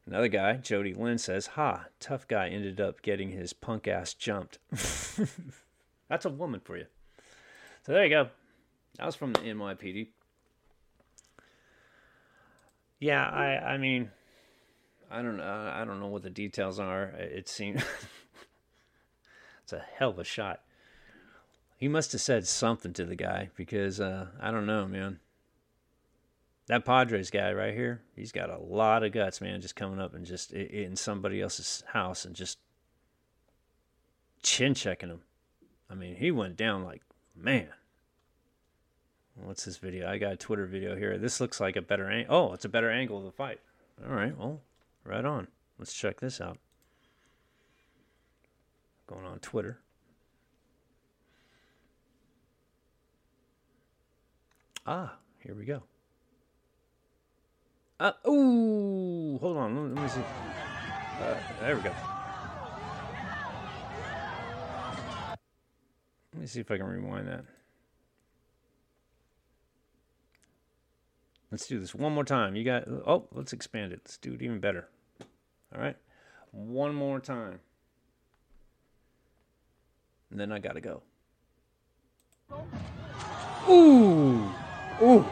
Another 0.07 0.29
guy, 0.29 0.55
Jody 0.55 0.95
Lynn, 0.95 1.19
says, 1.19 1.49
Ha, 1.49 1.87
tough 1.99 2.29
guy 2.29 2.49
ended 2.49 2.81
up 2.81 3.03
getting 3.03 3.31
his 3.31 3.53
punk 3.53 3.89
ass 3.89 4.15
jumped. 4.15 4.59
That's 6.09 6.25
a 6.25 6.31
woman 6.31 6.61
for 6.61 6.77
you. 6.77 6.87
So 7.85 7.93
there 7.93 8.05
you 8.05 8.11
go. 8.11 8.29
That 8.99 9.07
was 9.07 9.17
from 9.17 9.33
the 9.33 9.41
NYPD. 9.41 10.09
Yeah, 12.99 13.29
I 13.29 13.75
I 13.75 13.79
mean 13.79 14.11
I 15.11 15.21
don't 15.21 15.37
know 15.37 15.73
I 15.75 15.85
don't 15.85 16.01
know 16.01 16.07
what 16.07 16.23
the 16.23 16.31
details 16.31 16.79
are. 16.79 17.05
It 17.19 17.49
seems 17.49 17.83
it's 19.65 19.73
a 19.73 19.85
hell 19.99 20.11
of 20.11 20.19
a 20.19 20.25
shot. 20.25 20.63
He 21.77 21.89
must 21.89 22.13
have 22.13 22.23
said 22.23 22.47
something 22.47 22.95
to 22.95 23.05
the 23.05 23.17
guy 23.17 23.51
because 23.55 24.01
uh, 24.01 24.29
I 24.41 24.51
don't 24.51 24.67
know, 24.67 24.87
man 24.87 25.21
that 26.67 26.85
Padres 26.85 27.31
guy 27.31 27.53
right 27.53 27.75
here, 27.75 28.03
he's 28.15 28.33
got 28.33 28.51
a 28.51 28.59
lot 28.59 29.05
of 29.05 29.13
guts, 29.13 29.41
man. 29.41 29.61
Just 29.61 29.77
coming 29.77 30.01
up 30.01 30.15
and 30.15 30.27
just 30.27 30.53
in 30.53 30.97
somebody 30.97 31.41
else's 31.41 31.85
house 31.89 32.25
and 32.25 32.35
just 32.35 32.59
chin 34.43 34.75
checking 34.75 35.09
him. 35.09 35.23
I 35.89 35.95
mean, 35.95 36.17
he 36.17 36.31
went 36.31 36.57
down 36.57 36.85
like 36.85 37.03
man. 37.35 37.69
What's 39.35 39.65
this 39.65 39.77
video? 39.77 40.09
I 40.09 40.19
got 40.19 40.33
a 40.33 40.37
Twitter 40.37 40.67
video 40.67 40.97
here. 40.97 41.19
This 41.19 41.41
looks 41.41 41.61
like 41.61 41.77
a 41.77 41.83
better 41.83 42.11
angle. 42.11 42.35
Oh, 42.35 42.53
it's 42.55 42.65
a 42.65 42.71
better 42.71 42.91
angle 42.91 43.19
of 43.19 43.25
the 43.25 43.33
fight. 43.33 43.61
All 44.05 44.15
right, 44.15 44.37
well, 44.37 44.61
right 45.05 45.25
on. 45.25 45.49
Let's 45.79 45.93
check 45.93 46.21
this 46.21 46.41
out. 46.41 46.59
Going 49.07 49.27
on 49.27 49.39
Twitter. 49.41 49.79
Ah, 54.87 55.17
here 55.41 55.55
we 55.55 55.65
go. 55.65 55.83
Uh, 57.99 58.13
ooh, 58.29 59.39
hold 59.39 59.57
on. 59.57 59.95
Let 59.95 60.03
me 60.03 60.09
see. 60.09 60.21
Uh, 61.21 61.37
there 61.61 61.77
we 61.77 61.83
go. 61.83 61.93
Let 66.35 66.41
me 66.41 66.47
see 66.47 66.61
if 66.61 66.71
I 66.71 66.77
can 66.77 66.87
rewind 66.87 67.27
that. 67.29 67.45
Let's 71.51 71.67
do 71.67 71.81
this 71.81 71.95
one 71.95 72.13
more 72.13 72.25
time. 72.25 72.55
You 72.55 72.65
got, 72.65 72.87
oh, 72.87 73.29
let's 73.33 73.55
expand 73.55 73.93
it. 73.93 74.01
Let's 74.05 74.19
do 74.19 74.35
it 74.35 74.43
even 74.43 74.61
better. 74.61 74.89
All 75.75 75.81
right. 75.81 75.97
One 76.51 76.95
more 76.95 77.19
time. 77.19 77.61
And 80.31 80.39
then 80.39 80.53
I 80.53 80.59
got 80.59 80.75
to 80.75 80.81
go. 80.83 81.03
Ooh. 83.71 84.51
Ooh. 85.03 85.25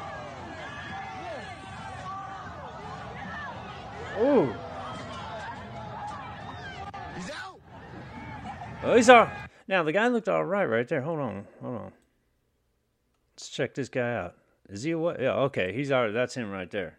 Ooh. 4.19 4.55
He's 7.17 7.31
out. 7.31 7.61
Oh, 8.83 8.95
he's 8.97 9.11
out. 9.11 9.31
Now 9.67 9.83
the 9.83 9.93
guy 9.93 10.09
looked 10.09 10.29
all 10.29 10.45
right 10.45 10.67
right 10.67 10.87
there. 10.87 11.01
Hold 11.01 11.21
on, 11.21 11.47
hold 11.61 11.77
on. 11.77 11.93
Let's 13.35 13.49
check 13.49 13.75
this 13.75 13.89
guy 13.89 14.15
out. 14.15 14.35
Is 14.69 14.83
he 14.83 14.95
what? 14.95 15.21
Yeah, 15.21 15.35
okay. 15.35 15.73
He's 15.73 15.91
all 15.91 16.05
right. 16.05 16.12
That's 16.12 16.35
him 16.35 16.51
right 16.51 16.71
there. 16.71 16.99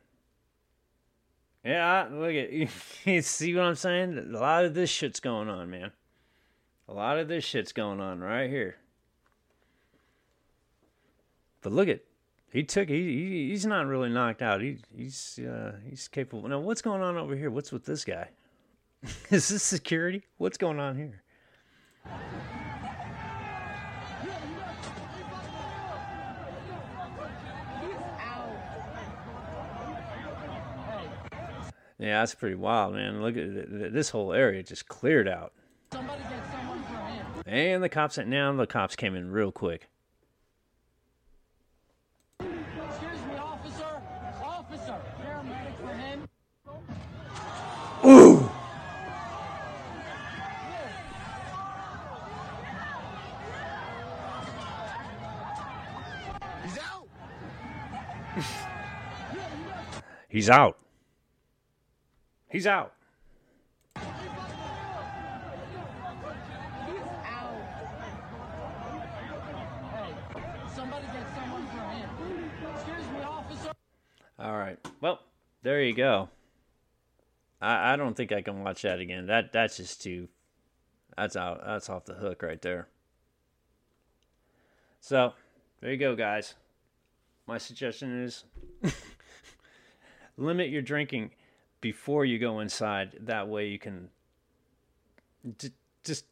Yeah, 1.64 2.08
look 2.12 2.34
at 2.34 2.52
you. 3.06 3.22
See 3.22 3.56
what 3.56 3.64
I'm 3.64 3.76
saying? 3.76 4.18
A 4.18 4.38
lot 4.38 4.66
of 4.66 4.74
this 4.74 4.90
shit's 4.90 5.20
going 5.20 5.50
on, 5.50 5.70
man. 5.70 5.92
A 6.88 6.94
lot 6.94 7.18
of 7.18 7.28
this 7.28 7.44
shit's 7.44 7.72
going 7.72 8.00
on 8.00 8.20
right 8.20 8.50
here. 8.50 8.76
But 11.62 11.74
look 11.74 11.88
at 11.88 12.02
he 12.56 12.64
took 12.64 12.88
he, 12.88 13.50
he's 13.50 13.66
not 13.66 13.86
really 13.86 14.08
knocked 14.08 14.42
out. 14.42 14.62
He 14.62 14.78
he's 14.96 15.40
uh, 15.40 15.74
he's 15.90 16.08
capable. 16.08 16.48
Now 16.48 16.60
what's 16.60 16.82
going 16.82 17.02
on 17.02 17.18
over 17.18 17.36
here? 17.36 17.52
What's 17.52 17.74
with 17.74 17.84
this 17.84 18.06
guy? 18.06 18.30
Is 19.30 19.50
this 19.50 19.62
security? 19.62 20.24
What's 20.38 20.58
going 20.58 20.80
on 20.80 20.96
here? 20.96 21.22
Yeah, 31.98 32.22
that's 32.22 32.36
pretty 32.36 32.56
wild, 32.56 32.94
man. 32.94 33.22
Look 33.22 33.36
at 33.36 33.94
this 33.94 34.10
whole 34.10 34.32
area 34.32 34.64
just 34.64 34.88
cleared 34.88 35.28
out. 35.28 35.52
And 37.46 37.84
the 37.84 37.90
cops 37.90 38.18
now 38.18 38.54
the 38.54 38.66
cops 38.66 38.96
came 38.96 39.14
in 39.14 39.30
real 39.30 39.52
quick. 39.52 39.90
He's 60.36 60.50
out. 60.50 60.78
He's 62.50 62.68
out. 62.68 62.92
All 74.38 74.58
right. 74.58 74.78
Well, 75.00 75.22
there 75.64 75.82
you 75.82 75.94
go. 75.94 76.28
I, 77.62 77.94
I 77.94 77.96
don't 77.96 78.14
think 78.18 78.34
I 78.34 78.42
can 78.42 78.62
watch 78.62 78.82
that 78.82 79.00
again. 79.00 79.28
That 79.28 79.54
that's 79.54 79.78
just 79.78 80.02
too. 80.02 80.28
That's 81.16 81.38
out. 81.38 81.62
That's 81.66 81.90
off 81.90 82.04
the 82.04 82.16
hook 82.16 82.44
right 82.44 82.62
there. 82.62 82.90
So 85.00 85.32
there 85.80 85.92
you 85.92 85.98
go, 85.98 86.14
guys. 86.14 86.56
My 87.48 87.58
suggestion 87.58 88.22
is 88.22 88.44
limit 90.38 90.70
your 90.70 90.82
drinking 90.82 91.32
before 91.82 92.26
you 92.26 92.40
go 92.40 92.60
inside. 92.60 93.18
That 93.22 93.48
way 93.48 93.68
you 93.68 93.80
can 93.80 94.10
d- 95.58 95.72
just. 96.04 96.26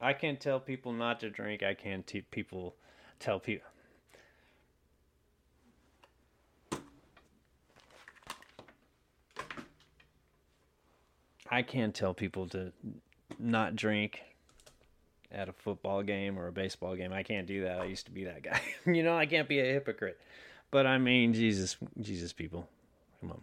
I 0.00 0.12
can't 0.12 0.40
tell 0.40 0.60
people 0.60 0.92
not 0.92 1.20
to 1.20 1.30
drink. 1.30 1.62
I 1.62 1.74
can't 1.74 2.06
t- 2.06 2.22
people 2.22 2.74
tell 3.18 3.40
people 3.40 3.68
I 11.54 11.62
can't 11.62 11.94
tell 11.94 12.14
people 12.14 12.48
to 12.48 12.72
not 13.38 13.76
drink 13.76 14.22
at 15.34 15.48
a 15.48 15.52
football 15.52 16.02
game 16.02 16.38
or 16.38 16.46
a 16.46 16.52
baseball 16.52 16.94
game. 16.96 17.12
I 17.12 17.22
can't 17.22 17.46
do 17.46 17.64
that. 17.64 17.80
I 17.80 17.84
used 17.84 18.06
to 18.06 18.12
be 18.12 18.24
that 18.24 18.42
guy. 18.42 18.60
you 18.86 19.02
know, 19.02 19.16
I 19.16 19.26
can't 19.26 19.48
be 19.48 19.60
a 19.60 19.64
hypocrite. 19.64 20.18
But 20.70 20.86
I 20.86 20.98
mean, 20.98 21.34
Jesus, 21.34 21.76
Jesus, 22.00 22.32
people, 22.32 22.68
come 23.20 23.32
on, 23.32 23.42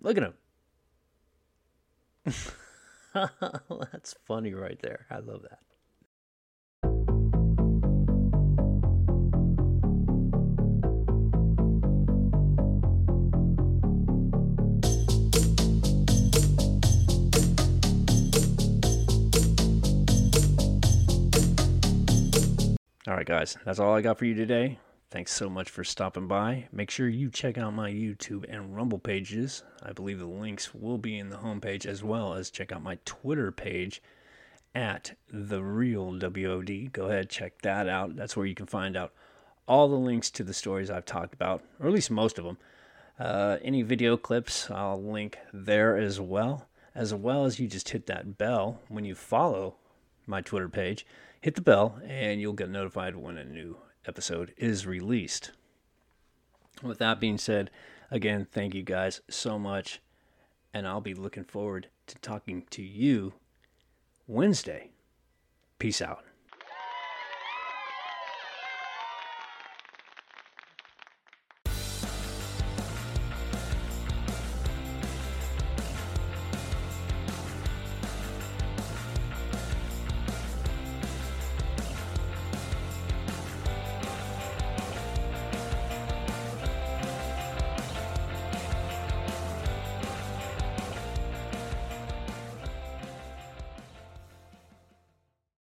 look 0.00 0.16
at 0.16 0.22
him. 0.22 0.34
That's 3.92 4.14
funny 4.24 4.54
right 4.54 4.80
there. 4.80 5.06
I 5.10 5.18
love 5.18 5.42
that. 5.42 5.60
Right, 23.24 23.38
guys, 23.38 23.56
that's 23.64 23.78
all 23.78 23.94
I 23.94 24.02
got 24.02 24.18
for 24.18 24.26
you 24.26 24.34
today. 24.34 24.78
Thanks 25.10 25.32
so 25.32 25.48
much 25.48 25.70
for 25.70 25.82
stopping 25.82 26.28
by. 26.28 26.68
Make 26.72 26.90
sure 26.90 27.08
you 27.08 27.30
check 27.30 27.56
out 27.56 27.72
my 27.72 27.90
YouTube 27.90 28.44
and 28.50 28.76
Rumble 28.76 28.98
pages. 28.98 29.62
I 29.82 29.92
believe 29.92 30.18
the 30.18 30.26
links 30.26 30.74
will 30.74 30.98
be 30.98 31.18
in 31.18 31.30
the 31.30 31.38
homepage 31.38 31.86
as 31.86 32.04
well 32.04 32.34
as 32.34 32.50
check 32.50 32.70
out 32.70 32.82
my 32.82 32.98
Twitter 33.06 33.50
page 33.50 34.02
at 34.74 35.16
the 35.32 35.62
real 35.62 36.12
WOD. 36.12 36.92
Go 36.92 37.06
ahead, 37.06 37.30
check 37.30 37.62
that 37.62 37.88
out. 37.88 38.14
That's 38.14 38.36
where 38.36 38.44
you 38.44 38.54
can 38.54 38.66
find 38.66 38.94
out 38.94 39.14
all 39.66 39.88
the 39.88 39.94
links 39.94 40.30
to 40.32 40.44
the 40.44 40.52
stories 40.52 40.90
I've 40.90 41.06
talked 41.06 41.32
about, 41.32 41.62
or 41.80 41.86
at 41.86 41.94
least 41.94 42.10
most 42.10 42.38
of 42.38 42.44
them. 42.44 42.58
Uh, 43.18 43.56
any 43.62 43.80
video 43.80 44.18
clips, 44.18 44.70
I'll 44.70 45.02
link 45.02 45.38
there 45.50 45.96
as 45.96 46.20
well. 46.20 46.68
As 46.94 47.14
well 47.14 47.46
as 47.46 47.58
you 47.58 47.68
just 47.68 47.88
hit 47.88 48.04
that 48.06 48.36
bell 48.36 48.80
when 48.88 49.06
you 49.06 49.14
follow 49.14 49.76
my 50.26 50.42
Twitter 50.42 50.68
page. 50.68 51.06
Hit 51.44 51.56
the 51.56 51.60
bell, 51.60 52.00
and 52.08 52.40
you'll 52.40 52.54
get 52.54 52.70
notified 52.70 53.16
when 53.16 53.36
a 53.36 53.44
new 53.44 53.76
episode 54.06 54.54
is 54.56 54.86
released. 54.86 55.52
With 56.82 56.96
that 57.00 57.20
being 57.20 57.36
said, 57.36 57.70
again, 58.10 58.46
thank 58.50 58.74
you 58.74 58.82
guys 58.82 59.20
so 59.28 59.58
much, 59.58 60.00
and 60.72 60.88
I'll 60.88 61.02
be 61.02 61.12
looking 61.12 61.44
forward 61.44 61.88
to 62.06 62.14
talking 62.14 62.64
to 62.70 62.82
you 62.82 63.34
Wednesday. 64.26 64.92
Peace 65.78 66.00
out. 66.00 66.24